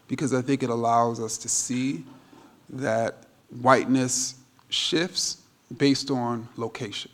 because 0.08 0.34
I 0.34 0.42
think 0.42 0.64
it 0.64 0.70
allows 0.70 1.20
us 1.20 1.38
to 1.40 1.50
see 1.50 2.04
that 2.70 3.24
whiteness 3.62 4.36
shifts 4.70 5.38
based 5.78 6.12
on 6.12 6.48
location. 6.58 7.12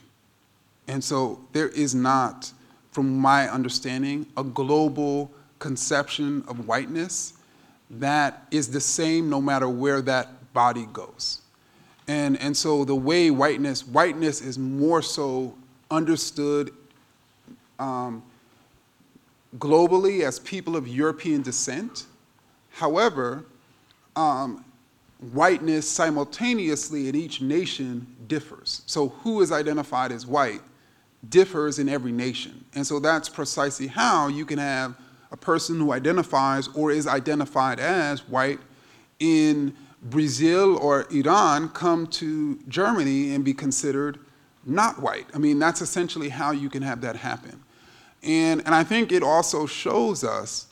And 0.87 1.03
so 1.03 1.39
there 1.53 1.69
is 1.69 1.93
not, 1.95 2.51
from 2.91 3.17
my 3.17 3.47
understanding, 3.49 4.25
a 4.35 4.43
global 4.43 5.31
conception 5.59 6.43
of 6.47 6.67
whiteness 6.67 7.33
that 7.91 8.47
is 8.51 8.69
the 8.69 8.79
same 8.79 9.29
no 9.29 9.41
matter 9.41 9.67
where 9.69 10.01
that 10.01 10.40
body 10.53 10.87
goes. 10.93 11.41
And, 12.07 12.39
and 12.39 12.55
so 12.55 12.83
the 12.83 12.95
way 12.95 13.31
whiteness, 13.31 13.85
whiteness 13.87 14.41
is 14.41 14.57
more 14.57 15.01
so 15.01 15.55
understood 15.89 16.71
um, 17.79 18.23
globally 19.57 20.21
as 20.21 20.39
people 20.39 20.75
of 20.75 20.87
European 20.87 21.41
descent 21.41 22.05
However, 22.71 23.45
um, 24.15 24.65
whiteness 25.33 25.87
simultaneously 25.87 27.07
in 27.07 27.15
each 27.15 27.41
nation 27.41 28.07
differs. 28.27 28.81
So 28.85 29.09
who 29.09 29.41
is 29.41 29.51
identified 29.51 30.11
as 30.11 30.25
white 30.25 30.61
differs 31.29 31.77
in 31.77 31.87
every 31.87 32.11
nation. 32.11 32.65
And 32.73 32.85
so 32.87 32.99
that's 32.99 33.29
precisely 33.29 33.87
how 33.87 34.27
you 34.27 34.45
can 34.45 34.57
have 34.57 34.95
a 35.31 35.37
person 35.37 35.79
who 35.79 35.91
identifies 35.91 36.67
or 36.69 36.91
is 36.91 37.05
identified 37.05 37.79
as 37.79 38.27
white 38.27 38.59
in 39.19 39.75
Brazil 40.01 40.77
or 40.77 41.05
Iran 41.11 41.69
come 41.69 42.07
to 42.07 42.59
Germany 42.67 43.33
and 43.33 43.45
be 43.45 43.53
considered 43.53 44.19
not 44.65 45.01
white. 45.01 45.27
I 45.33 45.37
mean, 45.37 45.59
that's 45.59 45.81
essentially 45.81 46.29
how 46.29 46.51
you 46.51 46.69
can 46.69 46.81
have 46.83 47.01
that 47.01 47.15
happen. 47.15 47.63
And, 48.23 48.61
and 48.65 48.75
I 48.75 48.83
think 48.83 49.11
it 49.11 49.23
also 49.23 49.65
shows 49.65 50.23
us 50.23 50.67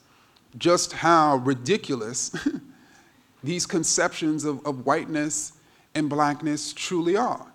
just 0.57 0.93
how 0.93 1.37
ridiculous 1.37 2.31
these 3.43 3.65
conceptions 3.65 4.43
of, 4.45 4.65
of 4.65 4.85
whiteness 4.85 5.53
and 5.95 6.09
blackness 6.09 6.73
truly 6.73 7.15
are. 7.15 7.51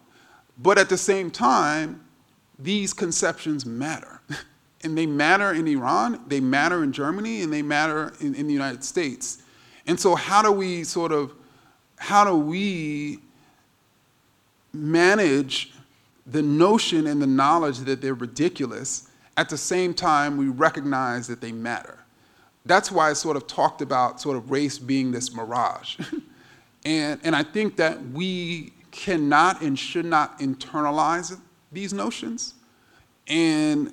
But 0.59 0.79
at 0.79 0.89
the 0.89 0.97
same 0.97 1.31
time, 1.31 2.05
these 2.59 2.93
conceptions 2.93 3.67
matter. 3.67 4.21
and 4.85 4.97
they 4.97 5.07
matter 5.07 5.53
in 5.53 5.67
Iran, 5.67 6.21
they 6.29 6.41
matter 6.41 6.85
in 6.85 6.93
Germany, 6.93 7.43
and 7.43 7.53
they 7.53 7.63
matter 7.63 8.13
in, 8.21 8.35
in 8.35 8.47
the 8.47 8.53
United 8.53 8.85
States. 8.85 9.43
And 9.87 9.99
so, 9.99 10.15
how 10.15 10.43
do 10.43 10.53
we 10.53 10.85
sort 10.85 11.13
of, 11.13 11.35
how 11.99 12.25
do 12.25 12.37
we 12.37 13.19
manage 14.73 15.73
the 16.27 16.43
notion 16.43 17.07
and 17.07 17.21
the 17.21 17.27
knowledge 17.27 17.79
that 17.81 18.01
they're 18.01 18.15
ridiculous 18.15 19.09
at 19.37 19.49
the 19.49 19.59
same 19.59 19.95
time 19.95 20.37
we 20.37 20.49
recognize 20.49 21.27
that 21.27 21.41
they 21.41 21.53
matter? 21.53 22.05
that's 22.67 22.91
why 22.91 23.11
I 23.11 23.13
sort 23.13 23.37
of 23.37 23.47
talked 23.47 23.83
about 23.83 24.21
sort 24.21 24.37
of 24.37 24.51
race 24.51 24.79
being 24.79 25.13
this 25.13 25.35
mirage. 25.35 25.99
and, 26.85 27.21
and 27.23 27.37
I 27.37 27.43
think 27.43 27.77
that 27.77 28.03
we 28.09 28.73
cannot 28.91 29.61
and 29.61 29.79
should 29.79 30.07
not 30.07 30.39
internalize 30.39 31.39
these 31.73 31.93
notions. 31.93 32.55
And, 33.27 33.93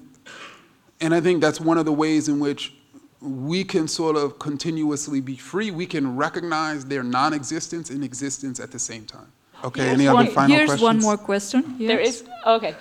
and 1.01 1.13
I 1.13 1.19
think 1.19 1.41
that's 1.41 1.59
one 1.59 1.77
of 1.77 1.85
the 1.85 1.91
ways 1.91 2.29
in 2.29 2.39
which 2.39 2.73
we 3.21 3.63
can 3.63 3.87
sort 3.87 4.15
of 4.15 4.39
continuously 4.39 5.21
be 5.21 5.35
free. 5.35 5.71
We 5.71 5.85
can 5.85 6.15
recognize 6.15 6.85
their 6.85 7.03
non 7.03 7.33
existence 7.33 7.89
and 7.89 8.03
existence 8.03 8.59
at 8.59 8.71
the 8.71 8.79
same 8.79 9.05
time. 9.05 9.31
Okay, 9.63 9.83
here's 9.83 9.93
any 9.93 10.07
one, 10.07 10.25
other 10.25 10.31
final 10.31 10.55
here's 10.55 10.69
questions? 10.69 10.81
one 10.81 10.99
more 10.99 11.17
question. 11.17 11.75
Yes. 11.77 11.87
There 11.87 11.99
is, 11.99 12.23
okay. 12.47 12.75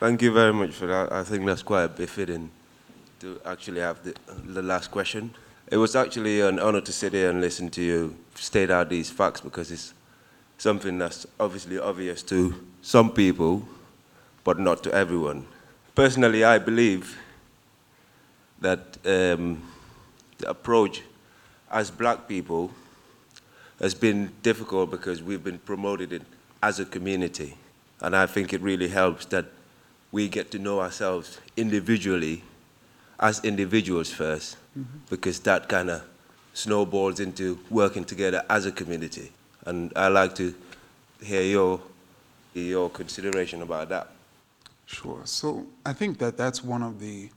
Thank 0.00 0.22
you 0.22 0.32
very 0.32 0.52
much 0.52 0.72
for 0.72 0.86
that. 0.86 1.12
I 1.12 1.22
think 1.22 1.44
that's 1.44 1.62
quite 1.62 1.94
befitting 1.96 2.50
to 3.20 3.38
actually 3.44 3.80
have 3.80 4.02
the, 4.02 4.14
the 4.44 4.62
last 4.62 4.90
question. 4.90 5.34
It 5.70 5.76
was 5.76 5.94
actually 5.94 6.40
an 6.40 6.58
honor 6.58 6.80
to 6.80 6.92
sit 6.92 7.12
here 7.12 7.30
and 7.30 7.40
listen 7.40 7.70
to 7.70 7.82
you 7.82 8.16
state 8.34 8.70
out 8.70 8.88
these 8.88 9.10
facts 9.10 9.40
because 9.40 9.70
it's 9.70 9.92
something 10.58 10.96
that's 10.98 11.26
obviously 11.38 11.78
obvious 11.78 12.22
to 12.24 12.54
some 12.82 13.10
people, 13.10 13.66
but 14.44 14.58
not 14.58 14.82
to 14.84 14.92
everyone. 14.94 15.46
Personally, 15.94 16.44
I 16.44 16.58
believe 16.58 17.18
that 18.60 18.98
um, 19.04 19.62
the 20.38 20.50
approach 20.50 21.02
as 21.70 21.90
black 21.90 22.28
people 22.28 22.70
has 23.80 23.94
been 23.94 24.32
difficult 24.42 24.90
because 24.90 25.22
we've 25.22 25.44
been 25.44 25.58
promoted 25.58 26.12
it 26.12 26.22
as 26.62 26.80
a 26.80 26.84
community. 26.84 27.56
And 28.00 28.16
I 28.16 28.26
think 28.26 28.52
it 28.52 28.60
really 28.60 28.88
helps 28.88 29.26
that 29.26 29.46
we 30.12 30.28
get 30.28 30.50
to 30.52 30.58
know 30.58 30.80
ourselves 30.80 31.38
individually 31.56 32.42
as 33.18 33.44
individuals 33.44 34.12
1st 34.12 34.56
because 35.08 35.40
that 35.40 35.68
kind 35.68 35.90
of 35.90 36.02
snowballs 36.52 37.20
into 37.20 37.58
working 37.70 38.04
together 38.04 38.44
as 38.48 38.66
a 38.66 38.72
community. 38.72 39.32
And 39.64 39.92
I 39.96 40.08
like 40.08 40.34
to 40.36 40.54
hear 41.22 41.42
your, 41.42 41.80
your 42.54 42.88
consideration 42.90 43.62
about 43.62 43.88
that. 43.88 44.08
Sure. 44.86 45.20
So 45.24 45.66
I 45.84 45.92
think 45.92 46.18
that 46.18 46.36
that's 46.36 46.62
one 46.62 46.82
of 46.82 47.00
the 47.00 47.28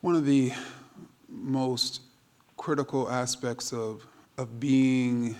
one 0.00 0.14
of 0.14 0.24
the 0.24 0.52
most 1.28 2.02
critical 2.56 3.10
aspects 3.10 3.72
of 3.72 4.06
of 4.38 4.60
being 4.60 5.34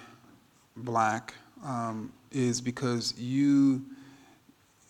black 0.76 1.32
um, 1.64 2.12
is 2.32 2.60
because 2.60 3.14
you, 3.16 3.84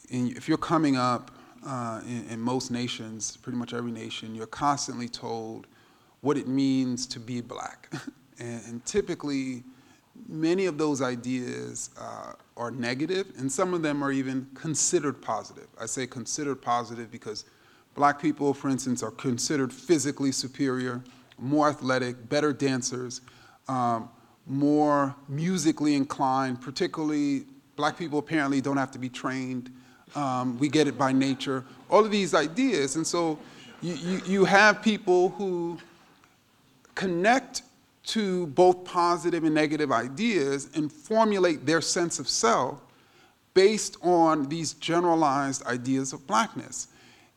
in, 0.09 0.29
if 0.29 0.49
you're 0.49 0.57
coming 0.57 0.97
up 0.97 1.31
uh, 1.65 2.01
in, 2.07 2.27
in 2.31 2.41
most 2.41 2.71
nations, 2.71 3.37
pretty 3.37 3.59
much 3.59 3.75
every 3.75 3.93
nation, 3.93 4.35
you're 4.35 4.47
constantly 4.47 5.09
told 5.09 5.67
what 6.23 6.37
it 6.37 6.49
means 6.49 7.07
to 7.07 7.21
be 7.21 7.41
black, 7.41 7.93
and, 8.39 8.63
and 8.67 8.87
typically 8.87 9.63
many 10.27 10.67
of 10.67 10.79
those 10.79 11.01
ideas 11.01 11.91
uh, 12.01 12.33
are 12.57 12.71
negative, 12.71 13.31
and 13.37 13.53
some 13.53 13.75
of 13.75 13.83
them 13.83 14.03
are 14.03 14.11
even 14.11 14.49
considered 14.55 15.21
positive. 15.21 15.69
I 15.81 15.87
say 15.87 16.07
considered 16.07 16.57
positive 16.57 17.11
because 17.11 17.45
black 17.99 18.23
people, 18.23 18.55
for 18.55 18.69
instance, 18.69 19.03
are 19.03 19.11
considered 19.11 19.73
physically 19.73 20.31
superior, 20.31 21.03
more 21.37 21.69
athletic, 21.69 22.29
better 22.29 22.53
dancers, 22.53 23.23
um, 23.67 24.09
more 24.47 25.17
musically 25.29 25.97
inclined, 25.97 26.61
particularly 26.61 27.45
black 27.75 27.99
people 27.99 28.21
apparently 28.21 28.61
don't 28.61 28.77
have 28.77 28.93
to 28.93 29.01
be 29.01 29.09
trained. 29.09 29.73
Um, 30.15 30.57
we 30.61 30.69
get 30.69 30.87
it 30.87 30.97
by 30.97 31.11
nature. 31.11 31.65
All 31.91 32.05
of 32.05 32.13
these 32.13 32.35
ideas. 32.35 32.95
And 32.95 33.05
so 33.05 33.37
you, 33.83 33.95
you, 33.95 34.21
you 34.25 34.45
have 34.45 34.81
people 34.81 35.31
who 35.31 35.77
connect 36.95 37.63
to 38.05 38.47
both 38.47 38.85
positive 38.85 39.43
and 39.43 39.55
negative 39.55 39.91
ideas 39.91 40.71
and 40.77 40.91
formulate 40.91 41.67
their 41.67 41.81
sense 41.81 42.21
of 42.21 42.29
self 42.29 42.81
based 43.55 43.97
on 44.03 44.49
these 44.49 44.75
generalized 44.75 45.67
ideas 45.67 46.13
of 46.13 46.25
blackness. 46.29 46.87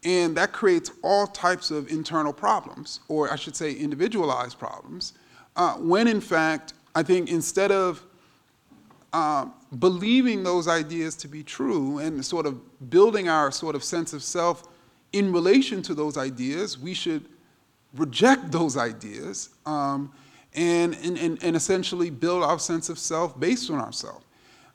And 0.03 0.35
that 0.37 0.51
creates 0.51 0.91
all 1.03 1.27
types 1.27 1.69
of 1.69 1.89
internal 1.89 2.33
problems, 2.33 3.01
or 3.07 3.31
I 3.31 3.35
should 3.35 3.55
say 3.55 3.73
individualized 3.73 4.57
problems, 4.57 5.13
uh, 5.55 5.73
when 5.75 6.07
in 6.07 6.21
fact, 6.21 6.73
I 6.95 7.03
think 7.03 7.29
instead 7.29 7.71
of 7.71 8.03
uh, 9.13 9.45
believing 9.77 10.43
those 10.43 10.67
ideas 10.67 11.15
to 11.17 11.27
be 11.27 11.43
true 11.43 11.99
and 11.99 12.25
sort 12.25 12.45
of 12.45 12.89
building 12.89 13.29
our 13.29 13.51
sort 13.51 13.75
of 13.75 13.83
sense 13.83 14.13
of 14.13 14.23
self 14.23 14.63
in 15.13 15.31
relation 15.31 15.81
to 15.83 15.93
those 15.93 16.17
ideas, 16.17 16.79
we 16.79 16.93
should 16.93 17.25
reject 17.95 18.51
those 18.51 18.77
ideas 18.77 19.49
um, 19.65 20.11
and, 20.53 20.95
and, 20.95 21.43
and 21.43 21.55
essentially 21.55 22.09
build 22.09 22.43
our 22.43 22.59
sense 22.59 22.89
of 22.89 22.97
self 22.97 23.37
based 23.39 23.69
on 23.69 23.79
ourselves. 23.79 24.25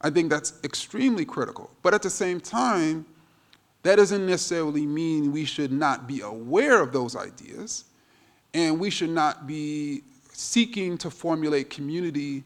I 0.01 0.11
think 0.11 0.31
that's 0.31 0.53
extremely 0.63 1.25
critical. 1.25 1.71
But 1.83 1.95
at 1.95 2.03
the 2.03 2.11
same 2.11 2.41
time, 2.41 3.07
that 3.87 3.97
doesn't 3.97 4.27
necessarily 4.27 4.87
mean 4.87 5.33
we 5.33 5.45
should 5.45 5.73
not 5.73 6.07
be 6.07 6.21
aware 6.21 6.81
of 6.81 6.93
those 6.93 7.15
ideas 7.15 7.85
and 8.55 8.81
we 8.81 8.91
should 8.91 9.11
not 9.11 9.47
be 9.47 10.03
seeking 10.33 10.97
to 10.99 11.11
formulate 11.11 11.71
community 11.71 12.45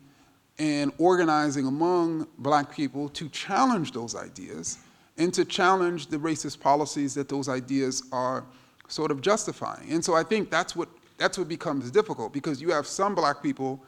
and 0.58 0.92
organizing 0.98 1.66
among 1.66 2.26
black 2.38 2.70
people 2.70 3.08
to 3.08 3.28
challenge 3.30 3.92
those 3.92 4.14
ideas 4.14 4.78
and 5.16 5.32
to 5.32 5.44
challenge 5.44 6.08
the 6.08 6.18
racist 6.18 6.60
policies 6.60 7.14
that 7.14 7.28
those 7.28 7.48
ideas 7.48 8.02
are 8.12 8.44
sort 8.88 9.10
of 9.10 9.20
justifying. 9.20 9.90
And 9.92 10.04
so 10.04 10.14
I 10.14 10.22
think 10.22 10.50
that's 10.50 10.76
what 10.76 10.88
that's 11.16 11.36
what 11.36 11.48
becomes 11.48 11.90
difficult 11.90 12.32
because 12.32 12.62
you 12.62 12.70
have 12.70 12.86
some 12.86 13.14
black 13.14 13.42
people 13.42 13.82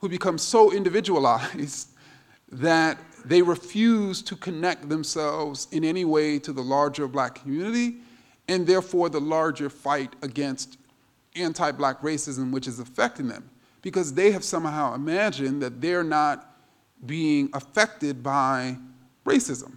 who 0.00 0.08
become 0.08 0.38
so 0.38 0.72
individualized 0.72 1.88
that 2.52 2.98
they 3.28 3.42
refuse 3.42 4.22
to 4.22 4.34
connect 4.36 4.88
themselves 4.88 5.68
in 5.70 5.84
any 5.84 6.04
way 6.04 6.38
to 6.38 6.52
the 6.52 6.62
larger 6.62 7.06
black 7.06 7.34
community 7.34 7.96
and 8.48 8.66
therefore 8.66 9.08
the 9.10 9.20
larger 9.20 9.68
fight 9.68 10.16
against 10.22 10.78
anti 11.36 11.70
black 11.70 12.00
racism 12.00 12.50
which 12.50 12.66
is 12.66 12.78
affecting 12.80 13.28
them 13.28 13.48
because 13.82 14.14
they 14.14 14.30
have 14.30 14.42
somehow 14.42 14.94
imagined 14.94 15.62
that 15.62 15.80
they're 15.80 16.04
not 16.04 16.56
being 17.06 17.48
affected 17.52 18.22
by 18.22 18.76
racism. 19.24 19.76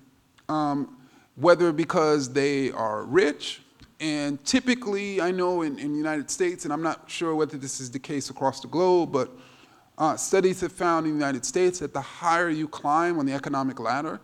Um, 0.50 0.98
whether 1.36 1.72
because 1.72 2.34
they 2.34 2.72
are 2.72 3.04
rich, 3.04 3.62
and 4.00 4.44
typically, 4.44 5.22
I 5.22 5.32
know 5.32 5.62
in, 5.62 5.78
in 5.78 5.92
the 5.92 5.98
United 5.98 6.32
States, 6.32 6.66
and 6.66 6.74
I'm 6.74 6.82
not 6.82 7.10
sure 7.10 7.36
whether 7.36 7.58
this 7.58 7.80
is 7.80 7.92
the 7.92 8.00
case 8.00 8.30
across 8.30 8.60
the 8.60 8.68
globe, 8.68 9.12
but 9.12 9.32
uh, 9.98 10.16
studies 10.16 10.62
have 10.62 10.72
found 10.72 11.06
in 11.06 11.14
the 11.14 11.18
United 11.18 11.46
States 11.46 11.80
that 11.80 11.94
the 11.94 12.02
higher 12.02 12.50
you 12.50 12.68
climb 12.68 13.20
on 13.20 13.26
the 13.26 13.34
economic 13.34 13.80
ladder, 13.80 14.20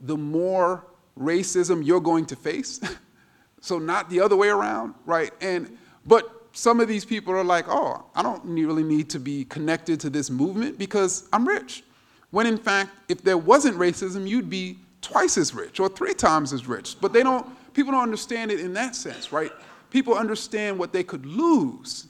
the 0.00 0.16
more 0.16 0.86
racism 1.18 1.84
you're 1.84 2.00
going 2.00 2.24
to 2.26 2.36
face. 2.36 2.80
so 3.60 3.78
not 3.78 4.08
the 4.08 4.20
other 4.20 4.36
way 4.36 4.48
around, 4.48 4.94
right? 5.04 5.32
And 5.40 5.76
but 6.06 6.48
some 6.52 6.80
of 6.80 6.88
these 6.88 7.04
people 7.04 7.32
are 7.34 7.44
like, 7.44 7.66
oh, 7.68 8.04
I 8.14 8.22
don't 8.22 8.42
really 8.44 8.82
need 8.82 9.10
to 9.10 9.20
be 9.20 9.44
connected 9.44 10.00
to 10.00 10.10
this 10.10 10.30
movement 10.30 10.78
because 10.78 11.28
I'm 11.32 11.46
rich. 11.46 11.84
When 12.30 12.46
in 12.46 12.56
fact, 12.56 12.90
if 13.08 13.22
there 13.22 13.38
wasn't 13.38 13.76
racism, 13.76 14.26
you'd 14.26 14.50
be 14.50 14.78
twice 15.02 15.36
as 15.36 15.54
rich 15.54 15.80
or 15.80 15.88
three 15.88 16.14
times 16.14 16.52
as 16.52 16.66
rich. 16.66 16.96
But 17.00 17.12
they 17.12 17.22
don't 17.22 17.46
people 17.74 17.92
don't 17.92 18.02
understand 18.02 18.50
it 18.50 18.60
in 18.60 18.72
that 18.74 18.96
sense, 18.96 19.32
right? 19.32 19.52
People 19.90 20.14
understand 20.14 20.78
what 20.78 20.92
they 20.92 21.02
could 21.02 21.26
lose 21.26 22.06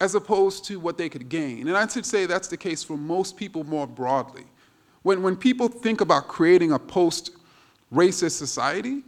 as 0.00 0.14
opposed 0.14 0.64
to 0.66 0.80
what 0.80 0.98
they 0.98 1.08
could 1.08 1.28
gain. 1.28 1.68
And 1.68 1.76
I 1.76 1.86
should 1.86 2.06
say 2.06 2.26
that's 2.26 2.48
the 2.48 2.56
case 2.56 2.82
for 2.82 2.96
most 2.96 3.36
people 3.36 3.64
more 3.64 3.86
broadly. 3.86 4.44
When, 5.02 5.22
when 5.22 5.36
people 5.36 5.68
think 5.68 6.00
about 6.00 6.28
creating 6.28 6.72
a 6.72 6.78
post 6.78 7.30
racist 7.92 8.32
society, 8.32 9.02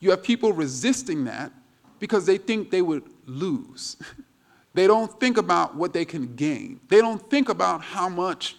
you 0.00 0.10
have 0.10 0.22
people 0.22 0.52
resisting 0.52 1.24
that 1.24 1.52
because 1.98 2.24
they 2.24 2.38
think 2.38 2.70
they 2.70 2.82
would 2.82 3.02
lose. 3.26 3.96
they 4.74 4.86
don't 4.86 5.18
think 5.20 5.36
about 5.36 5.76
what 5.76 5.92
they 5.92 6.04
can 6.04 6.34
gain. 6.34 6.80
They 6.88 6.98
don't 6.98 7.28
think 7.30 7.48
about 7.48 7.82
how 7.82 8.08
much 8.08 8.56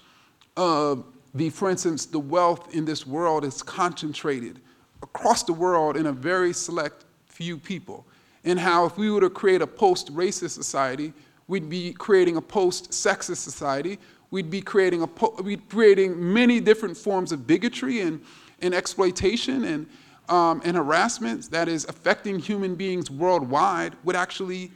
uh, 0.55 0.97
the, 1.33 1.49
for 1.49 1.69
instance, 1.69 2.05
the 2.05 2.19
wealth 2.19 2.73
in 2.75 2.85
this 2.85 3.07
world 3.07 3.45
is 3.45 3.63
concentrated 3.63 4.59
across 5.01 5.43
the 5.43 5.53
world 5.53 5.97
in 5.97 6.07
a 6.07 6.11
very 6.11 6.53
select 6.53 7.05
few 7.25 7.57
people. 7.57 8.05
And 8.43 8.59
how 8.59 8.85
if 8.85 8.97
we 8.97 9.09
were 9.11 9.21
to 9.21 9.29
create 9.29 9.61
a 9.61 9.67
post-racist 9.67 10.51
society, 10.51 11.13
we'd 11.51 11.69
be 11.69 11.91
creating 11.91 12.37
a 12.37 12.41
post-sexist 12.41 13.35
society. 13.35 13.99
We'd 14.31 14.49
be 14.49 14.61
creating, 14.61 15.01
a 15.01 15.07
po- 15.07 15.35
we'd 15.43 15.67
creating 15.67 16.15
many 16.33 16.61
different 16.61 16.95
forms 16.95 17.33
of 17.33 17.45
bigotry 17.45 17.99
and, 17.99 18.21
and 18.61 18.73
exploitation 18.73 19.65
and, 19.65 19.85
um, 20.29 20.61
and 20.63 20.77
harassment 20.77 21.51
that 21.51 21.67
is 21.67 21.83
affecting 21.89 22.39
human 22.39 22.75
beings 22.75 23.11
worldwide 23.11 23.97
would 24.05 24.15
actually 24.15 24.71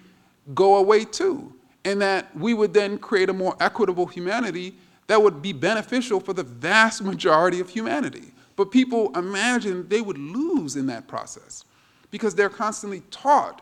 go 0.53 0.75
away 0.75 1.05
too. 1.05 1.53
And 1.85 2.01
that 2.01 2.35
we 2.35 2.53
would 2.53 2.73
then 2.73 2.97
create 2.97 3.29
a 3.29 3.33
more 3.33 3.55
equitable 3.61 4.05
humanity 4.05 4.75
that 5.07 5.21
would 5.21 5.41
be 5.41 5.53
beneficial 5.53 6.19
for 6.19 6.33
the 6.33 6.43
vast 6.43 7.01
majority 7.01 7.61
of 7.61 7.69
humanity. 7.69 8.33
But 8.57 8.69
people 8.69 9.17
imagine 9.17 9.87
they 9.87 10.01
would 10.01 10.17
lose 10.17 10.75
in 10.75 10.87
that 10.87 11.07
process 11.07 11.63
because 12.11 12.35
they're 12.35 12.49
constantly 12.49 13.01
taught 13.11 13.61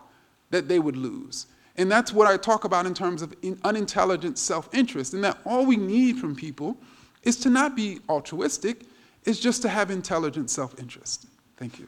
that 0.49 0.68
they 0.68 0.80
would 0.80 0.97
lose. 0.97 1.45
And 1.78 1.91
that's 1.91 2.13
what 2.13 2.28
I 2.28 2.38
talk 2.38 2.65
about 2.65 2.86
in 2.86 2.93
terms 2.93 3.21
of 3.21 3.34
unintelligent 3.63 4.38
self 4.38 4.74
interest, 4.74 5.13
and 5.13 5.24
that 5.24 5.38
all 5.45 5.65
we 5.65 5.78
need 5.78 6.19
from 6.19 6.36
people 6.36 6.78
is 7.24 7.38
to 7.38 7.49
not 7.49 7.76
be 7.76 7.99
altruistic, 8.09 8.86
is 9.26 9.39
just 9.39 9.61
to 9.63 9.69
have 9.69 9.89
intelligent 9.89 10.49
self 10.49 10.78
interest. 10.80 11.26
Thank 11.57 11.80
you. 11.80 11.88